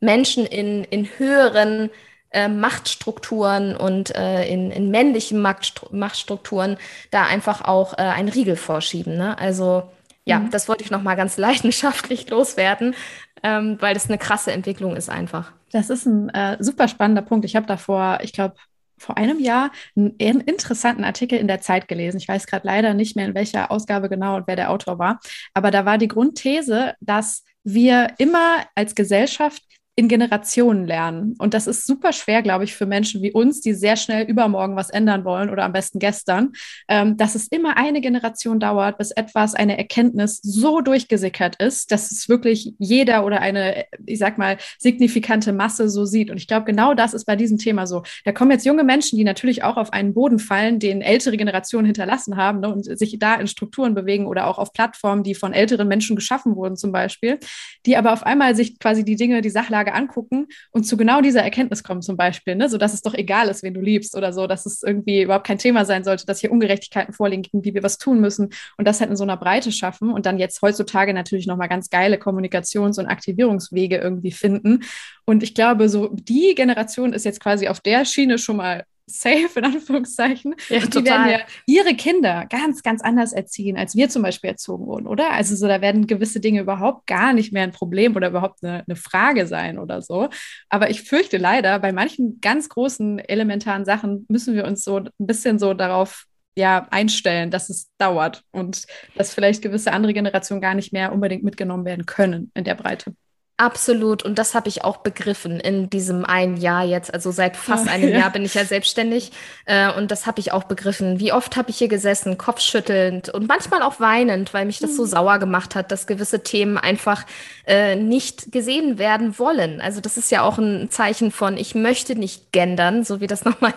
Menschen 0.00 0.46
in, 0.46 0.84
in 0.84 1.10
höheren 1.18 1.90
äh, 2.30 2.48
Machtstrukturen 2.48 3.76
und 3.76 4.14
äh, 4.14 4.46
in, 4.46 4.70
in 4.70 4.90
männlichen 4.90 5.40
Machtstru 5.40 5.88
Machtstrukturen 5.90 6.76
da 7.10 7.24
einfach 7.24 7.62
auch 7.62 7.94
äh, 7.94 8.02
einen 8.02 8.28
Riegel 8.28 8.56
vorschieben. 8.56 9.16
Ne? 9.16 9.38
Also 9.38 9.84
ja, 10.24 10.38
mhm. 10.38 10.50
das 10.50 10.68
wollte 10.68 10.84
ich 10.84 10.90
noch 10.90 11.02
mal 11.02 11.16
ganz 11.16 11.36
leidenschaftlich 11.38 12.28
loswerden, 12.30 12.94
ähm, 13.42 13.76
weil 13.80 13.94
das 13.94 14.08
eine 14.08 14.18
krasse 14.18 14.52
Entwicklung 14.52 14.96
ist 14.96 15.10
einfach. 15.10 15.52
Das 15.72 15.90
ist 15.90 16.06
ein 16.06 16.28
äh, 16.30 16.56
super 16.60 16.88
spannender 16.88 17.22
Punkt. 17.22 17.44
Ich 17.44 17.56
habe 17.56 17.66
davor, 17.66 18.18
ich 18.22 18.32
glaube, 18.32 18.54
vor 19.00 19.16
einem 19.16 19.40
Jahr 19.40 19.72
einen 19.96 20.40
interessanten 20.40 21.04
Artikel 21.04 21.38
in 21.38 21.48
der 21.48 21.62
Zeit 21.62 21.88
gelesen. 21.88 22.18
Ich 22.18 22.28
weiß 22.28 22.46
gerade 22.46 22.66
leider 22.66 22.92
nicht 22.92 23.16
mehr, 23.16 23.24
in 23.24 23.34
welcher 23.34 23.70
Ausgabe 23.70 24.10
genau 24.10 24.36
und 24.36 24.46
wer 24.46 24.56
der 24.56 24.70
Autor 24.70 24.98
war. 24.98 25.20
Aber 25.54 25.70
da 25.70 25.86
war 25.86 25.96
die 25.96 26.08
Grundthese, 26.08 26.94
dass 27.00 27.44
wir 27.64 28.08
immer 28.18 28.58
als 28.74 28.94
Gesellschaft 28.94 29.62
in 29.96 30.08
Generationen 30.08 30.86
lernen. 30.86 31.34
Und 31.38 31.52
das 31.52 31.66
ist 31.66 31.86
super 31.86 32.12
schwer, 32.12 32.42
glaube 32.42 32.64
ich, 32.64 32.74
für 32.74 32.86
Menschen 32.86 33.22
wie 33.22 33.32
uns, 33.32 33.60
die 33.60 33.74
sehr 33.74 33.96
schnell 33.96 34.24
übermorgen 34.24 34.76
was 34.76 34.88
ändern 34.88 35.24
wollen 35.24 35.50
oder 35.50 35.64
am 35.64 35.72
besten 35.72 35.98
gestern, 35.98 36.52
ähm, 36.88 37.16
dass 37.16 37.34
es 37.34 37.48
immer 37.48 37.76
eine 37.76 38.00
Generation 38.00 38.60
dauert, 38.60 38.98
bis 38.98 39.10
etwas, 39.10 39.54
eine 39.54 39.76
Erkenntnis 39.76 40.40
so 40.42 40.80
durchgesickert 40.80 41.56
ist, 41.60 41.92
dass 41.92 42.12
es 42.12 42.28
wirklich 42.28 42.74
jeder 42.78 43.26
oder 43.26 43.40
eine, 43.40 43.84
ich 44.06 44.18
sag 44.18 44.38
mal, 44.38 44.56
signifikante 44.78 45.52
Masse 45.52 45.90
so 45.90 46.06
sieht. 46.06 46.30
Und 46.30 46.38
ich 46.38 46.46
glaube, 46.46 46.64
genau 46.64 46.94
das 46.94 47.12
ist 47.12 47.26
bei 47.26 47.36
diesem 47.36 47.58
Thema 47.58 47.86
so. 47.86 48.02
Da 48.24 48.32
kommen 48.32 48.52
jetzt 48.52 48.64
junge 48.64 48.84
Menschen, 48.84 49.18
die 49.18 49.24
natürlich 49.24 49.64
auch 49.64 49.76
auf 49.76 49.92
einen 49.92 50.14
Boden 50.14 50.38
fallen, 50.38 50.78
den 50.78 51.02
ältere 51.02 51.36
Generationen 51.36 51.84
hinterlassen 51.84 52.36
haben 52.36 52.60
ne, 52.60 52.72
und 52.72 52.84
sich 52.84 53.18
da 53.18 53.34
in 53.34 53.48
Strukturen 53.48 53.94
bewegen 53.94 54.26
oder 54.26 54.46
auch 54.46 54.58
auf 54.58 54.72
Plattformen, 54.72 55.24
die 55.24 55.34
von 55.34 55.52
älteren 55.52 55.88
Menschen 55.88 56.16
geschaffen 56.16 56.56
wurden 56.56 56.76
zum 56.76 56.92
Beispiel, 56.92 57.38
die 57.84 57.96
aber 57.96 58.12
auf 58.12 58.24
einmal 58.24 58.54
sich 58.54 58.78
quasi 58.78 59.04
die 59.04 59.16
Dinge, 59.16 59.42
die 59.42 59.50
Sachlage 59.50 59.79
Frage 59.80 59.94
angucken 59.94 60.46
und 60.72 60.84
zu 60.84 60.98
genau 60.98 61.22
dieser 61.22 61.42
Erkenntnis 61.42 61.82
kommen 61.82 62.02
zum 62.02 62.18
Beispiel, 62.18 62.54
ne? 62.54 62.68
so 62.68 62.76
dass 62.76 62.92
es 62.92 63.00
doch 63.00 63.14
egal 63.14 63.48
ist, 63.48 63.62
wen 63.62 63.72
du 63.72 63.80
liebst 63.80 64.14
oder 64.14 64.32
so, 64.32 64.46
dass 64.46 64.66
es 64.66 64.82
irgendwie 64.82 65.22
überhaupt 65.22 65.46
kein 65.46 65.56
Thema 65.56 65.86
sein 65.86 66.04
sollte, 66.04 66.26
dass 66.26 66.40
hier 66.40 66.52
Ungerechtigkeiten 66.52 67.14
vorliegen, 67.14 67.42
gegen 67.42 67.62
die 67.62 67.72
wir 67.72 67.82
was 67.82 67.96
tun 67.96 68.20
müssen 68.20 68.50
und 68.76 68.86
das 68.86 69.00
halt 69.00 69.08
in 69.08 69.16
so 69.16 69.24
einer 69.24 69.38
Breite 69.38 69.72
schaffen 69.72 70.12
und 70.12 70.26
dann 70.26 70.38
jetzt 70.38 70.60
heutzutage 70.60 71.14
natürlich 71.14 71.46
nochmal 71.46 71.68
ganz 71.68 71.88
geile 71.88 72.16
Kommunikations- 72.16 72.98
und 72.98 73.06
Aktivierungswege 73.06 73.96
irgendwie 73.96 74.32
finden. 74.32 74.80
Und 75.24 75.42
ich 75.42 75.54
glaube, 75.54 75.88
so 75.88 76.08
die 76.12 76.54
Generation 76.54 77.14
ist 77.14 77.24
jetzt 77.24 77.40
quasi 77.40 77.68
auf 77.68 77.80
der 77.80 78.04
Schiene 78.04 78.36
schon 78.36 78.56
mal 78.56 78.84
safe, 79.10 79.50
in 79.56 79.64
Anführungszeichen. 79.64 80.54
Ja, 80.68 80.82
und 80.82 80.94
die 80.94 81.04
werden 81.04 81.30
ja 81.30 81.40
ihre 81.66 81.94
Kinder 81.94 82.46
ganz, 82.46 82.82
ganz 82.82 83.02
anders 83.02 83.32
erziehen, 83.32 83.76
als 83.76 83.96
wir 83.96 84.08
zum 84.08 84.22
Beispiel 84.22 84.50
erzogen 84.50 84.86
wurden, 84.86 85.06
oder? 85.06 85.32
Also 85.32 85.56
so, 85.56 85.66
da 85.66 85.80
werden 85.80 86.06
gewisse 86.06 86.40
Dinge 86.40 86.60
überhaupt 86.60 87.06
gar 87.06 87.32
nicht 87.32 87.52
mehr 87.52 87.62
ein 87.62 87.72
Problem 87.72 88.16
oder 88.16 88.28
überhaupt 88.28 88.62
eine, 88.62 88.84
eine 88.86 88.96
Frage 88.96 89.46
sein 89.46 89.78
oder 89.78 90.02
so. 90.02 90.28
Aber 90.68 90.90
ich 90.90 91.02
fürchte 91.02 91.36
leider, 91.36 91.78
bei 91.78 91.92
manchen 91.92 92.40
ganz 92.40 92.68
großen 92.68 93.18
elementaren 93.18 93.84
Sachen 93.84 94.26
müssen 94.28 94.54
wir 94.54 94.64
uns 94.64 94.84
so 94.84 94.98
ein 94.98 95.10
bisschen 95.18 95.58
so 95.58 95.74
darauf 95.74 96.26
ja, 96.56 96.86
einstellen, 96.90 97.50
dass 97.50 97.70
es 97.70 97.88
dauert 97.98 98.42
und 98.50 98.86
dass 99.16 99.34
vielleicht 99.34 99.62
gewisse 99.62 99.92
andere 99.92 100.12
Generationen 100.12 100.60
gar 100.60 100.74
nicht 100.74 100.92
mehr 100.92 101.12
unbedingt 101.12 101.44
mitgenommen 101.44 101.84
werden 101.84 102.06
können 102.06 102.50
in 102.54 102.64
der 102.64 102.74
Breite. 102.74 103.14
Absolut. 103.60 104.22
Und 104.22 104.38
das 104.38 104.54
habe 104.54 104.70
ich 104.70 104.84
auch 104.84 104.96
begriffen 104.96 105.60
in 105.60 105.90
diesem 105.90 106.24
einen 106.24 106.56
Jahr 106.56 106.82
jetzt. 106.82 107.12
Also 107.12 107.30
seit 107.30 107.58
fast 107.58 107.88
einem 107.88 108.08
ja. 108.08 108.20
Jahr 108.20 108.30
bin 108.30 108.42
ich 108.42 108.54
ja 108.54 108.64
selbstständig. 108.64 109.32
Äh, 109.66 109.92
und 109.92 110.10
das 110.10 110.26
habe 110.26 110.40
ich 110.40 110.52
auch 110.52 110.64
begriffen. 110.64 111.20
Wie 111.20 111.34
oft 111.34 111.58
habe 111.58 111.68
ich 111.68 111.76
hier 111.76 111.88
gesessen, 111.88 112.38
kopfschüttelnd 112.38 113.28
und 113.28 113.48
manchmal 113.48 113.82
auch 113.82 114.00
weinend, 114.00 114.54
weil 114.54 114.64
mich 114.64 114.78
das 114.78 114.96
so 114.96 115.02
mhm. 115.02 115.08
sauer 115.08 115.38
gemacht 115.38 115.74
hat, 115.74 115.92
dass 115.92 116.06
gewisse 116.06 116.42
Themen 116.42 116.78
einfach 116.78 117.26
äh, 117.66 117.96
nicht 117.96 118.50
gesehen 118.50 118.96
werden 118.96 119.38
wollen. 119.38 119.82
Also 119.82 120.00
das 120.00 120.16
ist 120.16 120.30
ja 120.30 120.40
auch 120.40 120.56
ein 120.56 120.88
Zeichen 120.88 121.30
von, 121.30 121.58
ich 121.58 121.74
möchte 121.74 122.14
nicht 122.14 122.52
gendern, 122.52 123.04
so 123.04 123.20
wie 123.20 123.26
das 123.26 123.44
nochmal, 123.44 123.74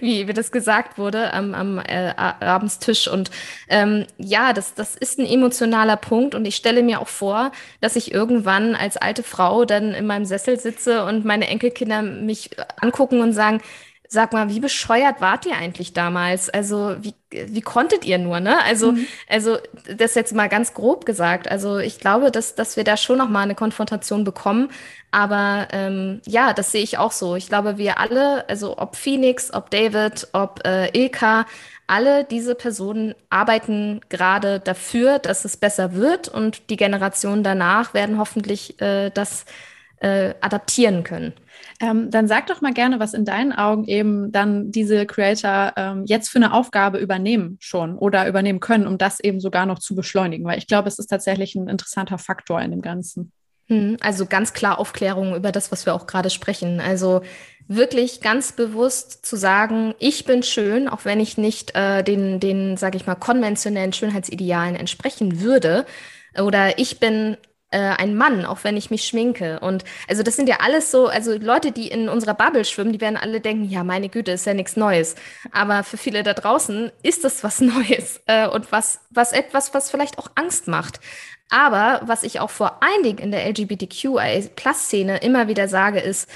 wie, 0.00 0.28
wie 0.28 0.32
das 0.32 0.50
gesagt 0.50 0.96
wurde 0.96 1.34
am, 1.34 1.52
am 1.52 1.78
äh, 1.78 2.14
Abendstisch. 2.16 3.06
Und 3.06 3.30
ähm, 3.68 4.06
ja, 4.16 4.54
das, 4.54 4.72
das 4.72 4.96
ist 4.96 5.18
ein 5.18 5.26
emotionaler 5.26 5.98
Punkt. 5.98 6.34
Und 6.34 6.46
ich 6.46 6.56
stelle 6.56 6.82
mir 6.82 7.02
auch 7.02 7.08
vor, 7.08 7.52
dass 7.82 7.96
ich 7.96 8.14
irgendwann 8.14 8.74
als 8.74 8.96
alte 8.96 9.25
Frau 9.26 9.64
dann 9.64 9.92
in 9.94 10.06
meinem 10.06 10.24
Sessel 10.24 10.58
sitze 10.58 11.04
und 11.04 11.24
meine 11.24 11.48
Enkelkinder 11.48 12.02
mich 12.02 12.50
angucken 12.80 13.20
und 13.20 13.32
sagen, 13.32 13.60
sag 14.08 14.32
mal, 14.32 14.48
wie 14.48 14.60
bescheuert 14.60 15.20
wart 15.20 15.46
ihr 15.46 15.56
eigentlich 15.56 15.92
damals? 15.92 16.48
Also, 16.50 16.96
wie, 17.00 17.14
wie 17.30 17.60
konntet 17.60 18.04
ihr 18.04 18.18
nur, 18.18 18.40
ne? 18.40 18.62
Also, 18.64 18.92
mhm. 18.92 19.06
also, 19.28 19.58
das 19.96 20.14
jetzt 20.14 20.34
mal 20.34 20.48
ganz 20.48 20.74
grob 20.74 21.06
gesagt. 21.06 21.48
Also, 21.48 21.78
ich 21.78 21.98
glaube, 21.98 22.30
dass, 22.30 22.54
dass 22.54 22.76
wir 22.76 22.84
da 22.84 22.96
schon 22.96 23.18
nochmal 23.18 23.44
eine 23.44 23.54
Konfrontation 23.54 24.24
bekommen. 24.24 24.70
Aber 25.10 25.68
ähm, 25.72 26.20
ja, 26.26 26.52
das 26.52 26.72
sehe 26.72 26.82
ich 26.82 26.98
auch 26.98 27.12
so. 27.12 27.36
Ich 27.36 27.48
glaube, 27.48 27.78
wir 27.78 27.98
alle, 27.98 28.48
also 28.48 28.76
ob 28.78 28.96
Phoenix, 28.96 29.52
ob 29.52 29.70
David, 29.70 30.28
ob 30.32 30.66
äh, 30.66 30.88
Ilka, 30.98 31.46
alle 31.86 32.24
diese 32.24 32.54
Personen 32.54 33.14
arbeiten 33.30 34.00
gerade 34.08 34.60
dafür, 34.60 35.18
dass 35.18 35.44
es 35.44 35.56
besser 35.56 35.94
wird 35.94 36.28
und 36.28 36.68
die 36.70 36.76
Generationen 36.76 37.44
danach 37.44 37.94
werden 37.94 38.18
hoffentlich 38.18 38.80
äh, 38.80 39.10
das 39.10 39.44
äh, 40.00 40.34
adaptieren 40.40 41.04
können. 41.04 41.32
Ähm, 41.80 42.10
dann 42.10 42.26
sag 42.26 42.46
doch 42.46 42.62
mal 42.62 42.72
gerne, 42.72 43.00
was 43.00 43.12
in 43.12 43.24
deinen 43.24 43.52
Augen 43.52 43.84
eben 43.84 44.32
dann 44.32 44.70
diese 44.70 45.04
Creator 45.04 45.74
ähm, 45.76 46.04
jetzt 46.06 46.28
für 46.28 46.38
eine 46.38 46.54
Aufgabe 46.54 46.98
übernehmen 46.98 47.58
schon 47.60 47.98
oder 47.98 48.26
übernehmen 48.28 48.60
können, 48.60 48.86
um 48.86 48.96
das 48.96 49.20
eben 49.20 49.40
sogar 49.40 49.66
noch 49.66 49.78
zu 49.78 49.94
beschleunigen, 49.94 50.46
weil 50.46 50.58
ich 50.58 50.66
glaube, 50.66 50.88
es 50.88 50.98
ist 50.98 51.08
tatsächlich 51.08 51.54
ein 51.54 51.68
interessanter 51.68 52.18
Faktor 52.18 52.62
in 52.62 52.70
dem 52.70 52.80
Ganzen. 52.80 53.32
Hm, 53.68 53.96
also 54.00 54.26
ganz 54.26 54.52
klar 54.52 54.78
Aufklärung 54.78 55.34
über 55.34 55.52
das, 55.52 55.72
was 55.72 55.86
wir 55.86 55.94
auch 55.94 56.06
gerade 56.06 56.30
sprechen. 56.30 56.80
Also 56.80 57.22
wirklich 57.68 58.20
ganz 58.20 58.52
bewusst 58.52 59.26
zu 59.26 59.36
sagen, 59.36 59.94
ich 59.98 60.24
bin 60.24 60.42
schön, 60.42 60.88
auch 60.88 61.04
wenn 61.04 61.20
ich 61.20 61.36
nicht 61.36 61.74
äh, 61.74 62.02
den, 62.02 62.38
den, 62.40 62.76
sage 62.76 62.96
ich 62.96 63.06
mal, 63.06 63.16
konventionellen 63.16 63.92
Schönheitsidealen 63.92 64.76
entsprechen 64.76 65.40
würde. 65.40 65.84
Oder 66.38 66.78
ich 66.78 67.00
bin 67.00 67.36
äh, 67.76 67.94
ein 67.98 68.14
Mann, 68.16 68.46
auch 68.46 68.64
wenn 68.64 68.78
ich 68.78 68.90
mich 68.90 69.04
schminke. 69.04 69.60
Und 69.60 69.84
also 70.08 70.22
das 70.22 70.34
sind 70.34 70.48
ja 70.48 70.60
alles 70.60 70.90
so, 70.90 71.08
also 71.08 71.36
Leute, 71.36 71.72
die 71.72 71.88
in 71.88 72.08
unserer 72.08 72.32
Bubble 72.32 72.64
schwimmen, 72.64 72.94
die 72.94 73.02
werden 73.02 73.18
alle 73.18 73.42
denken, 73.42 73.64
ja, 73.68 73.84
meine 73.84 74.08
Güte, 74.08 74.32
ist 74.32 74.46
ja 74.46 74.54
nichts 74.54 74.76
Neues. 74.76 75.14
Aber 75.52 75.84
für 75.84 75.98
viele 75.98 76.22
da 76.22 76.32
draußen 76.32 76.90
ist 77.02 77.22
das 77.22 77.44
was 77.44 77.60
Neues 77.60 78.22
äh, 78.26 78.48
und 78.48 78.72
was, 78.72 79.00
was 79.10 79.32
etwas, 79.32 79.74
was 79.74 79.90
vielleicht 79.90 80.18
auch 80.18 80.28
Angst 80.36 80.68
macht. 80.68 81.00
Aber 81.50 82.00
was 82.06 82.22
ich 82.22 82.40
auch 82.40 82.48
vor 82.48 82.82
allen 82.82 83.02
Dingen 83.02 83.18
in 83.18 83.30
der 83.30 83.46
LGBTQ-Plus-Szene 83.46 85.18
immer 85.18 85.46
wieder 85.48 85.68
sage, 85.68 86.00
ist, 86.00 86.30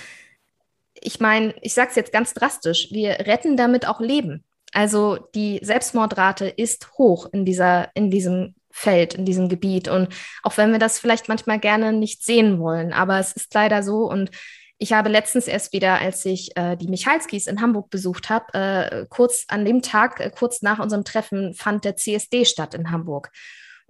ich 0.93 1.21
meine, 1.21 1.55
ich 1.63 1.73
sage 1.73 1.89
es 1.89 1.97
jetzt 1.97 2.13
ganz 2.13 2.35
drastisch, 2.35 2.89
wir 2.91 3.13
retten 3.21 3.57
damit 3.57 3.89
auch 3.89 4.01
Leben. 4.01 4.45
Also 4.75 5.17
die 5.35 5.59
Selbstmordrate 5.63 6.49
ist 6.49 6.99
hoch 6.99 7.31
in, 7.33 7.47
dieser, 7.47 7.89
in 7.95 8.11
diesem 8.11 8.55
Feld, 8.71 9.15
in 9.15 9.25
diesem 9.25 9.49
Gebiet. 9.49 9.89
Und 9.89 10.09
auch 10.43 10.57
wenn 10.57 10.73
wir 10.73 10.79
das 10.79 10.99
vielleicht 10.99 11.29
manchmal 11.29 11.59
gerne 11.59 11.93
nicht 11.93 12.25
sehen 12.25 12.61
wollen, 12.61 12.93
aber 12.93 13.19
es 13.19 13.33
ist 13.33 13.53
leider 13.55 13.83
so. 13.83 14.09
Und 14.09 14.31
ich 14.79 14.95
habe 14.95 15.11
letztens 15.11 15.47
erst 15.47 15.75
wieder, 15.75 16.01
als 16.01 16.25
ich 16.25 16.57
äh, 16.57 16.75
die 16.77 16.89
Michalskis 16.89 17.47
in 17.47 17.61
Hamburg 17.61 17.91
besucht 17.91 18.31
habe, 18.31 18.55
äh, 18.55 19.07
kurz 19.11 19.45
an 19.49 19.67
dem 19.67 19.83
Tag, 19.83 20.21
äh, 20.21 20.31
kurz 20.31 20.63
nach 20.63 20.79
unserem 20.79 21.05
Treffen, 21.05 21.53
fand 21.53 21.85
der 21.85 21.97
CSD 21.97 22.47
statt 22.47 22.75
in 22.75 22.91
Hamburg. 22.91 23.31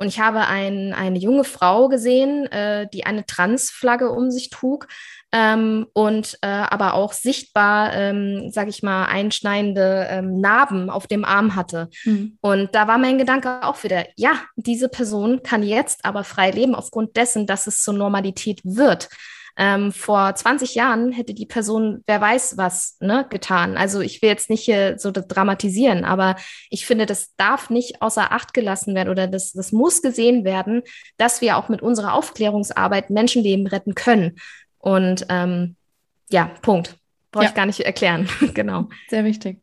Und 0.01 0.07
ich 0.07 0.19
habe 0.19 0.47
ein, 0.47 0.95
eine 0.95 1.19
junge 1.19 1.45
Frau 1.45 1.89
gesehen, 1.89 2.47
äh, 2.47 2.89
die 2.91 3.05
eine 3.05 3.27
Transflagge 3.27 4.09
um 4.09 4.31
sich 4.31 4.49
trug 4.49 4.89
ähm, 5.31 5.89
und 5.93 6.39
äh, 6.41 6.47
aber 6.47 6.95
auch 6.95 7.13
sichtbar, 7.13 7.93
ähm, 7.93 8.51
sage 8.51 8.71
ich 8.71 8.83
mal, 8.83 9.05
einschneidende 9.05 10.07
ähm, 10.09 10.41
Narben 10.41 10.89
auf 10.89 11.07
dem 11.07 11.27
Arm 11.27 11.55
hatte. 11.55 11.91
Mhm. 12.07 12.39
Und 12.41 12.75
da 12.75 12.89
war 12.89 12.97
mein 12.97 13.19
Gedanke 13.19 13.63
auch 13.63 13.85
wieder, 13.85 14.07
ja, 14.17 14.41
diese 14.57 14.89
Person 14.89 15.43
kann 15.43 15.63
jetzt 15.63 16.03
aber 16.07 16.25
frei 16.25 16.51
leben 16.51 16.75
aufgrund 16.75 17.19
dessen, 17.19 17.47
dass 17.47 17.67
es 17.67 17.83
zur 17.83 17.93
Normalität 17.93 18.63
wird. 18.65 19.11
Ähm, 19.63 19.93
vor 19.93 20.35
20 20.35 20.75
Jahren 20.75 21.13
hätte 21.13 21.35
die 21.35 21.45
Person, 21.45 22.03
wer 22.07 22.19
weiß 22.19 22.57
was, 22.57 22.97
ne, 23.01 23.27
getan. 23.29 23.77
Also 23.77 24.01
ich 24.01 24.23
will 24.23 24.31
jetzt 24.31 24.49
nicht 24.49 24.65
hier 24.65 24.99
so 24.99 25.11
dramatisieren, 25.13 26.07
aber 26.07 26.37
ich 26.71 26.87
finde, 26.87 27.05
das 27.05 27.35
darf 27.37 27.69
nicht 27.69 28.01
außer 28.01 28.33
Acht 28.33 28.55
gelassen 28.55 28.95
werden 28.95 29.11
oder 29.11 29.27
das, 29.27 29.53
das 29.53 29.71
muss 29.71 30.01
gesehen 30.01 30.45
werden, 30.45 30.81
dass 31.19 31.43
wir 31.43 31.59
auch 31.59 31.69
mit 31.69 31.83
unserer 31.83 32.15
Aufklärungsarbeit 32.15 33.11
Menschenleben 33.11 33.67
retten 33.67 33.95
können. 33.95 34.37
Und 34.79 35.27
ähm, 35.29 35.77
ja, 36.31 36.51
Punkt. 36.63 36.97
Brauche 37.31 37.45
ja. 37.45 37.51
ich 37.51 37.55
gar 37.55 37.67
nicht 37.67 37.81
erklären. 37.81 38.31
genau. 38.55 38.89
Sehr 39.11 39.27
wichtig. 39.27 39.61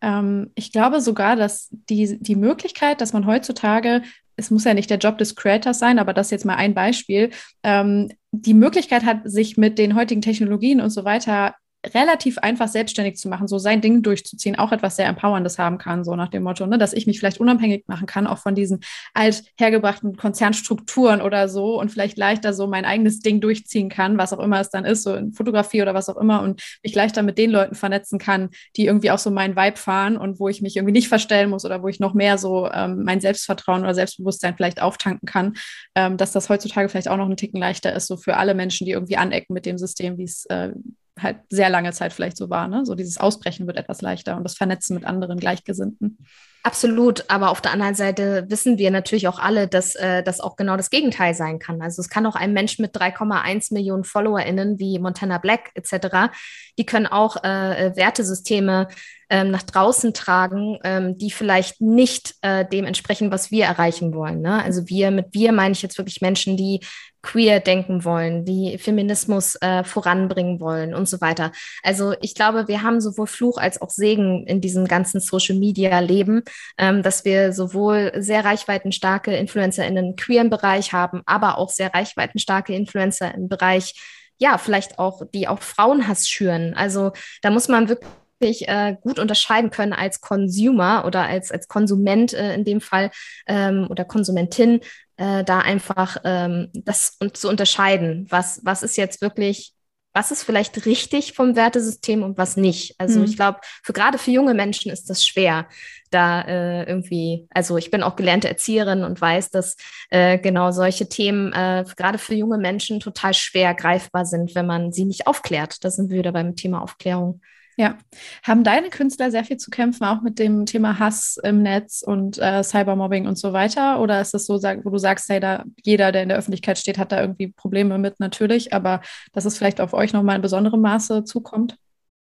Ähm, 0.00 0.52
ich 0.54 0.72
glaube 0.72 1.02
sogar, 1.02 1.36
dass 1.36 1.68
die, 1.70 2.18
die 2.18 2.36
Möglichkeit, 2.36 3.02
dass 3.02 3.12
man 3.12 3.26
heutzutage 3.26 4.00
es 4.36 4.50
muss 4.50 4.64
ja 4.64 4.74
nicht 4.74 4.90
der 4.90 4.98
Job 4.98 5.18
des 5.18 5.36
Creators 5.36 5.78
sein, 5.78 5.98
aber 5.98 6.12
das 6.12 6.30
jetzt 6.30 6.44
mal 6.44 6.56
ein 6.56 6.74
Beispiel, 6.74 7.30
ähm, 7.62 8.10
die 8.32 8.54
Möglichkeit 8.54 9.04
hat, 9.04 9.20
sich 9.24 9.56
mit 9.56 9.78
den 9.78 9.94
heutigen 9.94 10.22
Technologien 10.22 10.80
und 10.80 10.90
so 10.90 11.04
weiter 11.04 11.54
relativ 11.92 12.38
einfach 12.38 12.68
selbstständig 12.68 13.16
zu 13.16 13.28
machen, 13.28 13.48
so 13.48 13.58
sein 13.58 13.80
Ding 13.80 14.02
durchzuziehen, 14.02 14.56
auch 14.56 14.72
etwas 14.72 14.96
sehr 14.96 15.06
Empowerndes 15.06 15.58
haben 15.58 15.78
kann, 15.78 16.04
so 16.04 16.16
nach 16.16 16.28
dem 16.28 16.42
Motto, 16.42 16.66
ne, 16.66 16.78
dass 16.78 16.92
ich 16.92 17.06
mich 17.06 17.18
vielleicht 17.18 17.40
unabhängig 17.40 17.84
machen 17.86 18.06
kann, 18.06 18.26
auch 18.26 18.38
von 18.38 18.54
diesen 18.54 18.80
althergebrachten 19.12 20.16
Konzernstrukturen 20.16 21.20
oder 21.20 21.48
so 21.48 21.78
und 21.78 21.90
vielleicht 21.90 22.16
leichter 22.16 22.52
so 22.52 22.66
mein 22.66 22.84
eigenes 22.84 23.20
Ding 23.20 23.40
durchziehen 23.40 23.88
kann, 23.88 24.18
was 24.18 24.32
auch 24.32 24.38
immer 24.38 24.60
es 24.60 24.70
dann 24.70 24.84
ist, 24.84 25.02
so 25.02 25.14
in 25.14 25.32
Fotografie 25.32 25.82
oder 25.82 25.94
was 25.94 26.08
auch 26.08 26.16
immer 26.16 26.42
und 26.42 26.62
mich 26.82 26.94
leichter 26.94 27.22
mit 27.22 27.38
den 27.38 27.50
Leuten 27.50 27.74
vernetzen 27.74 28.18
kann, 28.18 28.50
die 28.76 28.86
irgendwie 28.86 29.10
auch 29.10 29.18
so 29.18 29.30
meinen 29.30 29.56
Vibe 29.56 29.76
fahren 29.76 30.16
und 30.16 30.40
wo 30.40 30.48
ich 30.48 30.62
mich 30.62 30.76
irgendwie 30.76 30.92
nicht 30.92 31.08
verstellen 31.08 31.50
muss 31.50 31.64
oder 31.64 31.82
wo 31.82 31.88
ich 31.88 32.00
noch 32.00 32.14
mehr 32.14 32.38
so 32.38 32.70
ähm, 32.72 33.02
mein 33.04 33.20
Selbstvertrauen 33.20 33.82
oder 33.82 33.94
Selbstbewusstsein 33.94 34.56
vielleicht 34.56 34.80
auftanken 34.80 35.26
kann, 35.26 35.54
ähm, 35.94 36.16
dass 36.16 36.32
das 36.32 36.48
heutzutage 36.48 36.88
vielleicht 36.88 37.08
auch 37.08 37.16
noch 37.16 37.26
einen 37.26 37.36
Ticken 37.36 37.60
leichter 37.60 37.92
ist, 37.94 38.06
so 38.06 38.16
für 38.16 38.36
alle 38.36 38.54
Menschen, 38.54 38.84
die 38.86 38.92
irgendwie 38.92 39.16
anecken 39.16 39.54
mit 39.54 39.66
dem 39.66 39.78
System, 39.78 40.18
wie 40.18 40.24
es 40.24 40.46
äh, 40.46 40.72
halt 41.18 41.38
sehr 41.48 41.70
lange 41.70 41.92
Zeit 41.92 42.12
vielleicht 42.12 42.36
so 42.36 42.50
war. 42.50 42.68
Ne? 42.68 42.84
So 42.84 42.94
dieses 42.94 43.18
Ausbrechen 43.18 43.66
wird 43.66 43.76
etwas 43.76 44.02
leichter 44.02 44.36
und 44.36 44.44
das 44.44 44.56
Vernetzen 44.56 44.94
mit 44.94 45.04
anderen 45.04 45.38
Gleichgesinnten. 45.38 46.18
Absolut, 46.66 47.26
aber 47.28 47.50
auf 47.50 47.60
der 47.60 47.72
anderen 47.72 47.94
Seite 47.94 48.46
wissen 48.48 48.78
wir 48.78 48.90
natürlich 48.90 49.28
auch 49.28 49.38
alle, 49.38 49.68
dass 49.68 49.96
äh, 49.96 50.22
das 50.22 50.40
auch 50.40 50.56
genau 50.56 50.78
das 50.78 50.88
Gegenteil 50.88 51.34
sein 51.34 51.58
kann. 51.58 51.82
Also 51.82 52.00
es 52.00 52.08
kann 52.08 52.24
auch 52.24 52.36
ein 52.36 52.54
Mensch 52.54 52.78
mit 52.78 52.96
3,1 52.96 53.74
Millionen 53.74 54.02
FollowerInnen 54.02 54.78
wie 54.78 54.98
Montana 54.98 55.36
Black 55.36 55.72
etc., 55.74 56.32
die 56.78 56.86
können 56.86 57.06
auch 57.06 57.36
äh, 57.44 57.92
Wertesysteme 57.94 58.88
ähm, 59.28 59.50
nach 59.50 59.62
draußen 59.62 60.14
tragen, 60.14 60.78
ähm, 60.84 61.18
die 61.18 61.30
vielleicht 61.30 61.80
nicht 61.80 62.34
äh, 62.40 62.64
dem 62.64 62.84
entsprechen, 62.84 63.30
was 63.30 63.50
wir 63.50 63.64
erreichen 63.64 64.14
wollen. 64.14 64.40
Ne? 64.40 64.62
Also 64.62 64.88
wir, 64.88 65.10
mit 65.10 65.26
wir 65.32 65.52
meine 65.52 65.72
ich 65.72 65.82
jetzt 65.82 65.98
wirklich 65.98 66.20
Menschen, 66.20 66.56
die 66.56 66.80
queer 67.24 67.58
denken 67.58 68.04
wollen, 68.04 68.44
die 68.44 68.78
Feminismus 68.78 69.56
äh, 69.56 69.82
voranbringen 69.82 70.60
wollen 70.60 70.94
und 70.94 71.08
so 71.08 71.20
weiter. 71.20 71.52
Also 71.82 72.14
ich 72.20 72.34
glaube, 72.34 72.68
wir 72.68 72.82
haben 72.82 73.00
sowohl 73.00 73.26
Fluch 73.26 73.56
als 73.56 73.80
auch 73.80 73.90
Segen 73.90 74.46
in 74.46 74.60
diesem 74.60 74.86
ganzen 74.86 75.20
Social-Media-Leben, 75.20 76.42
ähm, 76.78 77.02
dass 77.02 77.24
wir 77.24 77.52
sowohl 77.52 78.12
sehr 78.16 78.44
reichweitenstarke 78.44 79.36
InfluencerInnen 79.36 80.10
im 80.10 80.16
queeren 80.16 80.50
Bereich 80.50 80.92
haben, 80.92 81.22
aber 81.26 81.58
auch 81.58 81.70
sehr 81.70 81.92
reichweitenstarke 81.92 82.74
Influencer 82.74 83.34
im 83.34 83.48
Bereich 83.48 83.94
ja, 84.38 84.58
vielleicht 84.58 84.98
auch, 84.98 85.22
die 85.32 85.48
auch 85.48 85.62
Frauenhass 85.62 86.28
schüren. 86.28 86.74
Also 86.74 87.12
da 87.42 87.50
muss 87.50 87.68
man 87.68 87.88
wirklich 87.88 88.68
äh, 88.68 88.96
gut 89.00 89.18
unterscheiden 89.18 89.70
können 89.70 89.92
als 89.92 90.20
Consumer 90.20 91.04
oder 91.06 91.22
als, 91.22 91.50
als 91.50 91.68
Konsument 91.68 92.32
äh, 92.32 92.54
in 92.54 92.64
dem 92.64 92.80
Fall 92.80 93.10
ähm, 93.46 93.86
oder 93.88 94.04
Konsumentin, 94.04 94.80
äh, 95.16 95.44
da 95.44 95.60
einfach 95.60 96.16
ähm, 96.24 96.70
das 96.74 97.18
zu 97.32 97.48
unterscheiden, 97.48 98.26
was, 98.30 98.60
was 98.64 98.82
ist 98.82 98.96
jetzt 98.96 99.20
wirklich, 99.20 99.73
was 100.14 100.30
ist 100.30 100.44
vielleicht 100.44 100.86
richtig 100.86 101.32
vom 101.32 101.56
Wertesystem 101.56 102.22
und 102.22 102.38
was 102.38 102.56
nicht. 102.56 102.94
Also 102.98 103.18
mhm. 103.18 103.24
ich 103.26 103.36
glaube, 103.36 103.58
für 103.82 103.92
gerade 103.92 104.16
für 104.16 104.30
junge 104.30 104.54
Menschen 104.54 104.90
ist 104.92 105.10
das 105.10 105.26
schwer, 105.26 105.66
da 106.10 106.42
äh, 106.42 106.84
irgendwie, 106.84 107.48
also 107.50 107.76
ich 107.76 107.90
bin 107.90 108.04
auch 108.04 108.14
gelernte 108.14 108.48
Erzieherin 108.48 109.02
und 109.02 109.20
weiß, 109.20 109.50
dass 109.50 109.76
äh, 110.10 110.38
genau 110.38 110.70
solche 110.70 111.08
Themen 111.08 111.52
äh, 111.52 111.84
gerade 111.96 112.18
für 112.18 112.34
junge 112.34 112.58
Menschen 112.58 113.00
total 113.00 113.34
schwer 113.34 113.74
greifbar 113.74 114.24
sind, 114.24 114.54
wenn 114.54 114.66
man 114.66 114.92
sie 114.92 115.04
nicht 115.04 115.26
aufklärt. 115.26 115.84
Da 115.84 115.90
sind 115.90 116.10
wir 116.10 116.18
wieder 116.18 116.32
beim 116.32 116.54
Thema 116.54 116.80
Aufklärung. 116.80 117.40
Ja. 117.76 117.98
Haben 118.42 118.64
deine 118.64 118.88
Künstler 118.90 119.30
sehr 119.30 119.44
viel 119.44 119.56
zu 119.56 119.70
kämpfen, 119.70 120.04
auch 120.04 120.22
mit 120.22 120.38
dem 120.38 120.66
Thema 120.66 120.98
Hass 120.98 121.38
im 121.42 121.62
Netz 121.62 122.02
und 122.06 122.38
äh, 122.38 122.62
Cybermobbing 122.62 123.26
und 123.26 123.36
so 123.36 123.52
weiter? 123.52 124.00
Oder 124.00 124.20
ist 124.20 124.34
das 124.34 124.46
so, 124.46 124.54
wo 124.54 124.90
du 124.90 124.98
sagst, 124.98 125.28
hey, 125.28 125.40
da 125.40 125.64
jeder, 125.82 126.12
der 126.12 126.22
in 126.22 126.28
der 126.28 126.38
Öffentlichkeit 126.38 126.78
steht, 126.78 126.98
hat 126.98 127.12
da 127.12 127.20
irgendwie 127.20 127.48
Probleme 127.48 127.98
mit, 127.98 128.20
natürlich, 128.20 128.72
aber 128.72 129.00
dass 129.32 129.44
es 129.44 129.58
vielleicht 129.58 129.80
auf 129.80 129.92
euch 129.92 130.12
nochmal 130.12 130.36
in 130.36 130.42
besonderem 130.42 130.80
Maße 130.80 131.24
zukommt? 131.24 131.76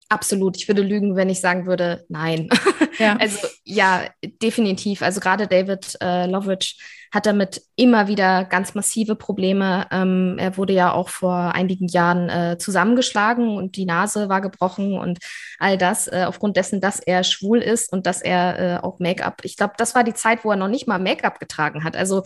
Absolut. 0.10 0.58
Ich 0.58 0.68
würde 0.68 0.82
lügen, 0.82 1.16
wenn 1.16 1.30
ich 1.30 1.40
sagen 1.40 1.66
würde, 1.66 2.06
nein. 2.10 2.50
Ja. 3.00 3.18
also 3.20 3.48
ja, 3.66 4.06
definitiv. 4.42 5.02
Also 5.02 5.20
gerade 5.20 5.48
David 5.48 5.98
äh, 6.02 6.28
Loveridge 6.28 6.76
hat 7.14 7.28
damit 7.28 7.62
immer 7.76 8.08
wieder 8.08 8.44
ganz 8.44 8.74
massive 8.74 9.16
Probleme. 9.16 9.86
Ähm, 9.92 10.38
er 10.40 10.58
wurde 10.58 10.74
ja 10.74 10.92
auch 10.92 11.10
vor 11.10 11.54
einigen 11.54 11.88
Jahren 11.88 12.28
äh, 12.28 12.58
zusammengeschlagen 12.58 13.56
und 13.56 13.76
die 13.76 13.86
Nase 13.86 14.30
war 14.30 14.42
gebrochen 14.42 14.98
und 14.98 15.20
all 15.60 15.78
das 15.78 16.08
äh, 16.08 16.26
aufgrund 16.28 16.58
dessen, 16.58 16.82
dass 16.82 17.00
er 17.00 17.24
schwul 17.24 17.60
ist 17.60 17.94
und 17.94 18.08
dass 18.08 18.22
er 18.22 18.60
äh, 18.60 18.84
auch 18.84 19.00
Make-up, 19.00 19.42
ich 19.44 19.58
glaube, 19.58 19.76
das 19.78 19.94
war 19.94 20.04
die 20.04 20.16
Zeit, 20.16 20.44
wo 20.44 20.50
er 20.52 20.58
noch 20.58 20.68
nicht 20.68 20.88
mal 20.88 20.98
Make-up 20.98 21.40
getragen 21.40 21.84
hat. 21.84 21.96
Also 21.96 22.24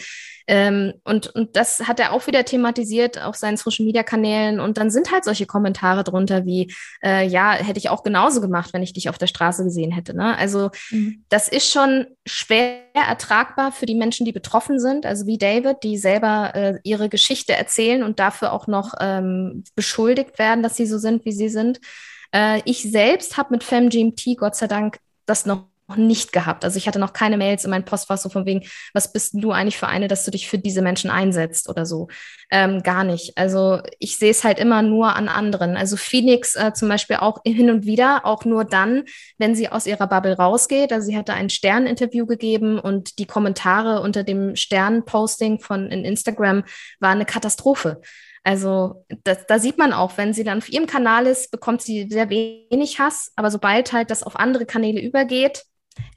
ähm, 0.49 0.93
und, 1.03 1.27
und 1.27 1.57
das 1.57 1.87
hat 1.87 1.99
er 1.99 2.13
auch 2.13 2.25
wieder 2.25 2.45
thematisiert 2.45 3.21
auf 3.21 3.35
seinen 3.35 3.57
Social-Media-Kanälen. 3.57 4.61
Und 4.61 4.77
dann 4.77 4.89
sind 4.89 5.11
halt 5.11 5.25
solche 5.25 5.45
Kommentare 5.45 6.05
drunter 6.05 6.45
wie, 6.45 6.73
äh, 7.03 7.27
ja, 7.27 7.51
hätte 7.51 7.79
ich 7.79 7.89
auch 7.89 8.01
genauso 8.01 8.39
gemacht, 8.39 8.69
wenn 8.71 8.81
ich 8.81 8.93
dich 8.93 9.09
auf 9.09 9.17
der 9.17 9.27
Straße 9.27 9.65
gesehen 9.65 9.91
hätte. 9.91 10.15
Ne? 10.15 10.37
Also 10.37 10.71
mhm. 10.89 11.25
Das 11.29 11.49
ist 11.49 11.71
schon 11.71 12.07
schwer 12.25 12.83
ertragbar 12.93 13.71
für 13.71 13.85
die 13.85 13.95
Menschen, 13.95 14.25
die 14.25 14.31
betroffen 14.31 14.79
sind. 14.79 15.05
Also 15.05 15.25
wie 15.27 15.37
David, 15.37 15.83
die 15.83 15.97
selber 15.97 16.55
äh, 16.55 16.79
ihre 16.83 17.09
Geschichte 17.09 17.53
erzählen 17.53 18.03
und 18.03 18.19
dafür 18.19 18.53
auch 18.53 18.67
noch 18.67 18.93
ähm, 18.99 19.63
beschuldigt 19.75 20.39
werden, 20.39 20.63
dass 20.63 20.77
sie 20.77 20.85
so 20.85 20.97
sind, 20.97 21.25
wie 21.25 21.33
sie 21.33 21.49
sind. 21.49 21.79
Äh, 22.33 22.61
ich 22.65 22.83
selbst 22.83 23.37
habe 23.37 23.51
mit 23.51 23.63
FemGMT 23.63 24.37
Gott 24.37 24.55
sei 24.55 24.67
Dank 24.67 24.99
das 25.25 25.45
noch 25.45 25.57
noch 25.57 25.65
nicht 25.95 26.33
gehabt. 26.33 26.65
Also 26.65 26.77
ich 26.77 26.87
hatte 26.87 26.99
noch 26.99 27.13
keine 27.13 27.37
Mails 27.37 27.63
in 27.63 27.71
meinem 27.71 27.85
Postfach 27.85 28.17
so 28.17 28.29
von 28.29 28.45
wegen, 28.45 28.67
was 28.93 29.13
bist 29.13 29.33
du 29.35 29.51
eigentlich 29.51 29.77
für 29.77 29.87
eine, 29.87 30.07
dass 30.07 30.25
du 30.25 30.31
dich 30.31 30.49
für 30.49 30.57
diese 30.57 30.81
Menschen 30.81 31.09
einsetzt 31.09 31.69
oder 31.69 31.85
so. 31.85 32.09
Ähm, 32.51 32.83
gar 32.83 33.03
nicht. 33.03 33.37
Also 33.37 33.81
ich 33.99 34.17
sehe 34.17 34.31
es 34.31 34.43
halt 34.43 34.59
immer 34.59 34.81
nur 34.81 35.15
an 35.15 35.29
anderen. 35.29 35.77
Also 35.77 35.95
Phoenix 35.95 36.55
äh, 36.55 36.73
zum 36.73 36.89
Beispiel 36.89 37.17
auch 37.17 37.39
hin 37.45 37.69
und 37.69 37.85
wieder, 37.85 38.25
auch 38.25 38.43
nur 38.43 38.65
dann, 38.65 39.03
wenn 39.37 39.55
sie 39.55 39.69
aus 39.69 39.87
ihrer 39.87 40.07
Bubble 40.07 40.35
rausgeht. 40.35 40.91
Also 40.91 41.07
sie 41.07 41.17
hatte 41.17 41.33
ein 41.33 41.49
Stern-Interview 41.49 42.25
gegeben 42.25 42.79
und 42.79 43.19
die 43.19 43.25
Kommentare 43.25 44.01
unter 44.01 44.23
dem 44.23 44.55
Stern-Posting 44.55 45.59
von 45.59 45.87
in 45.87 46.03
Instagram 46.03 46.63
waren 46.99 47.17
eine 47.17 47.25
Katastrophe. 47.25 48.01
Also 48.47 49.05
das, 49.25 49.45
da 49.45 49.59
sieht 49.59 49.77
man 49.77 49.91
auch, 49.91 50.17
wenn 50.17 50.33
sie 50.33 50.45
dann 50.45 50.59
auf 50.59 50.69
ihrem 50.69 50.87
Kanal 50.87 51.27
ist, 51.27 51.51
bekommt 51.51 51.81
sie 51.81 52.07
sehr 52.09 52.29
wenig 52.29 52.97
Hass, 52.97 53.33
aber 53.35 53.51
sobald 53.51 53.91
halt 53.91 54.09
das 54.09 54.23
auf 54.23 54.37
andere 54.37 54.65
Kanäle 54.65 55.01
übergeht, 55.01 55.65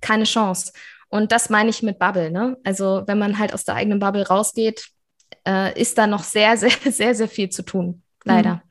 keine 0.00 0.24
Chance. 0.24 0.72
Und 1.08 1.32
das 1.32 1.50
meine 1.50 1.70
ich 1.70 1.82
mit 1.82 1.98
Bubble. 1.98 2.30
Ne? 2.30 2.56
Also 2.64 3.02
wenn 3.06 3.18
man 3.18 3.38
halt 3.38 3.52
aus 3.52 3.64
der 3.64 3.74
eigenen 3.74 3.98
Bubble 3.98 4.26
rausgeht, 4.26 4.88
äh, 5.46 5.78
ist 5.80 5.98
da 5.98 6.06
noch 6.06 6.22
sehr, 6.22 6.56
sehr, 6.58 6.70
sehr, 6.70 7.14
sehr 7.14 7.28
viel 7.28 7.50
zu 7.50 7.62
tun. 7.62 8.02
Leider. 8.24 8.62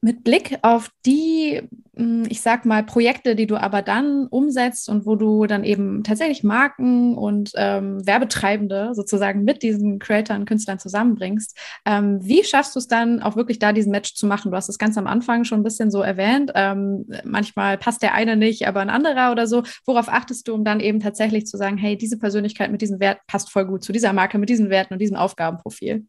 Mit 0.00 0.22
Blick 0.22 0.58
auf 0.62 0.90
die, 1.04 1.60
hm, 1.96 2.24
ich 2.28 2.40
sag 2.40 2.64
mal, 2.64 2.84
Projekte, 2.84 3.34
die 3.34 3.48
du 3.48 3.56
aber 3.56 3.82
dann 3.82 4.28
umsetzt 4.28 4.88
und 4.88 5.06
wo 5.06 5.16
du 5.16 5.46
dann 5.46 5.64
eben 5.64 6.04
tatsächlich 6.04 6.44
Marken 6.44 7.16
und 7.16 7.50
ähm, 7.56 8.06
Werbetreibende 8.06 8.94
sozusagen 8.94 9.42
mit 9.42 9.64
diesen 9.64 9.98
Creatoren, 9.98 10.44
Künstlern 10.44 10.78
zusammenbringst, 10.78 11.58
ähm, 11.84 12.20
wie 12.22 12.44
schaffst 12.44 12.76
du 12.76 12.78
es 12.78 12.86
dann 12.86 13.20
auch 13.20 13.34
wirklich 13.34 13.58
da 13.58 13.72
diesen 13.72 13.90
Match 13.90 14.14
zu 14.14 14.28
machen? 14.28 14.52
Du 14.52 14.56
hast 14.56 14.68
es 14.68 14.78
ganz 14.78 14.96
am 14.96 15.08
Anfang 15.08 15.42
schon 15.42 15.60
ein 15.60 15.64
bisschen 15.64 15.90
so 15.90 16.00
erwähnt. 16.00 16.52
Ähm, 16.54 17.06
manchmal 17.24 17.76
passt 17.76 18.02
der 18.02 18.14
eine 18.14 18.36
nicht, 18.36 18.68
aber 18.68 18.80
ein 18.80 18.90
anderer 18.90 19.32
oder 19.32 19.48
so. 19.48 19.64
Worauf 19.84 20.08
achtest 20.08 20.46
du, 20.46 20.54
um 20.54 20.64
dann 20.64 20.78
eben 20.78 21.00
tatsächlich 21.00 21.46
zu 21.46 21.56
sagen, 21.56 21.76
hey, 21.76 21.98
diese 21.98 22.18
Persönlichkeit 22.18 22.70
mit 22.70 22.82
diesem 22.82 23.00
Wert 23.00 23.18
passt 23.26 23.50
voll 23.50 23.66
gut 23.66 23.82
zu 23.82 23.92
dieser 23.92 24.12
Marke, 24.12 24.38
mit 24.38 24.48
diesen 24.48 24.70
Werten 24.70 24.94
und 24.94 25.00
diesem 25.00 25.16
Aufgabenprofil? 25.16 26.06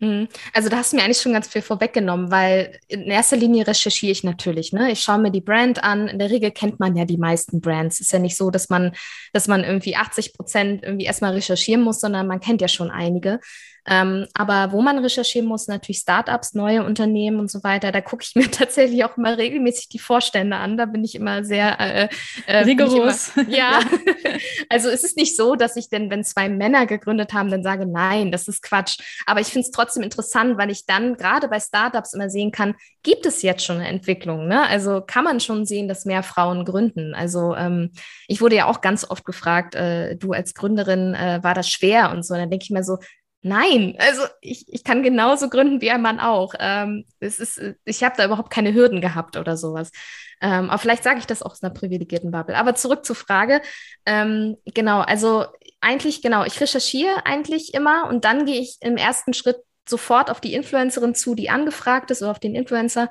Mhm. 0.00 0.28
Also 0.52 0.68
da 0.68 0.76
hast 0.76 0.92
du 0.92 0.96
mir 0.96 1.02
eigentlich 1.02 1.20
schon 1.20 1.32
ganz 1.32 1.48
viel 1.48 1.62
vorweggenommen, 1.62 2.30
weil 2.30 2.78
in 2.86 3.02
erster 3.04 3.36
Linie 3.36 3.66
recherchiere 3.66 4.12
ich 4.12 4.22
natürlich. 4.22 4.72
Ne? 4.72 4.92
Ich 4.92 5.00
schaue 5.00 5.18
mir 5.18 5.32
die 5.32 5.40
Brand 5.40 5.82
an. 5.82 6.06
In 6.06 6.18
der 6.20 6.30
Regel 6.30 6.52
kennt 6.52 6.78
man 6.78 6.94
ja 6.96 7.04
die 7.04 7.18
meisten 7.18 7.60
Brands. 7.60 7.98
Ist 8.00 8.12
ja 8.12 8.20
nicht 8.20 8.36
so, 8.36 8.50
dass 8.50 8.68
man, 8.68 8.92
dass 9.32 9.48
man 9.48 9.64
irgendwie 9.64 9.96
80 9.96 10.34
Prozent 10.34 10.84
irgendwie 10.84 11.06
erstmal 11.06 11.32
recherchieren 11.32 11.82
muss, 11.82 12.00
sondern 12.00 12.28
man 12.28 12.38
kennt 12.38 12.60
ja 12.60 12.68
schon 12.68 12.90
einige. 12.90 13.40
Ähm, 13.88 14.26
aber 14.34 14.72
wo 14.72 14.82
man 14.82 14.98
recherchieren 14.98 15.48
muss, 15.48 15.66
natürlich 15.66 15.98
Startups, 15.98 16.54
neue 16.54 16.84
Unternehmen 16.84 17.40
und 17.40 17.50
so 17.50 17.64
weiter, 17.64 17.90
da 17.90 18.00
gucke 18.00 18.22
ich 18.22 18.34
mir 18.34 18.50
tatsächlich 18.50 19.04
auch 19.04 19.16
immer 19.16 19.38
regelmäßig 19.38 19.88
die 19.88 19.98
Vorstände 19.98 20.56
an. 20.56 20.76
Da 20.76 20.86
bin 20.86 21.04
ich 21.04 21.14
immer 21.14 21.44
sehr 21.44 21.80
äh, 21.80 22.08
äh, 22.46 22.58
rigoros. 22.58 23.32
Immer, 23.36 23.48
ja. 23.56 23.80
also 24.68 24.88
es 24.88 25.04
ist 25.04 25.16
nicht 25.16 25.36
so, 25.36 25.54
dass 25.54 25.76
ich 25.76 25.88
denn, 25.88 26.10
wenn 26.10 26.24
zwei 26.24 26.48
Männer 26.48 26.86
gegründet 26.86 27.32
haben, 27.32 27.50
dann 27.50 27.62
sage, 27.62 27.86
nein, 27.86 28.30
das 28.30 28.48
ist 28.48 28.62
Quatsch. 28.62 28.98
Aber 29.26 29.40
ich 29.40 29.48
finde 29.48 29.66
es 29.66 29.70
trotzdem 29.70 30.02
interessant, 30.02 30.58
weil 30.58 30.70
ich 30.70 30.84
dann 30.86 31.16
gerade 31.16 31.48
bei 31.48 31.60
Startups 31.60 32.12
immer 32.14 32.28
sehen 32.28 32.52
kann, 32.52 32.74
gibt 33.02 33.24
es 33.24 33.42
jetzt 33.42 33.64
schon 33.64 33.76
eine 33.76 33.88
Entwicklung? 33.88 34.48
Ne? 34.48 34.66
Also 34.68 35.00
kann 35.00 35.24
man 35.24 35.40
schon 35.40 35.64
sehen, 35.64 35.88
dass 35.88 36.04
mehr 36.04 36.22
Frauen 36.22 36.64
gründen. 36.64 37.14
Also 37.14 37.54
ähm, 37.54 37.92
ich 38.26 38.40
wurde 38.40 38.56
ja 38.56 38.66
auch 38.66 38.80
ganz 38.80 39.08
oft 39.08 39.24
gefragt, 39.24 39.74
äh, 39.74 40.16
du 40.16 40.32
als 40.32 40.54
Gründerin, 40.54 41.14
äh, 41.14 41.40
war 41.42 41.54
das 41.54 41.70
schwer 41.70 42.10
und 42.10 42.24
so. 42.24 42.34
Und 42.34 42.40
dann 42.40 42.50
denke 42.50 42.64
ich 42.64 42.70
mir 42.70 42.84
so, 42.84 42.98
Nein, 43.42 43.94
also 43.98 44.22
ich, 44.40 44.64
ich 44.68 44.82
kann 44.82 45.02
genauso 45.02 45.48
gründen 45.48 45.80
wie 45.80 45.90
ein 45.90 46.02
Mann 46.02 46.18
auch. 46.18 46.54
Ähm, 46.58 47.04
es 47.20 47.38
ist, 47.38 47.60
ich 47.84 48.02
habe 48.02 48.16
da 48.16 48.24
überhaupt 48.24 48.50
keine 48.50 48.74
Hürden 48.74 49.00
gehabt 49.00 49.36
oder 49.36 49.56
sowas. 49.56 49.92
Ähm, 50.40 50.70
aber 50.70 50.78
vielleicht 50.78 51.04
sage 51.04 51.20
ich 51.20 51.26
das 51.26 51.42
auch 51.42 51.52
aus 51.52 51.62
einer 51.62 51.72
privilegierten 51.72 52.30
Bubble. 52.32 52.56
Aber 52.56 52.74
zurück 52.74 53.04
zur 53.04 53.16
Frage. 53.16 53.60
Ähm, 54.06 54.56
genau, 54.74 55.00
also 55.00 55.46
eigentlich, 55.80 56.20
genau, 56.22 56.44
ich 56.44 56.60
recherchiere 56.60 57.26
eigentlich 57.26 57.74
immer 57.74 58.08
und 58.08 58.24
dann 58.24 58.44
gehe 58.44 58.60
ich 58.60 58.78
im 58.80 58.96
ersten 58.96 59.32
Schritt 59.34 59.58
sofort 59.88 60.30
auf 60.30 60.40
die 60.40 60.54
Influencerin 60.54 61.14
zu, 61.14 61.34
die 61.34 61.50
angefragt 61.50 62.10
ist 62.10 62.22
oder 62.22 62.32
auf 62.32 62.40
den 62.40 62.54
Influencer 62.54 63.08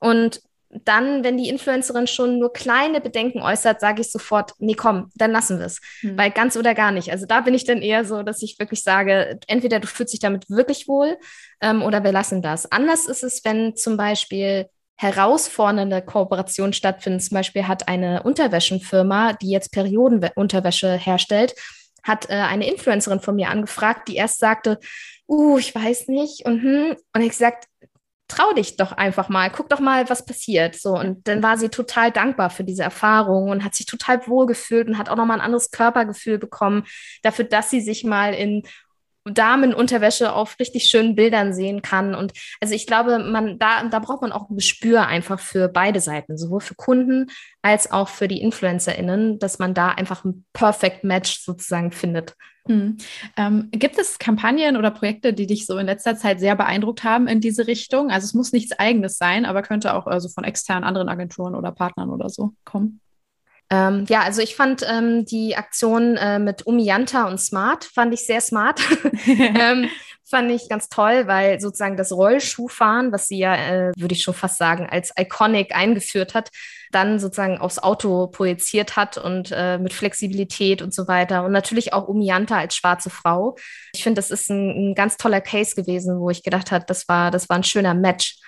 und 0.00 0.40
dann, 0.84 1.24
wenn 1.24 1.36
die 1.36 1.48
Influencerin 1.48 2.06
schon 2.06 2.38
nur 2.38 2.52
kleine 2.52 3.00
Bedenken 3.00 3.42
äußert, 3.42 3.80
sage 3.80 4.02
ich 4.02 4.10
sofort, 4.10 4.52
nee, 4.58 4.74
komm, 4.74 5.10
dann 5.14 5.32
lassen 5.32 5.58
wir 5.58 5.66
es. 5.66 5.80
Hm. 6.00 6.18
Weil 6.18 6.30
ganz 6.30 6.56
oder 6.56 6.74
gar 6.74 6.92
nicht. 6.92 7.10
Also 7.10 7.26
da 7.26 7.40
bin 7.40 7.54
ich 7.54 7.64
dann 7.64 7.82
eher 7.82 8.04
so, 8.04 8.22
dass 8.22 8.42
ich 8.42 8.58
wirklich 8.58 8.82
sage, 8.82 9.38
entweder 9.46 9.80
du 9.80 9.86
fühlst 9.86 10.12
dich 10.12 10.20
damit 10.20 10.48
wirklich 10.48 10.88
wohl 10.88 11.16
ähm, 11.60 11.82
oder 11.82 12.04
wir 12.04 12.12
lassen 12.12 12.42
das. 12.42 12.70
Anders 12.70 13.06
ist 13.06 13.22
es, 13.22 13.44
wenn 13.44 13.76
zum 13.76 13.96
Beispiel 13.96 14.66
herausfordernde 14.96 16.02
Kooperationen 16.02 16.72
stattfinden. 16.72 17.20
Zum 17.20 17.34
Beispiel 17.34 17.68
hat 17.68 17.88
eine 17.88 18.22
Unterwäschenfirma, 18.22 19.34
die 19.34 19.50
jetzt 19.50 19.72
Periodenunterwäsche 19.72 20.94
herstellt, 20.94 21.54
hat 22.02 22.30
äh, 22.30 22.34
eine 22.34 22.68
Influencerin 22.68 23.20
von 23.20 23.36
mir 23.36 23.50
angefragt, 23.50 24.08
die 24.08 24.16
erst 24.16 24.38
sagte, 24.38 24.78
uh, 25.28 25.58
ich 25.58 25.74
weiß 25.74 26.08
nicht 26.08 26.46
und 26.46 26.62
hm. 26.62 26.96
und 27.12 27.20
ich 27.20 27.30
gesagt, 27.30 27.66
trau 28.28 28.52
dich 28.52 28.76
doch 28.76 28.92
einfach 28.92 29.28
mal, 29.28 29.50
guck 29.50 29.68
doch 29.68 29.80
mal, 29.80 30.08
was 30.08 30.24
passiert. 30.24 30.74
So, 30.74 30.98
und 30.98 31.26
dann 31.28 31.42
war 31.42 31.58
sie 31.58 31.68
total 31.68 32.10
dankbar 32.10 32.50
für 32.50 32.64
diese 32.64 32.82
Erfahrung 32.82 33.50
und 33.50 33.64
hat 33.64 33.74
sich 33.74 33.86
total 33.86 34.26
wohl 34.26 34.46
gefühlt 34.46 34.88
und 34.88 34.98
hat 34.98 35.08
auch 35.08 35.16
nochmal 35.16 35.38
ein 35.38 35.44
anderes 35.44 35.70
Körpergefühl 35.70 36.38
bekommen, 36.38 36.84
dafür, 37.22 37.44
dass 37.44 37.70
sie 37.70 37.80
sich 37.80 38.04
mal 38.04 38.34
in 38.34 38.62
Damenunterwäsche 39.24 40.32
auf 40.32 40.58
richtig 40.60 40.84
schönen 40.84 41.14
Bildern 41.14 41.52
sehen 41.52 41.82
kann. 41.82 42.14
Und 42.14 42.32
also 42.60 42.74
ich 42.74 42.86
glaube, 42.86 43.18
man, 43.18 43.58
da, 43.58 43.84
da 43.84 43.98
braucht 43.98 44.22
man 44.22 44.32
auch 44.32 44.48
ein 44.48 44.56
Gespür 44.56 45.06
einfach 45.06 45.40
für 45.40 45.68
beide 45.68 46.00
Seiten, 46.00 46.38
sowohl 46.38 46.60
für 46.60 46.74
Kunden 46.74 47.26
als 47.62 47.90
auch 47.90 48.08
für 48.08 48.28
die 48.28 48.40
InfluencerInnen, 48.40 49.38
dass 49.38 49.58
man 49.58 49.74
da 49.74 49.88
einfach 49.88 50.24
ein 50.24 50.44
Perfect 50.52 51.04
Match 51.04 51.40
sozusagen 51.40 51.90
findet. 51.90 52.34
Hm. 52.66 52.96
Ähm, 53.36 53.68
gibt 53.70 53.98
es 53.98 54.18
Kampagnen 54.18 54.76
oder 54.76 54.90
Projekte, 54.90 55.32
die 55.32 55.46
dich 55.46 55.66
so 55.66 55.78
in 55.78 55.86
letzter 55.86 56.16
Zeit 56.16 56.40
sehr 56.40 56.56
beeindruckt 56.56 57.04
haben 57.04 57.28
in 57.28 57.40
diese 57.40 57.66
Richtung? 57.66 58.10
Also 58.10 58.24
es 58.24 58.34
muss 58.34 58.52
nichts 58.52 58.78
Eigenes 58.78 59.18
sein, 59.18 59.44
aber 59.44 59.62
könnte 59.62 59.94
auch 59.94 60.06
also 60.06 60.28
von 60.28 60.44
externen 60.44 60.84
anderen 60.84 61.08
Agenturen 61.08 61.54
oder 61.54 61.72
Partnern 61.72 62.10
oder 62.10 62.28
so 62.28 62.52
kommen. 62.64 63.00
Ähm, 63.68 64.04
ja, 64.08 64.20
also 64.20 64.42
ich 64.42 64.54
fand 64.54 64.86
ähm, 64.88 65.24
die 65.24 65.56
Aktion 65.56 66.16
äh, 66.16 66.38
mit 66.38 66.66
Umianta 66.66 67.26
und 67.26 67.40
Smart, 67.40 67.84
fand 67.84 68.14
ich 68.14 68.24
sehr 68.24 68.40
smart. 68.40 68.80
ähm, 69.26 69.88
fand 70.28 70.50
ich 70.50 70.68
ganz 70.68 70.88
toll, 70.88 71.26
weil 71.26 71.60
sozusagen 71.60 71.96
das 71.96 72.12
Rollschuhfahren, 72.12 73.12
was 73.12 73.28
sie 73.28 73.38
ja, 73.38 73.54
äh, 73.54 73.92
würde 73.96 74.14
ich 74.14 74.22
schon 74.22 74.34
fast 74.34 74.58
sagen, 74.58 74.86
als 74.88 75.12
Iconic 75.18 75.74
eingeführt 75.74 76.34
hat, 76.34 76.50
dann 76.92 77.18
sozusagen 77.18 77.58
aufs 77.58 77.78
Auto 77.78 78.26
projiziert 78.28 78.96
hat 78.96 79.18
und 79.18 79.52
äh, 79.52 79.78
mit 79.78 79.92
Flexibilität 79.92 80.82
und 80.82 80.94
so 80.94 81.08
weiter. 81.08 81.44
Und 81.44 81.52
natürlich 81.52 81.92
auch 81.92 82.08
Umianta 82.08 82.58
als 82.58 82.76
schwarze 82.76 83.10
Frau. 83.10 83.56
Ich 83.94 84.02
finde, 84.02 84.18
das 84.18 84.30
ist 84.30 84.50
ein, 84.50 84.90
ein 84.90 84.94
ganz 84.94 85.16
toller 85.16 85.40
Case 85.40 85.74
gewesen, 85.74 86.20
wo 86.20 86.30
ich 86.30 86.42
gedacht 86.42 86.70
habe, 86.72 86.84
das 86.86 87.08
war, 87.08 87.30
das 87.30 87.48
war 87.48 87.56
ein 87.56 87.64
schöner 87.64 87.94
Match. 87.94 88.38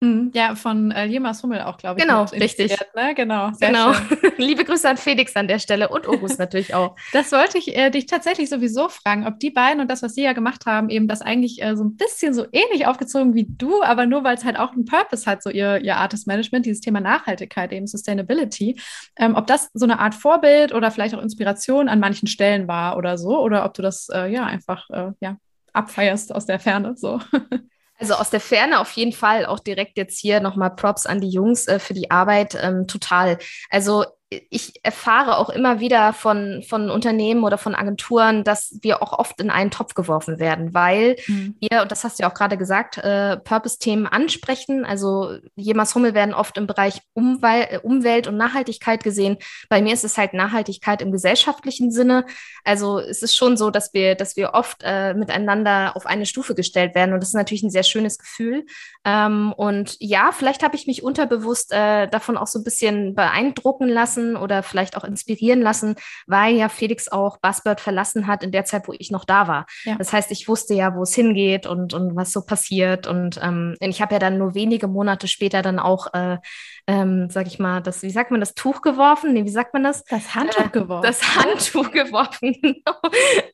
Mhm. 0.00 0.32
Ja, 0.34 0.54
von 0.54 0.90
äh, 0.90 1.06
Jemas 1.06 1.42
Hummel 1.42 1.62
auch, 1.62 1.76
glaube 1.78 1.98
ich. 1.98 2.06
Genau, 2.06 2.24
richtig. 2.24 2.76
Ne? 2.94 3.14
Genau, 3.14 3.52
genau. 3.58 3.92
Liebe 4.36 4.64
Grüße 4.64 4.88
an 4.88 4.96
Felix 4.96 5.34
an 5.36 5.48
der 5.48 5.58
Stelle 5.58 5.88
und 5.88 6.08
Ogus 6.08 6.38
natürlich 6.38 6.74
auch. 6.74 6.96
Das 7.12 7.32
wollte 7.32 7.58
ich 7.58 7.76
äh, 7.76 7.90
dich 7.90 8.06
tatsächlich 8.06 8.50
sowieso 8.50 8.88
fragen, 8.88 9.26
ob 9.26 9.38
die 9.38 9.50
beiden 9.50 9.80
und 9.80 9.90
das, 9.90 10.02
was 10.02 10.14
sie 10.14 10.22
ja 10.22 10.32
gemacht 10.32 10.66
haben, 10.66 10.88
eben 10.90 11.06
das 11.06 11.22
eigentlich 11.22 11.62
äh, 11.62 11.76
so 11.76 11.84
ein 11.84 11.96
bisschen 11.96 12.34
so 12.34 12.44
ähnlich 12.52 12.86
aufgezogen 12.86 13.34
wie 13.34 13.46
du, 13.48 13.82
aber 13.82 14.06
nur 14.06 14.24
weil 14.24 14.36
es 14.36 14.44
halt 14.44 14.58
auch 14.58 14.72
einen 14.72 14.84
Purpose 14.84 15.30
hat, 15.30 15.42
so 15.42 15.50
ihr, 15.50 15.80
ihr 15.82 15.96
Artist 15.96 16.26
Management, 16.26 16.66
dieses 16.66 16.80
Thema 16.80 17.00
Nachhaltigkeit, 17.00 17.72
eben 17.72 17.86
Sustainability, 17.86 18.80
ähm, 19.16 19.36
ob 19.36 19.46
das 19.46 19.70
so 19.74 19.84
eine 19.84 20.00
Art 20.00 20.14
Vorbild 20.14 20.74
oder 20.74 20.90
vielleicht 20.90 21.14
auch 21.14 21.22
Inspiration 21.22 21.88
an 21.88 22.00
manchen 22.00 22.26
Stellen 22.26 22.66
war 22.68 22.96
oder 22.96 23.16
so, 23.16 23.38
oder 23.38 23.64
ob 23.64 23.74
du 23.74 23.82
das 23.82 24.08
äh, 24.12 24.26
ja 24.30 24.44
einfach 24.44 24.90
äh, 24.90 25.12
ja, 25.20 25.36
abfeierst 25.72 26.34
aus 26.34 26.46
der 26.46 26.58
Ferne 26.58 26.94
so. 26.96 27.20
Also 27.98 28.14
aus 28.14 28.30
der 28.30 28.40
Ferne 28.40 28.80
auf 28.80 28.92
jeden 28.92 29.12
Fall 29.12 29.46
auch 29.46 29.60
direkt 29.60 29.96
jetzt 29.96 30.18
hier 30.18 30.40
nochmal 30.40 30.74
Props 30.74 31.06
an 31.06 31.20
die 31.20 31.30
Jungs 31.30 31.66
äh, 31.68 31.78
für 31.78 31.94
die 31.94 32.10
Arbeit. 32.10 32.56
Ähm, 32.60 32.86
total. 32.88 33.38
Also 33.70 34.04
ich 34.30 34.80
erfahre 34.82 35.38
auch 35.38 35.50
immer 35.50 35.80
wieder 35.80 36.12
von, 36.12 36.62
von 36.66 36.90
Unternehmen 36.90 37.44
oder 37.44 37.58
von 37.58 37.74
Agenturen, 37.74 38.42
dass 38.42 38.78
wir 38.82 39.02
auch 39.02 39.18
oft 39.18 39.40
in 39.40 39.50
einen 39.50 39.70
Topf 39.70 39.94
geworfen 39.94 40.38
werden, 40.38 40.74
weil 40.74 41.16
mhm. 41.26 41.56
wir, 41.60 41.82
und 41.82 41.92
das 41.92 42.04
hast 42.04 42.18
du 42.18 42.22
ja 42.22 42.30
auch 42.30 42.34
gerade 42.34 42.56
gesagt, 42.56 42.98
äh, 42.98 43.36
Purpose-Themen 43.36 44.06
ansprechen. 44.06 44.84
Also 44.84 45.38
Jemas 45.56 45.94
Hummel 45.94 46.14
werden 46.14 46.34
oft 46.34 46.56
im 46.56 46.66
Bereich 46.66 47.00
Umwel 47.12 47.66
äh, 47.70 47.78
Umwelt 47.82 48.26
und 48.26 48.36
Nachhaltigkeit 48.36 49.04
gesehen. 49.04 49.36
Bei 49.68 49.82
mir 49.82 49.92
ist 49.92 50.04
es 50.04 50.16
halt 50.16 50.32
Nachhaltigkeit 50.32 51.02
im 51.02 51.12
gesellschaftlichen 51.12 51.90
Sinne. 51.90 52.24
Also 52.64 52.98
es 52.98 53.22
ist 53.22 53.36
schon 53.36 53.56
so, 53.56 53.70
dass 53.70 53.92
wir, 53.94 54.14
dass 54.14 54.36
wir 54.36 54.54
oft 54.54 54.82
äh, 54.82 55.14
miteinander 55.14 55.96
auf 55.96 56.06
eine 56.06 56.26
Stufe 56.26 56.54
gestellt 56.54 56.94
werden. 56.94 57.12
Und 57.12 57.20
das 57.20 57.30
ist 57.30 57.34
natürlich 57.34 57.62
ein 57.62 57.70
sehr 57.70 57.82
schönes 57.82 58.18
Gefühl. 58.18 58.64
Ähm, 59.04 59.52
und 59.56 59.96
ja, 60.00 60.32
vielleicht 60.32 60.62
habe 60.62 60.76
ich 60.76 60.86
mich 60.86 61.02
unterbewusst 61.02 61.72
äh, 61.72 62.08
davon 62.08 62.36
auch 62.36 62.46
so 62.46 62.58
ein 62.58 62.64
bisschen 62.64 63.14
beeindrucken 63.14 63.88
lassen 63.88 64.13
lassen 64.14 64.36
oder 64.36 64.62
vielleicht 64.62 64.96
auch 64.96 65.04
inspirieren 65.04 65.60
lassen, 65.60 65.96
weil 66.26 66.54
ja 66.54 66.68
Felix 66.68 67.08
auch 67.08 67.38
Buzzbird 67.38 67.80
verlassen 67.80 68.26
hat 68.26 68.42
in 68.42 68.52
der 68.52 68.64
Zeit, 68.64 68.88
wo 68.88 68.92
ich 68.96 69.10
noch 69.10 69.24
da 69.24 69.48
war. 69.48 69.66
Ja. 69.84 69.96
Das 69.96 70.12
heißt, 70.12 70.30
ich 70.30 70.48
wusste 70.48 70.74
ja, 70.74 70.94
wo 70.94 71.02
es 71.02 71.14
hingeht 71.14 71.66
und, 71.66 71.94
und 71.94 72.16
was 72.16 72.32
so 72.32 72.42
passiert. 72.42 73.06
Und 73.06 73.40
ähm, 73.42 73.76
ich 73.80 74.00
habe 74.00 74.14
ja 74.14 74.18
dann 74.18 74.38
nur 74.38 74.54
wenige 74.54 74.88
Monate 74.88 75.28
später 75.28 75.62
dann 75.62 75.78
auch, 75.78 76.12
äh, 76.14 76.38
ähm, 76.86 77.30
sag 77.30 77.46
ich 77.46 77.58
mal, 77.58 77.80
das, 77.80 78.02
wie 78.02 78.10
sagt 78.10 78.30
man, 78.30 78.40
das 78.40 78.54
Tuch 78.54 78.82
geworfen? 78.82 79.32
Nee, 79.32 79.44
wie 79.44 79.50
sagt 79.50 79.72
man 79.72 79.84
das? 79.84 80.04
Das 80.04 80.34
Handtuch 80.34 80.66
äh, 80.66 80.68
geworfen. 80.68 81.06
Das 81.06 81.36
Handtuch 81.36 81.90
geworfen, 81.90 82.52
genau. 82.62 82.98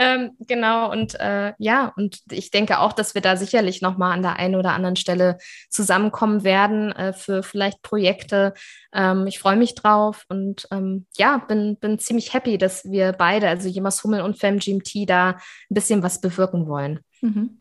ähm, 0.00 0.32
genau. 0.40 0.90
Und 0.90 1.14
äh, 1.20 1.52
ja, 1.58 1.92
und 1.96 2.20
ich 2.30 2.50
denke 2.50 2.80
auch, 2.80 2.92
dass 2.92 3.14
wir 3.14 3.22
da 3.22 3.36
sicherlich 3.36 3.82
nochmal 3.82 4.12
an 4.12 4.22
der 4.22 4.36
einen 4.36 4.56
oder 4.56 4.72
anderen 4.72 4.96
Stelle 4.96 5.38
zusammenkommen 5.68 6.42
werden 6.42 6.90
äh, 6.92 7.12
für 7.12 7.44
vielleicht 7.44 7.82
Projekte. 7.82 8.52
Ähm, 8.92 9.28
ich 9.28 9.38
freue 9.38 9.56
mich 9.56 9.76
drauf 9.76 10.24
und 10.28 10.66
ähm, 10.72 11.06
ja, 11.16 11.38
bin, 11.38 11.76
bin 11.76 12.00
ziemlich 12.00 12.34
happy, 12.34 12.58
dass 12.58 12.90
wir 12.90 13.12
beide, 13.12 13.48
also 13.48 13.68
Jemas 13.68 14.02
Hummel 14.02 14.22
und 14.22 14.38
FemGMT, 14.38 15.08
da 15.08 15.30
ein 15.30 15.36
bisschen 15.68 16.02
was 16.02 16.20
bewirken 16.20 16.66
wollen. 16.66 17.00
Mhm. 17.20 17.60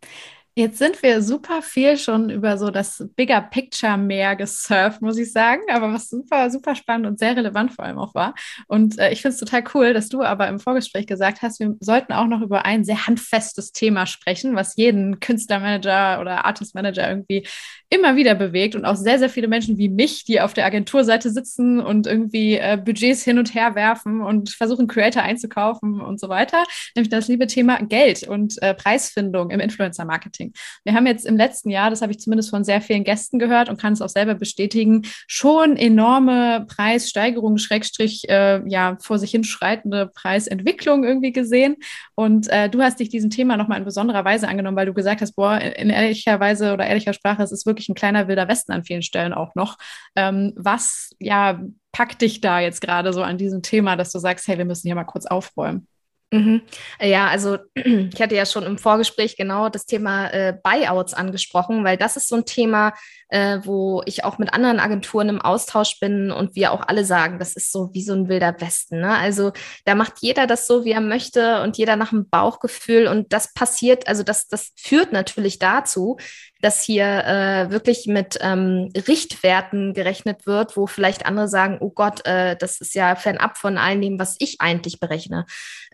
Jetzt 0.59 0.77
sind 0.77 1.01
wir 1.03 1.21
super 1.21 1.61
viel 1.61 1.97
schon 1.97 2.29
über 2.29 2.57
so 2.57 2.69
das 2.69 3.07
Bigger 3.15 3.39
Picture 3.39 3.97
mehr 3.97 4.35
gesurft, 4.35 5.01
muss 5.01 5.17
ich 5.17 5.31
sagen, 5.31 5.61
aber 5.71 5.93
was 5.93 6.09
super, 6.09 6.51
super 6.51 6.75
spannend 6.75 7.07
und 7.07 7.17
sehr 7.17 7.37
relevant 7.37 7.71
vor 7.71 7.85
allem 7.85 7.97
auch 7.97 8.13
war. 8.13 8.35
Und 8.67 8.99
äh, 8.99 9.13
ich 9.13 9.21
finde 9.21 9.35
es 9.35 9.39
total 9.39 9.63
cool, 9.73 9.93
dass 9.93 10.09
du 10.09 10.21
aber 10.21 10.49
im 10.49 10.59
Vorgespräch 10.59 11.07
gesagt 11.07 11.43
hast, 11.43 11.61
wir 11.61 11.77
sollten 11.79 12.11
auch 12.11 12.27
noch 12.27 12.41
über 12.41 12.65
ein 12.65 12.83
sehr 12.83 13.07
handfestes 13.07 13.71
Thema 13.71 14.05
sprechen, 14.05 14.53
was 14.53 14.75
jeden 14.75 15.21
Künstlermanager 15.21 16.19
oder 16.19 16.43
Artist 16.43 16.75
Manager 16.75 17.07
irgendwie 17.07 17.47
immer 17.89 18.17
wieder 18.17 18.35
bewegt 18.35 18.75
und 18.75 18.83
auch 18.83 18.97
sehr, 18.97 19.17
sehr 19.17 19.29
viele 19.29 19.47
Menschen 19.47 19.77
wie 19.77 19.87
mich, 19.87 20.25
die 20.25 20.41
auf 20.41 20.53
der 20.53 20.65
Agenturseite 20.65 21.29
sitzen 21.31 21.79
und 21.79 22.05
irgendwie 22.05 22.55
äh, 22.55 22.77
Budgets 22.77 23.23
hin 23.23 23.39
und 23.39 23.55
her 23.55 23.75
werfen 23.75 24.21
und 24.21 24.49
versuchen, 24.49 24.87
Creator 24.87 25.23
einzukaufen 25.23 26.01
und 26.01 26.19
so 26.19 26.27
weiter, 26.27 26.65
nämlich 26.95 27.09
das 27.09 27.29
liebe 27.29 27.47
Thema 27.47 27.77
Geld 27.81 28.27
und 28.27 28.61
äh, 28.61 28.75
Preisfindung 28.75 29.51
im 29.51 29.61
Influencer-Marketing. 29.61 30.48
Wir 30.83 30.93
haben 30.93 31.07
jetzt 31.07 31.25
im 31.25 31.37
letzten 31.37 31.69
Jahr, 31.69 31.89
das 31.89 32.01
habe 32.01 32.11
ich 32.11 32.19
zumindest 32.19 32.49
von 32.49 32.63
sehr 32.63 32.81
vielen 32.81 33.03
Gästen 33.03 33.39
gehört 33.39 33.69
und 33.69 33.79
kann 33.79 33.93
es 33.93 34.01
auch 34.01 34.09
selber 34.09 34.35
bestätigen, 34.35 35.03
schon 35.27 35.77
enorme 35.77 36.65
Preissteigerungen, 36.67 37.57
Schrägstrich, 37.57 38.29
äh, 38.29 38.61
ja, 38.67 38.97
vor 39.01 39.19
sich 39.19 39.31
hinschreitende 39.31 40.07
Preisentwicklung 40.13 41.03
irgendwie 41.03 41.31
gesehen. 41.31 41.77
Und 42.15 42.47
äh, 42.49 42.69
du 42.69 42.81
hast 42.81 42.99
dich 42.99 43.09
diesem 43.09 43.29
Thema 43.29 43.57
nochmal 43.57 43.79
in 43.79 43.85
besonderer 43.85 44.25
Weise 44.25 44.47
angenommen, 44.47 44.77
weil 44.77 44.85
du 44.85 44.93
gesagt 44.93 45.21
hast, 45.21 45.33
boah, 45.33 45.59
in 45.59 45.89
ehrlicher 45.89 46.39
Weise 46.39 46.73
oder 46.73 46.85
ehrlicher 46.85 47.13
Sprache, 47.13 47.43
es 47.43 47.51
ist 47.51 47.65
wirklich 47.65 47.89
ein 47.89 47.95
kleiner 47.95 48.27
wilder 48.27 48.47
Westen 48.47 48.71
an 48.71 48.83
vielen 48.83 49.01
Stellen 49.01 49.33
auch 49.33 49.55
noch. 49.55 49.77
Ähm, 50.15 50.53
was, 50.55 51.11
ja, 51.19 51.61
packt 51.91 52.21
dich 52.21 52.41
da 52.41 52.59
jetzt 52.59 52.81
gerade 52.81 53.13
so 53.13 53.23
an 53.23 53.37
diesem 53.37 53.61
Thema, 53.61 53.95
dass 53.95 54.11
du 54.11 54.19
sagst, 54.19 54.47
hey, 54.47 54.57
wir 54.57 54.65
müssen 54.65 54.87
hier 54.87 54.95
mal 54.95 55.03
kurz 55.03 55.25
aufräumen? 55.25 55.87
Mhm. 56.31 56.61
Ja, 57.01 57.27
also 57.27 57.57
ich 57.75 58.21
hatte 58.21 58.35
ja 58.35 58.45
schon 58.45 58.63
im 58.63 58.77
Vorgespräch 58.77 59.35
genau 59.35 59.69
das 59.69 59.85
Thema 59.85 60.27
äh, 60.27 60.53
Buyouts 60.63 61.13
angesprochen, 61.15 61.83
weil 61.83 61.97
das 61.97 62.17
ist 62.17 62.27
so 62.27 62.35
ein 62.35 62.45
Thema, 62.45 62.93
äh, 63.29 63.59
wo 63.63 64.03
ich 64.05 64.23
auch 64.23 64.37
mit 64.37 64.53
anderen 64.53 64.79
Agenturen 64.79 65.29
im 65.29 65.41
Austausch 65.41 65.99
bin 65.99 66.31
und 66.31 66.55
wir 66.55 66.71
auch 66.71 66.87
alle 66.87 67.03
sagen, 67.03 67.39
das 67.39 67.55
ist 67.55 67.71
so 67.71 67.89
wie 67.93 68.03
so 68.03 68.13
ein 68.13 68.27
wilder 68.27 68.59
Westen. 68.59 69.01
Ne? 69.01 69.17
Also 69.17 69.53
da 69.85 69.95
macht 69.95 70.13
jeder 70.21 70.45
das 70.45 70.67
so, 70.67 70.85
wie 70.85 70.91
er 70.91 71.01
möchte 71.01 71.61
und 71.63 71.77
jeder 71.77 71.95
nach 71.95 72.09
dem 72.09 72.29
Bauchgefühl 72.29 73.07
und 73.07 73.33
das 73.33 73.53
passiert, 73.53 74.07
also 74.07 74.21
das, 74.21 74.47
das 74.47 74.71
führt 74.75 75.11
natürlich 75.11 75.57
dazu, 75.57 76.17
dass 76.61 76.83
hier 76.83 77.05
äh, 77.05 77.71
wirklich 77.71 78.05
mit 78.05 78.37
ähm, 78.41 78.89
Richtwerten 79.07 79.93
gerechnet 79.93 80.45
wird, 80.45 80.75
wo 80.75 80.87
vielleicht 80.87 81.25
andere 81.25 81.47
sagen, 81.47 81.77
oh 81.79 81.89
Gott, 81.89 82.25
äh, 82.25 82.57
das 82.57 82.81
ist 82.81 82.95
ja 82.95 83.15
fernab 83.15 83.57
von 83.57 83.77
all 83.77 83.99
dem, 83.99 84.19
was 84.19 84.35
ich 84.39 84.59
eigentlich 84.59 84.99
berechne. 84.99 85.45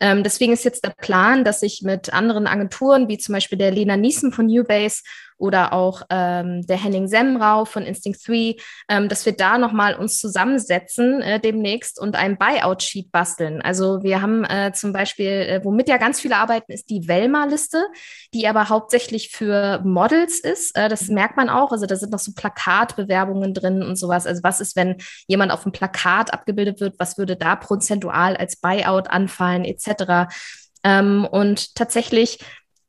Ähm, 0.01 0.23
deswegen 0.25 0.51
ist 0.51 0.65
jetzt 0.65 0.83
der 0.83 0.89
Plan, 0.89 1.43
dass 1.43 1.61
ich 1.61 1.81
mit 1.83 2.13
anderen 2.13 2.47
Agenturen, 2.47 3.07
wie 3.07 3.17
zum 3.17 3.33
Beispiel 3.33 3.57
der 3.57 3.71
Lena 3.71 3.95
Niesen 3.95 4.31
von 4.33 4.47
Ubase 4.47 5.03
oder 5.37 5.73
auch 5.73 6.03
ähm, 6.09 6.65
der 6.65 6.81
Henning 6.81 7.07
Semrau 7.07 7.65
von 7.65 7.83
Instinct 7.83 8.27
3, 8.27 8.55
ähm, 8.89 9.09
dass 9.09 9.25
wir 9.25 9.33
da 9.33 9.57
nochmal 9.57 9.95
uns 9.95 10.19
zusammensetzen 10.19 11.21
äh, 11.21 11.39
demnächst 11.39 11.99
und 11.99 12.15
ein 12.15 12.37
Buyout-Sheet 12.37 13.11
basteln. 13.11 13.61
Also 13.61 14.03
wir 14.03 14.21
haben 14.21 14.45
äh, 14.45 14.71
zum 14.73 14.93
Beispiel, 14.93 15.27
äh, 15.27 15.61
womit 15.63 15.89
ja 15.89 15.97
ganz 15.97 16.21
viele 16.21 16.37
arbeiten, 16.37 16.71
ist 16.71 16.89
die 16.89 17.07
Velma-Liste, 17.07 17.85
die 18.33 18.47
aber 18.47 18.69
hauptsächlich 18.69 19.29
für 19.29 19.81
Models 19.83 20.39
ist. 20.39 20.75
Äh, 20.77 20.89
das 20.89 21.07
merkt 21.07 21.37
man 21.37 21.49
auch. 21.49 21.71
Also 21.71 21.85
da 21.85 21.95
sind 21.95 22.11
noch 22.11 22.19
so 22.19 22.31
Plakatbewerbungen 22.33 23.53
drin 23.53 23.83
und 23.83 23.97
sowas. 23.97 24.27
Also 24.27 24.43
was 24.43 24.61
ist, 24.61 24.75
wenn 24.75 24.97
jemand 25.27 25.51
auf 25.51 25.63
dem 25.63 25.71
Plakat 25.71 26.33
abgebildet 26.33 26.79
wird, 26.79 26.95
was 26.99 27.17
würde 27.17 27.35
da 27.35 27.55
prozentual 27.55 28.37
als 28.37 28.57
Buyout 28.57 29.09
anfallen, 29.09 29.65
etc. 29.65 30.31
Ähm, 30.83 31.27
und 31.29 31.75
tatsächlich 31.75 32.39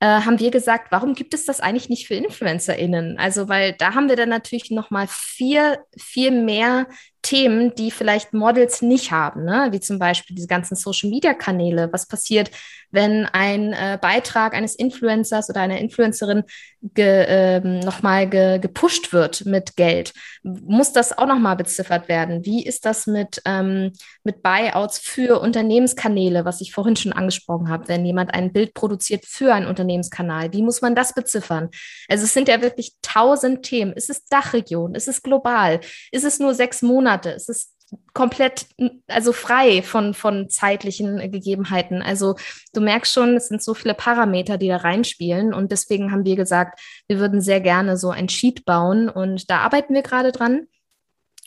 äh, 0.01 0.07
haben 0.07 0.39
wir 0.39 0.51
gesagt, 0.51 0.93
warum 0.93 1.15
gibt 1.15 1.35
es 1.35 1.47
das 1.47 1.61
eigentlich 1.61 1.89
nicht 1.89 2.07
für 2.07 2.15
InfluencerInnen? 2.15 3.19
Also, 3.19 3.49
weil 3.49 3.73
da 3.73 3.95
haben 3.95 4.09
wir 4.09 4.17
dann 4.17 4.29
natürlich 4.29 4.71
noch 4.71 4.91
mal 4.91 5.07
viel, 5.09 5.79
viel 5.99 6.31
mehr 6.31 6.87
Themen, 7.27 7.75
die 7.75 7.91
vielleicht 7.91 8.33
Models 8.33 8.83
nicht 8.83 9.11
haben, 9.11 9.45
ne? 9.45 9.67
wie 9.73 9.81
zum 9.81 9.99
Beispiel 9.99 10.37
diese 10.37 10.47
ganzen 10.47 10.77
Social-Media-Kanäle. 10.77 11.93
Was 11.93 12.07
passiert, 12.07 12.53
wenn 12.93 13.27
ein 13.27 13.73
äh, 13.73 13.99
Beitrag 14.01 14.55
eines 14.55 14.77
Influencers 14.77 15.51
oder 15.51 15.61
einer 15.61 15.79
Influencerin 15.79 16.45
ge, 16.95 17.27
ähm, 17.29 17.81
nochmal 17.81 18.31
ge, 18.31 18.61
gepusht 18.61 19.13
wird 19.13 19.45
mit 19.45 19.75
Geld? 19.75 20.13
Muss 20.45 20.93
das 20.93 21.19
auch 21.19 21.27
nochmal 21.27 21.57
beziffert 21.57 22.09
werden? 22.09 22.45
Wie 22.45 22.65
ist 22.65 22.87
das 22.87 23.09
mit, 23.09 23.43
ähm, 23.45 23.91
mit 24.23 24.45
Buyouts 24.45 25.01
für 25.01 25.41
Unternehmenskanäle, 25.41 26.45
was 26.45 26.61
ich 26.61 26.73
vorhin 26.73 26.95
schon 26.95 27.13
angesprochen 27.13 27.69
habe, 27.69 27.89
wenn 27.89 28.07
jemand 28.07 28.35
ein 28.35 28.53
Bild 28.53 28.73
produziert 28.73 29.25
für 29.27 29.53
einen 29.53 29.67
Unternehmenskanal? 29.67 30.53
Wie 30.53 30.63
muss 30.63 30.81
man 30.81 30.95
das 30.95 31.13
beziffern? 31.13 31.71
Also 32.09 32.23
es 32.23 32.33
sind 32.33 32.47
ja 32.47 32.63
wirklich 32.63 32.93
tausend 33.03 33.65
Themen. 33.65 33.95
Ist 33.95 34.11
es 34.11 34.27
Dachregion? 34.27 34.95
Ist 34.95 35.09
es 35.09 35.23
global? 35.23 35.81
Ist 36.13 36.25
es 36.25 36.39
nur 36.39 36.55
sechs 36.55 36.83
Monate? 36.83 37.16
Ist 37.25 37.49
es 37.49 37.77
komplett, 38.15 38.67
also 39.07 39.33
frei 39.33 39.83
von, 39.83 40.15
von 40.15 40.49
zeitlichen 40.49 41.31
Gegebenheiten. 41.31 42.03
Also 42.03 42.35
du 42.73 42.81
merkst 42.81 43.13
schon, 43.13 43.37
es 43.37 43.49
sind 43.49 43.63
so 43.63 43.75
viele 43.75 43.95
Parameter, 43.95 44.59
die 44.59 44.69
da 44.69 44.79
reinspielen. 44.79 45.55
Und 45.55 45.71
deswegen 45.71 46.11
haben 46.11 46.25
wir 46.25 46.37
gesagt, 46.37 46.81
wir 47.07 47.19
würden 47.19 47.41
sehr 47.41 47.61
gerne 47.61 47.97
so 47.97 48.11
ein 48.11 48.29
Sheet 48.29 48.65
bauen. 48.65 49.09
Und 49.09 49.51
da 49.51 49.59
arbeiten 49.59 49.95
wir 49.95 50.03
gerade 50.03 50.33
dran. 50.33 50.67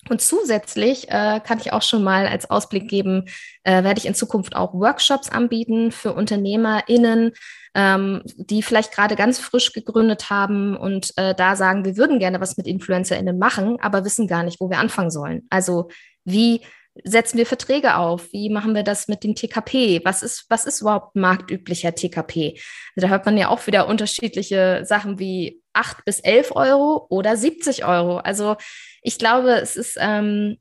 Und 0.07 0.21
zusätzlich 0.21 1.09
äh, 1.09 1.41
kann 1.43 1.59
ich 1.59 1.73
auch 1.73 1.81
schon 1.81 2.03
mal 2.03 2.25
als 2.25 2.49
Ausblick 2.49 2.87
geben, 2.87 3.25
äh, 3.63 3.83
werde 3.83 3.99
ich 3.99 4.05
in 4.05 4.15
Zukunft 4.15 4.55
auch 4.55 4.73
Workshops 4.73 5.29
anbieten 5.29 5.91
für 5.91 6.13
UnternehmerInnen, 6.13 7.33
ähm, 7.75 8.21
die 8.35 8.63
vielleicht 8.63 8.93
gerade 8.93 9.15
ganz 9.15 9.39
frisch 9.39 9.73
gegründet 9.73 10.29
haben 10.29 10.77
und 10.77 11.11
äh, 11.17 11.35
da 11.35 11.55
sagen, 11.55 11.85
wir 11.85 11.97
würden 11.97 12.19
gerne 12.19 12.39
was 12.39 12.57
mit 12.57 12.65
InfluencerInnen 12.65 13.37
machen, 13.37 13.77
aber 13.81 14.05
wissen 14.05 14.27
gar 14.27 14.43
nicht, 14.43 14.59
wo 14.61 14.69
wir 14.69 14.79
anfangen 14.79 15.11
sollen. 15.11 15.45
Also 15.49 15.89
wie 16.23 16.61
setzen 17.03 17.37
wir 17.37 17.45
Verträge 17.45 17.95
auf? 17.95 18.31
Wie 18.33 18.49
machen 18.49 18.75
wir 18.75 18.83
das 18.83 19.07
mit 19.07 19.23
dem 19.23 19.35
TKP? 19.35 20.01
Was 20.03 20.23
ist, 20.23 20.45
was 20.49 20.65
ist 20.65 20.81
überhaupt 20.81 21.15
marktüblicher 21.15 21.93
TKP? 21.93 22.59
Also 22.95 23.07
da 23.07 23.09
hört 23.09 23.25
man 23.25 23.37
ja 23.37 23.49
auch 23.49 23.67
wieder 23.67 23.87
unterschiedliche 23.87 24.81
Sachen 24.85 25.19
wie 25.19 25.61
8 25.79 26.05
bis 26.05 26.19
11 26.19 26.55
Euro 26.55 27.05
oder 27.09 27.37
70 27.37 27.85
Euro. 27.85 28.17
Also 28.17 28.57
ich 29.01 29.17
glaube, 29.17 29.51
es 29.53 29.75
ist, 29.75 29.97
ähm, 29.99 30.57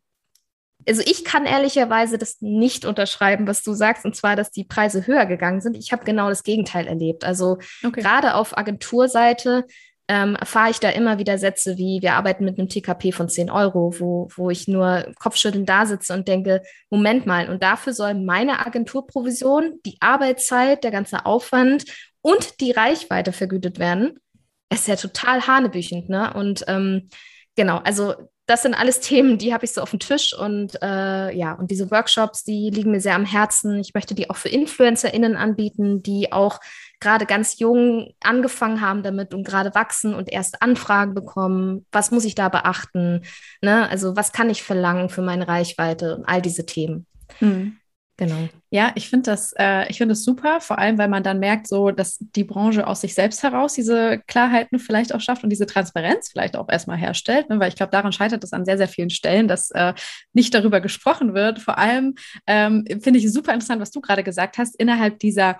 also 0.87 1.03
ich 1.05 1.25
kann 1.25 1.45
ehrlicherweise 1.45 2.19
das 2.19 2.37
nicht 2.41 2.85
unterschreiben, 2.85 3.47
was 3.47 3.63
du 3.63 3.75
sagst, 3.75 4.05
und 4.05 4.15
zwar, 4.15 4.37
dass 4.37 4.51
die 4.51 4.65
Preise 4.65 5.07
höher 5.07 5.27
gegangen 5.27 5.61
sind. 5.61 5.77
Ich 5.77 5.93
habe 5.93 6.05
genau 6.05 6.29
das 6.29 6.45
Gegenteil 6.45 6.87
erlebt. 6.87 7.25
Also 7.25 7.59
okay. 7.85 8.01
gerade 8.01 8.35
auf 8.35 8.57
Agenturseite 8.57 9.67
ähm, 10.11 10.37
erfahre 10.37 10.71
ich 10.71 10.81
da 10.81 10.89
immer 10.89 11.19
wieder 11.19 11.37
Sätze 11.37 11.77
wie, 11.77 12.01
wir 12.01 12.15
arbeiten 12.15 12.45
mit 12.45 12.59
einem 12.59 12.69
TKP 12.69 13.13
von 13.13 13.29
10 13.29 13.51
Euro, 13.51 13.93
wo, 13.99 14.29
wo 14.35 14.49
ich 14.49 14.67
nur 14.67 15.13
kopfschüttelnd 15.21 15.69
da 15.69 15.85
sitze 15.85 16.15
und 16.15 16.27
denke, 16.27 16.63
Moment 16.89 17.27
mal, 17.27 17.51
und 17.51 17.63
dafür 17.63 17.93
soll 17.93 18.15
meine 18.15 18.65
Agenturprovision, 18.65 19.81
die 19.85 19.99
Arbeitszeit, 20.01 20.83
der 20.83 20.91
ganze 20.91 21.27
Aufwand 21.27 21.85
und 22.23 22.61
die 22.61 22.73
Reichweite 22.73 23.33
vergütet 23.33 23.79
werden. 23.79 24.19
Es 24.69 24.81
ist 24.81 24.89
ja 24.89 24.97
total 24.97 25.47
hanebüchend, 25.47 26.09
ne? 26.09 26.33
Und 26.35 26.65
ähm, 26.69 27.09
genau, 27.57 27.79
also 27.79 28.15
das 28.49 28.63
sind 28.63 28.75
alles 28.75 29.01
Themen, 29.01 29.37
die 29.37 29.53
habe 29.53 29.67
ich 29.67 29.73
so 29.73 29.83
auf 29.83 29.91
dem 29.91 29.99
Tisch 29.99 30.33
und 30.33 30.83
äh, 30.83 31.37
ja, 31.37 31.53
und 31.53 31.71
diese 31.71 31.91
Workshops, 31.91 32.45
die 32.45 32.71
liegen 32.71 32.91
mir 32.91 33.01
sehr 33.01 33.15
am 33.15 33.27
Herzen. 33.27 33.79
Ich 33.79 33.93
möchte 33.93 34.15
die 34.15 34.31
auch 34.31 34.37
für 34.37 34.49
InfluencerInnen 34.49 35.37
anbieten, 35.37 36.03
die 36.03 36.33
auch 36.33 36.59
gerade 36.99 37.27
ganz 37.27 37.59
jung 37.59 38.15
angefangen 38.21 38.81
haben 38.81 39.03
damit 39.03 39.35
und 39.35 39.47
gerade 39.47 39.75
wachsen 39.75 40.15
und 40.15 40.33
erst 40.33 40.63
Anfragen 40.63 41.13
bekommen. 41.13 41.85
Was 41.93 42.11
muss 42.11 42.25
ich 42.25 42.35
da 42.35 42.49
beachten? 42.49 43.23
Ne? 43.61 43.87
Also 43.91 44.17
was 44.17 44.33
kann 44.33 44.49
ich 44.49 44.63
verlangen 44.63 45.11
für 45.11 45.23
meine 45.23 45.47
Reichweite 45.47 46.17
und 46.17 46.25
all 46.25 46.41
diese 46.41 46.65
Themen. 46.65 47.07
Mhm. 47.41 47.77
Genau. 48.19 48.49
Ja, 48.71 48.91
ich 48.97 49.09
finde 49.09 49.31
das, 49.31 49.55
äh, 49.57 49.89
ich 49.89 49.99
finde 49.99 50.13
das 50.13 50.25
super, 50.25 50.61
vor 50.61 50.79
allem, 50.79 50.99
weil 50.99 51.07
man 51.09 51.23
dann 51.23 51.39
merkt, 51.39 51.69
so, 51.69 51.93
dass 51.93 52.19
die 52.19 52.43
Branche 52.43 52.85
aus 52.85 53.01
sich 53.01 53.15
selbst 53.15 53.45
heraus 53.45 53.75
diese 53.75 54.19
Klarheiten 54.27 54.81
vielleicht 54.81 55.15
auch 55.15 55.21
schafft 55.21 55.45
und 55.45 55.51
diese 55.51 55.67
Transparenz 55.67 56.29
vielleicht 56.29 56.57
auch 56.57 56.69
erstmal 56.69 56.99
herstellt, 56.99 57.49
ne? 57.49 57.61
weil 57.61 57.69
ich 57.69 57.77
glaube, 57.77 57.93
daran 57.93 58.11
scheitert 58.11 58.43
es 58.43 58.53
an 58.53 58.65
sehr, 58.65 58.77
sehr 58.77 58.89
vielen 58.89 59.11
Stellen, 59.11 59.47
dass 59.47 59.71
äh, 59.71 59.95
nicht 60.33 60.53
darüber 60.53 60.81
gesprochen 60.81 61.33
wird. 61.33 61.61
Vor 61.61 61.79
allem 61.79 62.17
ähm, 62.49 62.85
finde 63.01 63.21
ich 63.21 63.33
super 63.33 63.55
interessant, 63.55 63.81
was 63.81 63.93
du 63.93 64.01
gerade 64.01 64.25
gesagt 64.25 64.59
hast, 64.59 64.75
innerhalb 64.81 65.21
dieser 65.21 65.59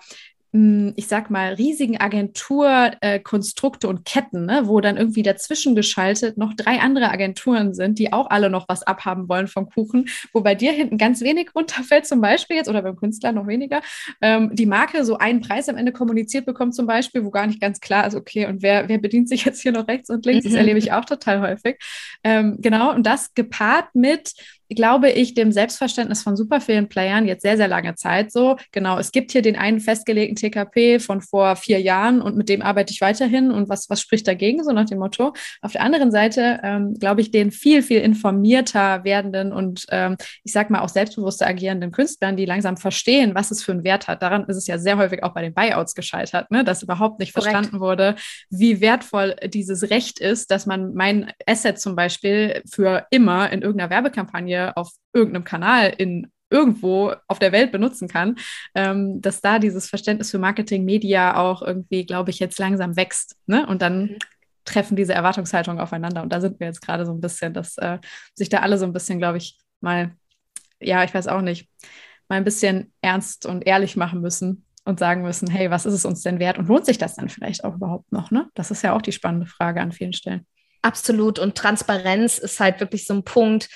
ich 0.51 1.05
sag 1.07 1.29
mal, 1.29 1.53
riesigen 1.53 1.99
Agenturkonstrukte 1.99 3.85
äh, 3.85 3.89
und 3.89 4.03
Ketten, 4.03 4.45
ne, 4.45 4.63
wo 4.65 4.81
dann 4.81 4.97
irgendwie 4.97 5.21
dazwischen 5.21 5.75
geschaltet 5.75 6.37
noch 6.37 6.55
drei 6.55 6.79
andere 6.79 7.11
Agenturen 7.11 7.75
sind, 7.75 7.99
die 7.99 8.11
auch 8.11 8.31
alle 8.31 8.49
noch 8.49 8.67
was 8.67 8.81
abhaben 8.81 9.29
wollen 9.29 9.47
vom 9.47 9.69
Kuchen, 9.69 10.09
wo 10.33 10.41
bei 10.41 10.55
dir 10.55 10.71
hinten 10.71 10.97
ganz 10.97 11.21
wenig 11.21 11.53
runterfällt, 11.53 12.07
zum 12.07 12.19
Beispiel 12.19 12.57
jetzt, 12.57 12.67
oder 12.67 12.81
beim 12.81 12.95
Künstler 12.95 13.31
noch 13.31 13.45
weniger, 13.45 13.81
ähm, 14.21 14.49
die 14.55 14.65
Marke 14.65 15.05
so 15.05 15.19
einen 15.19 15.41
Preis 15.41 15.69
am 15.69 15.77
Ende 15.77 15.91
kommuniziert 15.91 16.47
bekommt, 16.47 16.73
zum 16.73 16.87
Beispiel, 16.87 17.23
wo 17.23 17.29
gar 17.29 17.45
nicht 17.45 17.61
ganz 17.61 17.79
klar 17.79 18.07
ist, 18.07 18.15
okay, 18.15 18.47
und 18.47 18.63
wer, 18.63 18.89
wer 18.89 18.97
bedient 18.97 19.29
sich 19.29 19.45
jetzt 19.45 19.61
hier 19.61 19.71
noch 19.71 19.87
rechts 19.87 20.09
und 20.09 20.25
links? 20.25 20.45
Das 20.45 20.53
mhm. 20.53 20.59
erlebe 20.59 20.79
ich 20.79 20.91
auch 20.91 21.05
total 21.05 21.41
häufig. 21.41 21.77
Ähm, 22.23 22.57
genau, 22.59 22.91
und 22.95 23.05
das 23.05 23.35
gepaart 23.35 23.93
mit 23.93 24.33
glaube 24.69 25.09
ich, 25.09 25.33
dem 25.33 25.51
Selbstverständnis 25.51 26.21
von 26.21 26.35
super 26.35 26.61
vielen 26.61 26.89
Playern 26.89 27.25
jetzt 27.25 27.41
sehr, 27.41 27.57
sehr 27.57 27.67
lange 27.67 27.95
Zeit 27.95 28.31
so. 28.31 28.55
Genau, 28.71 28.99
es 28.99 29.11
gibt 29.11 29.31
hier 29.31 29.41
den 29.41 29.55
einen 29.55 29.79
festgelegten 29.79 30.35
TKP 30.35 30.99
von 30.99 31.21
vor 31.21 31.55
vier 31.55 31.81
Jahren 31.81 32.21
und 32.21 32.37
mit 32.37 32.49
dem 32.49 32.61
arbeite 32.61 32.93
ich 32.93 33.01
weiterhin 33.01 33.51
und 33.51 33.67
was, 33.67 33.89
was 33.89 34.01
spricht 34.01 34.27
dagegen, 34.27 34.63
so 34.63 34.71
nach 34.71 34.85
dem 34.85 34.99
Motto. 34.99 35.33
Auf 35.61 35.71
der 35.71 35.81
anderen 35.81 36.11
Seite, 36.11 36.59
ähm, 36.63 36.93
glaube 36.99 37.21
ich, 37.21 37.31
den 37.31 37.51
viel, 37.51 37.81
viel 37.81 38.01
informierter 38.01 39.03
werdenden 39.03 39.51
und 39.51 39.85
ähm, 39.89 40.17
ich 40.43 40.51
sag 40.51 40.69
mal 40.69 40.81
auch 40.81 40.89
selbstbewusster 40.89 41.47
agierenden 41.47 41.91
Künstlern, 41.91 42.37
die 42.37 42.45
langsam 42.45 42.77
verstehen, 42.77 43.33
was 43.33 43.49
es 43.49 43.63
für 43.63 43.71
einen 43.71 43.83
Wert 43.83 44.07
hat. 44.07 44.21
Daran 44.21 44.45
ist 44.45 44.57
es 44.57 44.67
ja 44.67 44.77
sehr 44.77 44.97
häufig 44.97 45.23
auch 45.23 45.33
bei 45.33 45.41
den 45.41 45.53
Buyouts 45.53 45.95
gescheitert, 45.95 46.51
ne? 46.51 46.63
dass 46.63 46.83
überhaupt 46.83 47.19
nicht 47.19 47.33
Korrekt. 47.33 47.51
verstanden 47.51 47.79
wurde, 47.79 48.15
wie 48.49 48.81
wertvoll 48.81 49.35
dieses 49.47 49.89
Recht 49.89 50.19
ist, 50.19 50.51
dass 50.51 50.67
man 50.67 50.93
mein 50.93 51.31
Asset 51.47 51.79
zum 51.79 51.95
Beispiel 51.95 52.61
für 52.69 53.07
immer 53.09 53.51
in 53.51 53.61
irgendeiner 53.63 53.89
Werbekampagne 53.89 54.58
auf 54.75 54.91
irgendeinem 55.13 55.43
Kanal 55.43 55.93
in 55.97 56.31
irgendwo 56.49 57.13
auf 57.27 57.39
der 57.39 57.51
Welt 57.51 57.71
benutzen 57.71 58.07
kann, 58.07 58.35
ähm, 58.75 59.21
dass 59.21 59.41
da 59.41 59.59
dieses 59.59 59.87
Verständnis 59.87 60.31
für 60.31 60.39
Marketing, 60.39 60.83
Media 60.83 61.37
auch 61.37 61.61
irgendwie, 61.61 62.05
glaube 62.05 62.31
ich, 62.31 62.39
jetzt 62.39 62.59
langsam 62.59 62.95
wächst. 62.95 63.35
Ne? 63.45 63.67
Und 63.67 63.81
dann 63.81 64.01
mhm. 64.01 64.17
treffen 64.65 64.95
diese 64.95 65.13
Erwartungshaltungen 65.13 65.79
aufeinander. 65.79 66.23
Und 66.23 66.33
da 66.33 66.41
sind 66.41 66.59
wir 66.59 66.67
jetzt 66.67 66.81
gerade 66.81 67.05
so 67.05 67.13
ein 67.13 67.21
bisschen, 67.21 67.53
dass 67.53 67.77
äh, 67.77 67.99
sich 68.33 68.49
da 68.49 68.59
alle 68.59 68.77
so 68.77 68.85
ein 68.85 68.93
bisschen, 68.93 69.19
glaube 69.19 69.37
ich, 69.37 69.59
mal, 69.79 70.15
ja, 70.79 71.03
ich 71.03 71.13
weiß 71.13 71.27
auch 71.27 71.41
nicht, 71.41 71.69
mal 72.27 72.37
ein 72.37 72.43
bisschen 72.43 72.93
ernst 73.01 73.45
und 73.45 73.67
ehrlich 73.67 73.95
machen 73.95 74.21
müssen 74.21 74.65
und 74.85 74.99
sagen 74.99 75.21
müssen, 75.21 75.49
hey, 75.49 75.69
was 75.69 75.85
ist 75.85 75.93
es 75.93 76.05
uns 76.05 76.21
denn 76.21 76.39
wert 76.39 76.57
und 76.57 76.67
lohnt 76.67 76.85
sich 76.85 76.97
das 76.97 77.15
dann 77.15 77.29
vielleicht 77.29 77.63
auch 77.63 77.75
überhaupt 77.75 78.11
noch? 78.11 78.31
Ne? 78.31 78.49
Das 78.55 78.71
ist 78.71 78.83
ja 78.83 78.93
auch 78.93 79.01
die 79.01 79.11
spannende 79.11 79.45
Frage 79.45 79.81
an 79.81 79.91
vielen 79.91 80.13
Stellen. 80.13 80.45
Absolut. 80.81 81.39
Und 81.39 81.55
Transparenz 81.55 82.37
ist 82.37 82.59
halt 82.59 82.79
wirklich 82.79 83.05
so 83.05 83.13
ein 83.13 83.23
Punkt, 83.23 83.69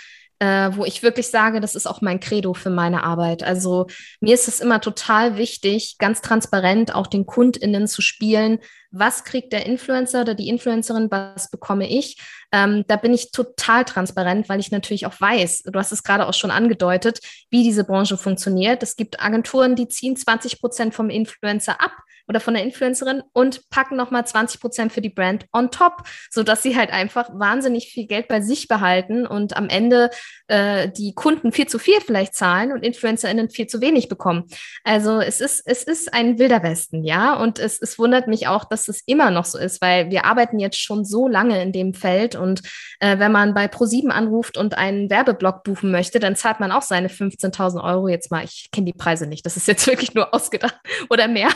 äh, 0.43 0.75
wo 0.75 0.83
ich 0.83 1.03
wirklich 1.03 1.29
sage, 1.29 1.61
das 1.61 1.73
ist 1.73 1.87
auch 1.87 2.01
mein 2.01 2.19
Credo 2.19 2.53
für 2.53 2.69
meine 2.69 3.03
Arbeit. 3.03 3.43
Also 3.43 3.87
mir 4.19 4.33
ist 4.33 4.49
es 4.49 4.59
immer 4.59 4.81
total 4.81 5.37
wichtig, 5.37 5.95
ganz 5.99 6.19
transparent 6.19 6.93
auch 6.93 7.07
den 7.07 7.25
KundInnen 7.25 7.87
zu 7.87 8.01
spielen. 8.01 8.59
Was 8.95 9.23
kriegt 9.23 9.51
der 9.51 9.65
Influencer 9.65 10.21
oder 10.21 10.35
die 10.35 10.47
Influencerin, 10.47 11.09
was 11.09 11.49
bekomme 11.49 11.89
ich? 11.89 12.17
Ähm, 12.51 12.85
da 12.87 12.95
bin 12.95 13.13
ich 13.13 13.31
total 13.31 13.83
transparent, 13.83 14.47
weil 14.47 14.59
ich 14.59 14.71
natürlich 14.71 15.07
auch 15.07 15.19
weiß, 15.19 15.63
du 15.63 15.79
hast 15.79 15.91
es 15.91 16.03
gerade 16.03 16.27
auch 16.27 16.33
schon 16.35 16.51
angedeutet, 16.51 17.19
wie 17.49 17.63
diese 17.63 17.83
Branche 17.83 18.17
funktioniert. 18.17 18.83
Es 18.83 18.95
gibt 18.95 19.19
Agenturen, 19.19 19.75
die 19.75 19.87
ziehen 19.87 20.15
20 20.15 20.61
Prozent 20.61 20.93
vom 20.93 21.09
Influencer 21.09 21.81
ab 21.81 21.93
oder 22.27 22.39
von 22.39 22.53
der 22.53 22.63
Influencerin 22.63 23.23
und 23.33 23.69
packen 23.69 23.95
nochmal 23.95 24.25
20 24.25 24.61
Prozent 24.61 24.93
für 24.93 25.01
die 25.01 25.09
Brand 25.09 25.45
on 25.51 25.71
top, 25.71 26.03
sodass 26.29 26.63
sie 26.63 26.77
halt 26.77 26.91
einfach 26.91 27.29
wahnsinnig 27.33 27.87
viel 27.87 28.07
Geld 28.07 28.27
bei 28.27 28.41
sich 28.41 28.67
behalten 28.67 29.27
und 29.27 29.57
am 29.57 29.67
Ende 29.67 30.09
äh, 30.47 30.89
die 30.89 31.13
Kunden 31.13 31.51
viel 31.51 31.67
zu 31.67 31.79
viel 31.79 31.99
vielleicht 31.99 32.35
zahlen 32.35 32.71
und 32.71 32.83
InfluencerInnen 32.83 33.49
viel 33.49 33.67
zu 33.67 33.81
wenig 33.81 34.07
bekommen. 34.07 34.45
Also 34.83 35.19
es 35.19 35.41
ist, 35.41 35.63
es 35.65 35.83
ist 35.83 36.13
ein 36.13 36.39
wilder 36.39 36.63
Westen, 36.63 37.03
ja. 37.03 37.35
Und 37.35 37.59
es, 37.59 37.81
es 37.81 37.99
wundert 37.99 38.27
mich 38.27 38.47
auch, 38.47 38.63
dass 38.65 38.82
es 38.87 39.01
immer 39.05 39.31
noch 39.31 39.45
so 39.45 39.57
ist, 39.57 39.81
weil 39.81 40.09
wir 40.09 40.25
arbeiten 40.25 40.59
jetzt 40.59 40.79
schon 40.79 41.05
so 41.05 41.27
lange 41.27 41.61
in 41.61 41.71
dem 41.71 41.93
Feld 41.93 42.35
und 42.35 42.61
äh, 42.99 43.19
wenn 43.19 43.31
man 43.31 43.53
bei 43.53 43.65
Pro7 43.65 44.09
anruft 44.09 44.57
und 44.57 44.77
einen 44.77 45.09
Werbeblock 45.09 45.63
buchen 45.63 45.91
möchte, 45.91 46.19
dann 46.19 46.35
zahlt 46.35 46.59
man 46.59 46.71
auch 46.71 46.81
seine 46.81 47.07
15.000 47.07 47.83
Euro 47.83 48.07
jetzt 48.07 48.31
mal. 48.31 48.43
Ich 48.43 48.69
kenne 48.71 48.85
die 48.85 48.93
Preise 48.93 49.27
nicht, 49.27 49.45
das 49.45 49.57
ist 49.57 49.67
jetzt 49.67 49.87
wirklich 49.87 50.13
nur 50.13 50.33
ausgedacht 50.33 50.79
oder 51.09 51.27
mehr. 51.27 51.49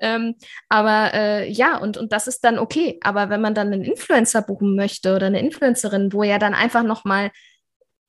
Ähm, 0.00 0.34
aber 0.68 1.14
äh, 1.14 1.50
ja, 1.50 1.78
und, 1.78 1.96
und 1.96 2.12
das 2.12 2.26
ist 2.26 2.44
dann 2.44 2.58
okay. 2.58 2.98
Aber 3.02 3.30
wenn 3.30 3.40
man 3.40 3.54
dann 3.54 3.72
einen 3.72 3.84
Influencer 3.84 4.42
buchen 4.42 4.76
möchte 4.76 5.14
oder 5.14 5.26
eine 5.26 5.40
Influencerin, 5.40 6.12
wo 6.12 6.22
ja 6.22 6.38
dann 6.38 6.54
einfach 6.54 6.82
nochmal 6.82 7.30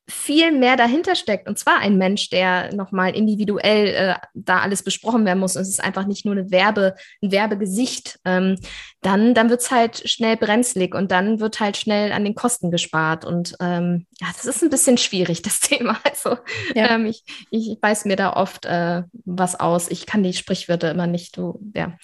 viel 0.09 0.51
mehr 0.53 0.77
dahinter 0.77 1.15
steckt. 1.15 1.49
Und 1.49 1.59
zwar 1.59 1.79
ein 1.79 1.97
Mensch, 1.97 2.29
der 2.29 2.73
nochmal 2.73 3.15
individuell 3.15 3.87
äh, 3.87 4.15
da 4.33 4.59
alles 4.59 4.81
besprochen 4.81 5.25
werden 5.25 5.39
muss. 5.39 5.55
Und 5.57 5.63
es 5.63 5.69
ist 5.69 5.83
einfach 5.83 6.05
nicht 6.05 6.25
nur 6.25 6.33
eine 6.33 6.49
Werbe, 6.49 6.95
ein 7.21 7.31
Werbegesicht. 7.31 8.19
Ähm, 8.23 8.57
dann 9.01 9.33
dann 9.33 9.49
wird 9.49 9.61
es 9.61 9.71
halt 9.71 10.09
schnell 10.09 10.37
brenzlig 10.37 10.95
und 10.95 11.11
dann 11.11 11.39
wird 11.39 11.59
halt 11.59 11.75
schnell 11.75 12.13
an 12.13 12.23
den 12.23 12.35
Kosten 12.35 12.71
gespart. 12.71 13.25
Und 13.25 13.55
ähm, 13.59 14.05
ja, 14.21 14.27
das 14.33 14.45
ist 14.45 14.63
ein 14.63 14.69
bisschen 14.69 14.97
schwierig, 14.97 15.41
das 15.43 15.59
Thema. 15.59 15.99
Also 16.05 16.37
ja. 16.73 16.91
ähm, 16.91 17.05
ich, 17.05 17.23
ich 17.51 17.77
weiß 17.81 18.05
mir 18.05 18.15
da 18.15 18.33
oft 18.33 18.65
äh, 18.65 19.03
was 19.25 19.59
aus. 19.59 19.89
Ich 19.89 20.05
kann 20.05 20.23
die 20.23 20.33
Sprichwörter 20.33 20.89
immer 20.89 21.07
nicht 21.07 21.35
so, 21.35 21.59
ja 21.75 21.97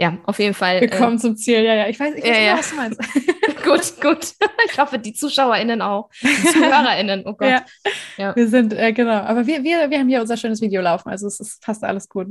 ja, 0.00 0.16
auf 0.26 0.38
jeden 0.38 0.54
Fall. 0.54 0.80
Wir 0.80 0.88
kommen 0.88 1.16
äh, 1.16 1.18
zum 1.18 1.36
Ziel, 1.36 1.60
ja, 1.64 1.74
ja. 1.74 1.88
Ich 1.88 1.98
weiß, 1.98 2.14
ich 2.14 2.22
weiß 2.22 2.36
ja, 2.36 2.42
ja. 2.42 2.58
was 2.58 2.70
du 2.70 2.76
meinst. 2.76 3.00
gut, 3.64 4.00
gut. 4.00 4.32
Ich 4.70 4.78
hoffe, 4.78 4.96
die 5.00 5.12
ZuschauerInnen 5.12 5.82
auch. 5.82 6.08
Die 6.22 6.46
ZuhörerInnen, 6.52 7.24
oh 7.26 7.32
Gott. 7.36 7.48
Ja, 7.48 7.64
ja. 8.16 8.36
Wir 8.36 8.46
sind, 8.46 8.72
äh, 8.72 8.92
genau. 8.92 9.20
Aber 9.22 9.48
wir, 9.48 9.64
wir, 9.64 9.90
wir 9.90 9.98
haben 9.98 10.08
hier 10.08 10.20
unser 10.20 10.36
schönes 10.36 10.60
Video 10.60 10.80
laufen, 10.82 11.08
also 11.08 11.26
es 11.26 11.40
ist 11.40 11.64
fast 11.64 11.82
alles 11.82 12.08
gut. 12.08 12.28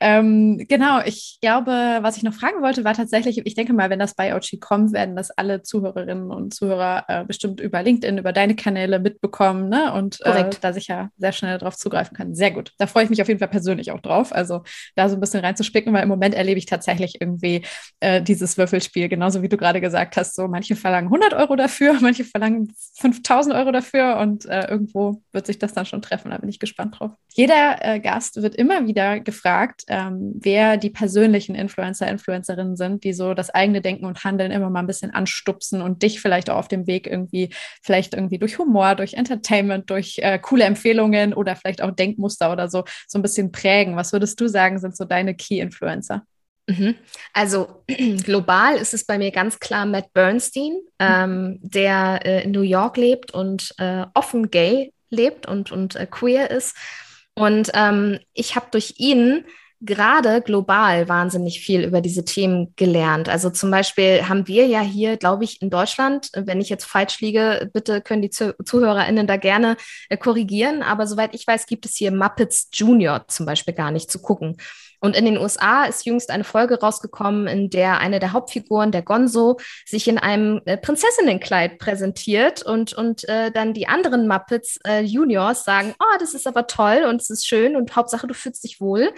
Ähm, 0.00 0.64
genau, 0.66 1.00
ich 1.04 1.38
glaube, 1.42 1.98
was 2.00 2.16
ich 2.16 2.22
noch 2.22 2.32
fragen 2.32 2.62
wollte, 2.62 2.84
war 2.84 2.94
tatsächlich, 2.94 3.42
ich 3.44 3.54
denke 3.54 3.74
mal, 3.74 3.90
wenn 3.90 3.98
das 3.98 4.14
bei 4.14 4.34
Ochi 4.34 4.58
kommt, 4.58 4.94
werden 4.94 5.14
das 5.14 5.30
alle 5.30 5.62
Zuhörerinnen 5.62 6.30
und 6.30 6.54
Zuhörer 6.54 7.04
äh, 7.08 7.24
bestimmt 7.24 7.60
über 7.60 7.82
LinkedIn, 7.82 8.16
über 8.16 8.32
deine 8.32 8.56
Kanäle 8.56 8.98
mitbekommen, 8.98 9.68
ne? 9.68 9.92
Und 9.92 10.20
äh, 10.22 10.48
da 10.58 10.72
sicher 10.72 11.10
sehr 11.18 11.32
schnell 11.32 11.58
darauf 11.58 11.76
zugreifen 11.76 12.16
kann. 12.16 12.34
Sehr 12.34 12.50
gut. 12.50 12.72
Da 12.78 12.86
freue 12.86 13.04
ich 13.04 13.10
mich 13.10 13.20
auf 13.20 13.28
jeden 13.28 13.40
Fall 13.40 13.48
persönlich 13.48 13.92
auch 13.92 14.00
drauf. 14.00 14.34
Also 14.34 14.62
da 14.94 15.10
so 15.10 15.16
ein 15.16 15.20
bisschen 15.20 15.44
reinzuspicken, 15.44 15.92
weil 15.92 16.04
im 16.04 16.08
Moment 16.08 16.34
erlebe 16.34 16.58
ich 16.58 16.66
tatsächlich 16.66 17.09
irgendwie 17.20 17.64
äh, 18.00 18.22
dieses 18.22 18.58
Würfelspiel, 18.58 19.08
genauso 19.08 19.42
wie 19.42 19.48
du 19.48 19.56
gerade 19.56 19.80
gesagt 19.80 20.16
hast, 20.16 20.34
so 20.34 20.48
manche 20.48 20.76
verlangen 20.76 21.08
100 21.08 21.34
Euro 21.34 21.56
dafür, 21.56 21.94
manche 22.00 22.24
verlangen 22.24 22.72
5000 22.98 23.54
Euro 23.54 23.72
dafür 23.72 24.18
und 24.18 24.44
äh, 24.46 24.68
irgendwo 24.68 25.22
wird 25.32 25.46
sich 25.46 25.58
das 25.58 25.72
dann 25.72 25.86
schon 25.86 26.02
treffen. 26.02 26.30
Da 26.30 26.38
bin 26.38 26.48
ich 26.48 26.58
gespannt 26.58 26.96
drauf. 26.98 27.12
Jeder 27.32 27.78
äh, 27.80 28.00
Gast 28.00 28.42
wird 28.42 28.54
immer 28.54 28.86
wieder 28.86 29.20
gefragt, 29.20 29.84
ähm, 29.88 30.32
wer 30.34 30.76
die 30.76 30.90
persönlichen 30.90 31.54
Influencer, 31.54 32.08
Influencerinnen 32.08 32.76
sind, 32.76 33.04
die 33.04 33.12
so 33.12 33.34
das 33.34 33.50
eigene 33.50 33.80
Denken 33.80 34.04
und 34.06 34.24
Handeln 34.24 34.50
immer 34.50 34.70
mal 34.70 34.80
ein 34.80 34.86
bisschen 34.86 35.12
anstupsen 35.12 35.80
und 35.80 36.02
dich 36.02 36.20
vielleicht 36.20 36.50
auch 36.50 36.56
auf 36.56 36.68
dem 36.68 36.86
Weg 36.86 37.06
irgendwie, 37.06 37.50
vielleicht 37.82 38.14
irgendwie 38.14 38.38
durch 38.38 38.58
Humor, 38.58 38.94
durch 38.94 39.14
Entertainment, 39.14 39.90
durch 39.90 40.18
äh, 40.18 40.38
coole 40.38 40.64
Empfehlungen 40.64 41.34
oder 41.34 41.56
vielleicht 41.56 41.82
auch 41.82 41.90
Denkmuster 41.90 42.52
oder 42.52 42.68
so, 42.68 42.84
so 43.06 43.18
ein 43.18 43.22
bisschen 43.22 43.52
prägen. 43.52 43.96
Was 43.96 44.12
würdest 44.12 44.40
du 44.40 44.48
sagen, 44.48 44.78
sind 44.78 44.96
so 44.96 45.04
deine 45.04 45.34
Key-Influencer? 45.34 46.24
Mhm. 46.70 46.94
Also 47.32 47.82
global 48.24 48.76
ist 48.76 48.94
es 48.94 49.04
bei 49.04 49.18
mir 49.18 49.30
ganz 49.30 49.58
klar 49.58 49.86
Matt 49.86 50.12
Bernstein, 50.12 50.72
mhm. 50.72 50.80
ähm, 50.98 51.58
der 51.62 52.20
äh, 52.24 52.44
in 52.44 52.52
New 52.52 52.62
York 52.62 52.96
lebt 52.96 53.32
und 53.32 53.74
äh, 53.78 54.06
offen 54.14 54.50
gay 54.50 54.92
lebt 55.08 55.46
und, 55.46 55.72
und 55.72 55.96
äh, 55.96 56.06
queer 56.06 56.50
ist. 56.50 56.76
Und 57.34 57.70
ähm, 57.74 58.20
ich 58.34 58.54
habe 58.54 58.66
durch 58.70 58.94
ihn 58.98 59.44
gerade 59.82 60.42
global 60.42 61.08
wahnsinnig 61.08 61.60
viel 61.60 61.84
über 61.84 62.02
diese 62.02 62.24
Themen 62.24 62.74
gelernt. 62.76 63.30
Also 63.30 63.48
zum 63.48 63.70
Beispiel 63.70 64.28
haben 64.28 64.46
wir 64.46 64.66
ja 64.66 64.82
hier, 64.82 65.16
glaube 65.16 65.44
ich, 65.44 65.62
in 65.62 65.70
Deutschland, 65.70 66.30
wenn 66.34 66.60
ich 66.60 66.68
jetzt 66.68 66.84
falsch 66.84 67.20
liege, 67.20 67.70
bitte 67.72 68.02
können 68.02 68.20
die 68.20 68.30
ZuhörerInnen 68.30 69.26
da 69.26 69.38
gerne 69.38 69.76
äh, 70.10 70.18
korrigieren. 70.18 70.82
Aber 70.82 71.06
soweit 71.06 71.34
ich 71.34 71.46
weiß, 71.46 71.64
gibt 71.64 71.86
es 71.86 71.96
hier 71.96 72.12
Muppets 72.12 72.68
Junior 72.72 73.26
zum 73.28 73.46
Beispiel 73.46 73.72
gar 73.72 73.90
nicht 73.90 74.10
zu 74.10 74.20
gucken. 74.20 74.58
Und 75.00 75.16
in 75.16 75.24
den 75.24 75.38
USA 75.38 75.84
ist 75.84 76.06
jüngst 76.06 76.30
eine 76.30 76.44
Folge 76.44 76.78
rausgekommen, 76.78 77.46
in 77.46 77.70
der 77.70 77.98
eine 77.98 78.20
der 78.20 78.32
Hauptfiguren, 78.32 78.92
der 78.92 79.02
Gonzo, 79.02 79.58
sich 79.86 80.06
in 80.08 80.18
einem 80.18 80.60
äh, 80.66 80.76
Prinzessinnenkleid 80.76 81.78
präsentiert 81.78 82.62
und, 82.62 82.92
und 82.92 83.28
äh, 83.28 83.50
dann 83.50 83.74
die 83.74 83.88
anderen 83.88 84.28
Muppets 84.28 84.78
äh, 84.86 85.00
Juniors 85.00 85.64
sagen, 85.64 85.94
oh, 85.98 86.16
das 86.18 86.34
ist 86.34 86.46
aber 86.46 86.66
toll 86.66 87.04
und 87.08 87.20
es 87.20 87.30
ist 87.30 87.46
schön 87.46 87.76
und 87.76 87.96
Hauptsache, 87.96 88.26
du 88.26 88.34
fühlst 88.34 88.64
dich 88.64 88.80
wohl. 88.80 89.12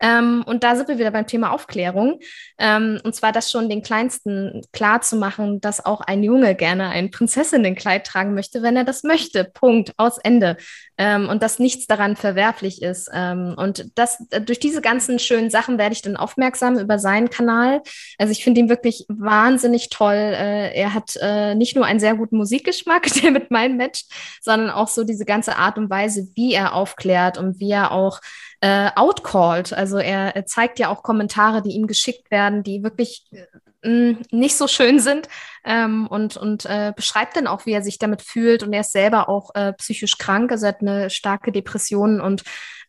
Ähm, 0.00 0.44
und 0.46 0.62
da 0.62 0.76
sind 0.76 0.88
wir 0.88 0.98
wieder 0.98 1.10
beim 1.10 1.26
Thema 1.26 1.52
Aufklärung. 1.52 2.20
Ähm, 2.58 3.00
und 3.02 3.14
zwar 3.14 3.32
das 3.32 3.50
schon 3.50 3.68
den 3.68 3.82
Kleinsten 3.82 4.62
klar 4.72 5.00
zu 5.00 5.16
machen, 5.16 5.60
dass 5.60 5.84
auch 5.84 6.00
ein 6.00 6.22
Junge 6.22 6.54
gerne 6.54 6.88
ein 6.88 7.10
Prinzessinnenkleid 7.10 8.06
tragen 8.06 8.34
möchte, 8.34 8.62
wenn 8.62 8.76
er 8.76 8.84
das 8.84 9.02
möchte. 9.02 9.44
Punkt. 9.44 9.92
Aus 9.96 10.18
Ende. 10.18 10.56
Ähm, 10.98 11.28
und 11.28 11.42
dass 11.42 11.58
nichts 11.58 11.86
daran 11.86 12.16
verwerflich 12.16 12.82
ist. 12.82 13.10
Ähm, 13.12 13.54
und 13.56 13.90
das, 13.94 14.22
äh, 14.30 14.40
durch 14.40 14.58
diese 14.58 14.80
ganzen 14.80 15.18
schönen 15.18 15.50
Sachen 15.50 15.78
werde 15.78 15.94
ich 15.94 16.02
dann 16.02 16.16
aufmerksam 16.16 16.78
über 16.78 16.98
seinen 16.98 17.30
Kanal. 17.30 17.82
Also 18.18 18.32
ich 18.32 18.44
finde 18.44 18.60
ihn 18.60 18.68
wirklich 18.68 19.04
wahnsinnig 19.08 19.88
toll. 19.90 20.14
Äh, 20.14 20.74
er 20.74 20.94
hat 20.94 21.16
äh, 21.20 21.54
nicht 21.54 21.76
nur 21.76 21.84
einen 21.84 22.00
sehr 22.00 22.14
guten 22.14 22.36
Musikgeschmack, 22.36 23.06
der 23.22 23.30
mit 23.30 23.50
meinem 23.50 23.76
matcht, 23.76 24.10
sondern 24.40 24.70
auch 24.70 24.88
so 24.88 25.04
diese 25.04 25.24
ganze 25.24 25.56
Art 25.56 25.78
und 25.78 25.90
Weise, 25.90 26.28
wie 26.34 26.54
er 26.54 26.74
aufklärt 26.74 27.38
und 27.38 27.60
wie 27.60 27.70
er 27.70 27.92
auch 27.92 28.20
äh, 28.66 28.90
outcalled. 28.96 29.72
Also 29.72 29.98
er, 29.98 30.34
er, 30.34 30.44
zeigt 30.44 30.80
ja 30.80 30.88
auch 30.88 31.04
Kommentare, 31.04 31.62
die 31.62 31.70
ihm 31.70 31.86
geschickt 31.86 32.32
werden, 32.32 32.64
die 32.64 32.82
wirklich 32.82 33.24
äh, 33.30 34.16
nicht 34.32 34.56
so 34.56 34.66
schön 34.66 34.98
sind 34.98 35.28
ähm, 35.64 36.08
und, 36.08 36.36
und 36.36 36.66
äh, 36.66 36.92
beschreibt 36.96 37.36
dann 37.36 37.46
auch, 37.46 37.64
wie 37.64 37.72
er 37.72 37.82
sich 37.82 38.00
damit 38.00 38.22
fühlt. 38.22 38.64
Und 38.64 38.72
er 38.72 38.80
ist 38.80 38.90
selber 38.90 39.28
auch 39.28 39.54
äh, 39.54 39.72
psychisch 39.74 40.18
krank, 40.18 40.50
also 40.50 40.66
er 40.66 40.72
hat 40.72 40.80
eine 40.80 41.10
starke 41.10 41.52
Depression 41.52 42.20
und 42.20 42.42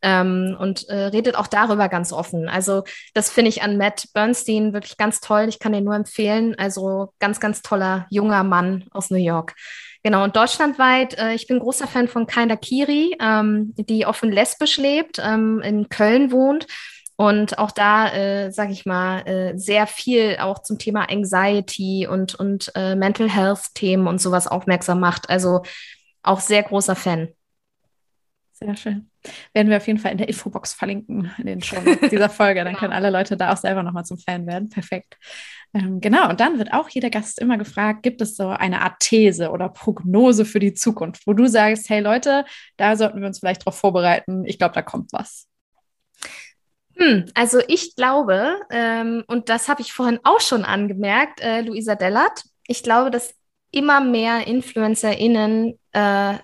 ähm, 0.04 0.56
und 0.60 0.88
äh, 0.90 1.06
redet 1.06 1.36
auch 1.36 1.48
darüber 1.48 1.90
ganz 1.90 2.14
offen. 2.14 2.50
Also 2.50 2.84
das 3.16 3.32
finde 3.32 3.50
ich 3.50 3.64
an 3.64 3.78
Matt 3.78 4.10
Bernstein 4.14 4.72
wirklich 4.72 4.96
ganz 4.98 5.22
toll. 5.22 5.46
Ich 5.50 5.58
kann 5.58 5.74
ihn 5.74 5.86
nur 5.86 5.96
empfehlen. 5.96 6.54
Also 6.60 7.14
ganz, 7.20 7.40
ganz 7.40 7.64
toller 7.64 8.06
junger 8.12 8.44
Mann 8.44 8.86
aus 8.92 9.10
New 9.10 9.18
York. 9.18 9.56
Genau, 10.04 10.24
und 10.24 10.36
deutschlandweit, 10.36 11.18
äh, 11.18 11.34
ich 11.34 11.48
bin 11.48 11.60
großer 11.60 11.88
Fan 11.88 12.08
von 12.08 12.28
Kinda 12.28 12.56
Kiri, 12.56 13.16
ähm, 13.20 13.74
die 13.78 14.06
offen 14.06 14.32
lesbisch 14.32 14.78
lebt, 14.78 15.20
ähm, 15.24 15.62
in 15.62 15.90
Köln 15.90 16.32
wohnt 16.32 16.68
und 17.16 17.58
auch 17.58 17.72
da, 17.72 18.14
äh, 18.14 18.52
sage 18.52 18.72
ich 18.72 18.86
mal, 18.86 19.22
äh, 19.28 19.58
sehr 19.58 19.88
viel 19.88 20.38
auch 20.40 20.60
zum 20.62 20.78
Thema 20.78 21.10
Anxiety 21.10 22.08
und, 22.10 22.36
und 22.36 22.72
äh, 22.76 22.96
Mental 22.96 23.30
Health-Themen 23.30 24.08
und 24.08 24.22
sowas 24.22 24.48
aufmerksam 24.48 25.00
macht. 25.00 25.30
Also 25.30 25.64
auch 26.24 26.40
sehr 26.40 26.64
großer 26.64 26.96
Fan. 26.96 27.30
Sehr 28.60 28.76
schön. 28.76 29.12
Werden 29.54 29.70
wir 29.70 29.78
auf 29.78 29.86
jeden 29.86 30.00
Fall 30.00 30.12
in 30.12 30.18
der 30.18 30.30
Infobox 30.30 30.74
verlinken 30.74 31.32
in 31.38 31.46
den 31.46 31.62
Show 31.62 31.78
dieser 32.10 32.30
Folge. 32.30 32.64
Dann 32.64 32.70
genau. 32.70 32.80
können 32.80 32.94
alle 32.94 33.12
Leute 33.12 33.38
da 33.38 33.54
auch 33.54 33.58
selber 33.58 33.84
nochmal 33.84 34.04
zum 34.04 34.18
Fan 34.18 34.48
werden. 34.48 34.70
Perfekt. 34.70 35.16
Ähm, 35.76 36.02
genau, 36.02 36.28
und 36.30 36.40
dann 36.40 36.58
wird 36.58 36.74
auch 36.74 36.90
jeder 36.90 37.12
Gast 37.12 37.38
immer 37.40 37.60
gefragt, 37.60 38.02
gibt 38.02 38.20
es 38.22 38.36
so 38.36 38.48
eine 38.48 38.82
Art 38.82 39.00
These 39.00 39.52
oder 39.52 39.70
Prognose 39.70 40.44
für 40.44 40.58
die 40.58 40.74
Zukunft, 40.74 41.28
wo 41.28 41.34
du 41.34 41.46
sagst, 41.46 41.88
hey 41.90 42.00
Leute, 42.00 42.46
da 42.78 42.96
sollten 42.96 43.20
wir 43.20 43.28
uns 43.28 43.40
vielleicht 43.40 43.62
darauf 43.62 43.78
vorbereiten, 43.78 44.44
ich 44.46 44.58
glaube, 44.58 44.74
da 44.74 44.82
kommt 44.82 45.14
was. 45.14 45.48
Hm, 46.96 47.26
also 47.36 47.60
ich 47.68 47.96
glaube, 47.96 48.60
ähm, 48.72 49.24
und 49.28 49.50
das 49.50 49.68
habe 49.68 49.82
ich 49.82 49.94
vorhin 49.94 50.20
auch 50.24 50.40
schon 50.42 50.66
angemerkt, 50.66 51.42
äh, 51.42 51.62
Luisa 51.62 51.94
Dellert, 51.94 52.44
ich 52.66 52.82
glaube, 52.82 53.12
dass 53.12 53.36
immer 53.70 54.02
mehr 54.02 54.48
InfluencerInnen 54.48 55.78
äh, 55.92 56.38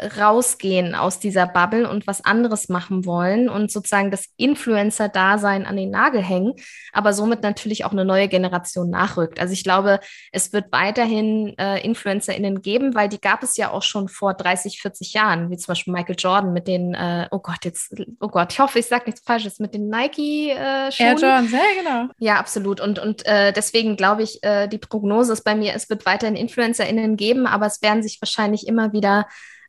rausgehen 0.00 0.94
aus 0.94 1.18
dieser 1.18 1.46
Bubble 1.46 1.88
und 1.88 2.06
was 2.06 2.24
anderes 2.24 2.68
machen 2.68 3.06
wollen 3.06 3.48
und 3.48 3.70
sozusagen 3.70 4.10
das 4.10 4.26
Influencer-Dasein 4.36 5.64
an 5.64 5.76
den 5.76 5.90
Nagel 5.90 6.22
hängen, 6.22 6.54
aber 6.92 7.12
somit 7.14 7.42
natürlich 7.42 7.84
auch 7.84 7.92
eine 7.92 8.04
neue 8.04 8.28
Generation 8.28 8.90
nachrückt. 8.90 9.40
Also 9.40 9.54
ich 9.54 9.64
glaube, 9.64 10.00
es 10.32 10.52
wird 10.52 10.70
weiterhin 10.70 11.54
äh, 11.58 11.80
InfluencerInnen 11.80 12.60
geben, 12.60 12.94
weil 12.94 13.08
die 13.08 13.20
gab 13.20 13.42
es 13.42 13.56
ja 13.56 13.70
auch 13.70 13.82
schon 13.82 14.08
vor 14.08 14.34
30, 14.34 14.80
40 14.82 15.14
Jahren, 15.14 15.50
wie 15.50 15.56
zum 15.56 15.72
Beispiel 15.72 15.94
Michael 15.94 16.16
Jordan 16.18 16.52
mit 16.52 16.68
den, 16.68 16.92
äh, 16.92 17.28
oh 17.30 17.38
Gott, 17.38 17.64
jetzt, 17.64 17.94
oh 18.20 18.28
Gott, 18.28 18.52
ich 18.52 18.60
hoffe, 18.60 18.78
ich 18.78 18.86
sage 18.86 19.04
nichts 19.06 19.22
Falsches, 19.24 19.58
mit 19.58 19.72
den 19.72 19.88
Nike-Schuhen. 19.88 20.58
Äh, 20.58 21.02
Air 21.02 21.12
Jordan, 21.12 21.48
ja, 21.50 21.82
genau. 21.82 22.12
Ja, 22.18 22.34
absolut. 22.36 22.80
Und, 22.82 22.98
und 22.98 23.24
äh, 23.24 23.52
deswegen 23.52 23.96
glaube 23.96 24.22
ich, 24.22 24.42
äh, 24.42 24.68
die 24.68 24.78
Prognose 24.78 25.32
ist 25.32 25.44
bei 25.44 25.54
mir, 25.54 25.74
es 25.74 25.88
wird 25.88 26.04
weiterhin 26.04 26.36
InfluencerInnen 26.36 27.16
geben, 27.16 27.46
aber 27.46 27.66
es 27.66 27.80
werden 27.80 28.02
sich 28.02 28.20
wahrscheinlich 28.20 28.66
immer 28.66 28.92
wieder 28.92 29.26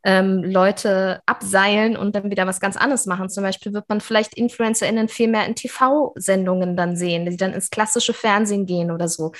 ähm, 0.08 0.42
Leute 0.42 1.22
abseilen 1.26 1.98
und 1.98 2.16
dann 2.16 2.32
wieder 2.32 2.48
was 2.48 2.62
ganz 2.62 2.78
anderes 2.78 3.06
machen. 3.08 3.28
Zum 3.28 3.44
Beispiel 3.44 3.74
wird 3.74 3.90
man 3.90 4.00
vielleicht 4.00 4.36
InfluencerInnen 4.36 5.10
viel 5.10 5.28
mehr 5.28 5.46
in 5.46 5.54
TV-Sendungen 5.54 6.78
dann 6.78 6.96
sehen, 6.96 7.26
die 7.26 7.36
dann 7.36 7.52
ins 7.52 7.70
klassische 7.70 8.14
Fernsehen 8.14 8.66
gehen 8.66 8.90
oder 8.90 9.10
so. 9.10 9.34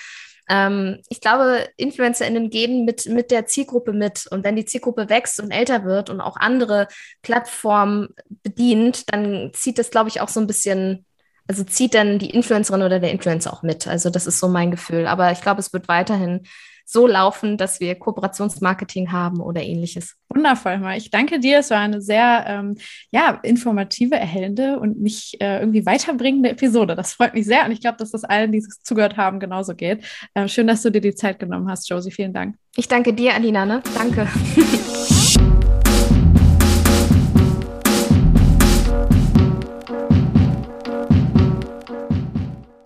Ähm, 0.50 1.02
ich 1.08 1.22
glaube, 1.22 1.66
InfluencerInnen 1.78 2.50
gehen 2.50 2.84
mit, 2.84 3.06
mit 3.06 3.32
der 3.32 3.46
Zielgruppe 3.46 3.94
mit. 3.94 4.28
Und 4.28 4.44
wenn 4.44 4.58
die 4.58 4.66
Zielgruppe 4.66 5.08
wächst 5.08 5.40
und 5.40 5.52
älter 5.52 5.86
wird 5.86 6.10
und 6.10 6.20
auch 6.20 6.36
andere 6.36 6.90
Plattformen 7.22 8.10
bedient, 8.28 9.14
dann 9.14 9.52
zieht 9.54 9.80
das, 9.80 9.90
glaube 9.90 10.10
ich, 10.10 10.20
auch 10.20 10.30
so 10.30 10.42
ein 10.42 10.48
bisschen 10.48 11.06
also 11.50 11.64
zieht 11.64 11.94
dann 11.94 12.20
die 12.20 12.32
Influencerin 12.32 12.82
oder 12.82 13.00
der 13.00 13.12
Influencer 13.12 13.54
auch 13.54 13.64
mit. 13.64 13.88
Also 13.88 14.10
das 14.10 14.28
ist 14.28 14.40
so 14.40 14.50
mein 14.50 14.70
Gefühl. 14.70 15.08
Aber 15.08 15.32
ich 15.32 15.40
glaube, 15.40 15.62
es 15.62 15.72
wird 15.72 15.88
weiterhin 15.88 16.46
so 16.90 17.06
laufen, 17.06 17.58
dass 17.58 17.82
wir 17.82 17.96
Kooperationsmarketing 17.96 19.12
haben 19.12 19.42
oder 19.42 19.62
ähnliches. 19.62 20.16
Wundervoll, 20.30 20.78
mal. 20.80 20.98
Ich 20.98 21.12
danke 21.12 21.38
dir. 21.40 21.60
Es 21.60 21.70
war 21.70 21.80
eine 21.80 22.02
sehr 22.02 22.46
ähm, 22.48 22.78
ja, 23.12 23.40
informative, 23.44 24.16
erhellende 24.16 24.80
und 24.80 24.98
mich 25.02 25.36
äh, 25.42 25.60
irgendwie 25.60 25.86
weiterbringende 25.86 26.50
Episode. 26.50 26.96
Das 26.96 27.14
freut 27.14 27.34
mich 27.34 27.46
sehr 27.46 27.66
und 27.66 27.74
ich 27.74 27.82
glaube, 27.82 27.98
dass 27.98 28.12
das 28.12 28.24
allen, 28.24 28.54
die 28.54 28.60
es 28.60 28.82
zugehört 28.84 29.18
haben, 29.18 29.42
genauso 29.42 29.76
geht. 29.76 30.06
Äh, 30.34 30.48
schön, 30.48 30.68
dass 30.68 30.82
du 30.82 30.90
dir 30.90 31.02
die 31.02 31.14
Zeit 31.14 31.40
genommen 31.40 31.70
hast, 31.70 31.90
Josie. 31.90 32.12
Vielen 32.12 32.34
Dank. 32.34 32.56
Ich 32.78 32.88
danke 32.88 33.14
dir, 33.14 33.36
Alina. 33.36 33.66
Ne? 33.66 33.84
Danke. 33.94 34.26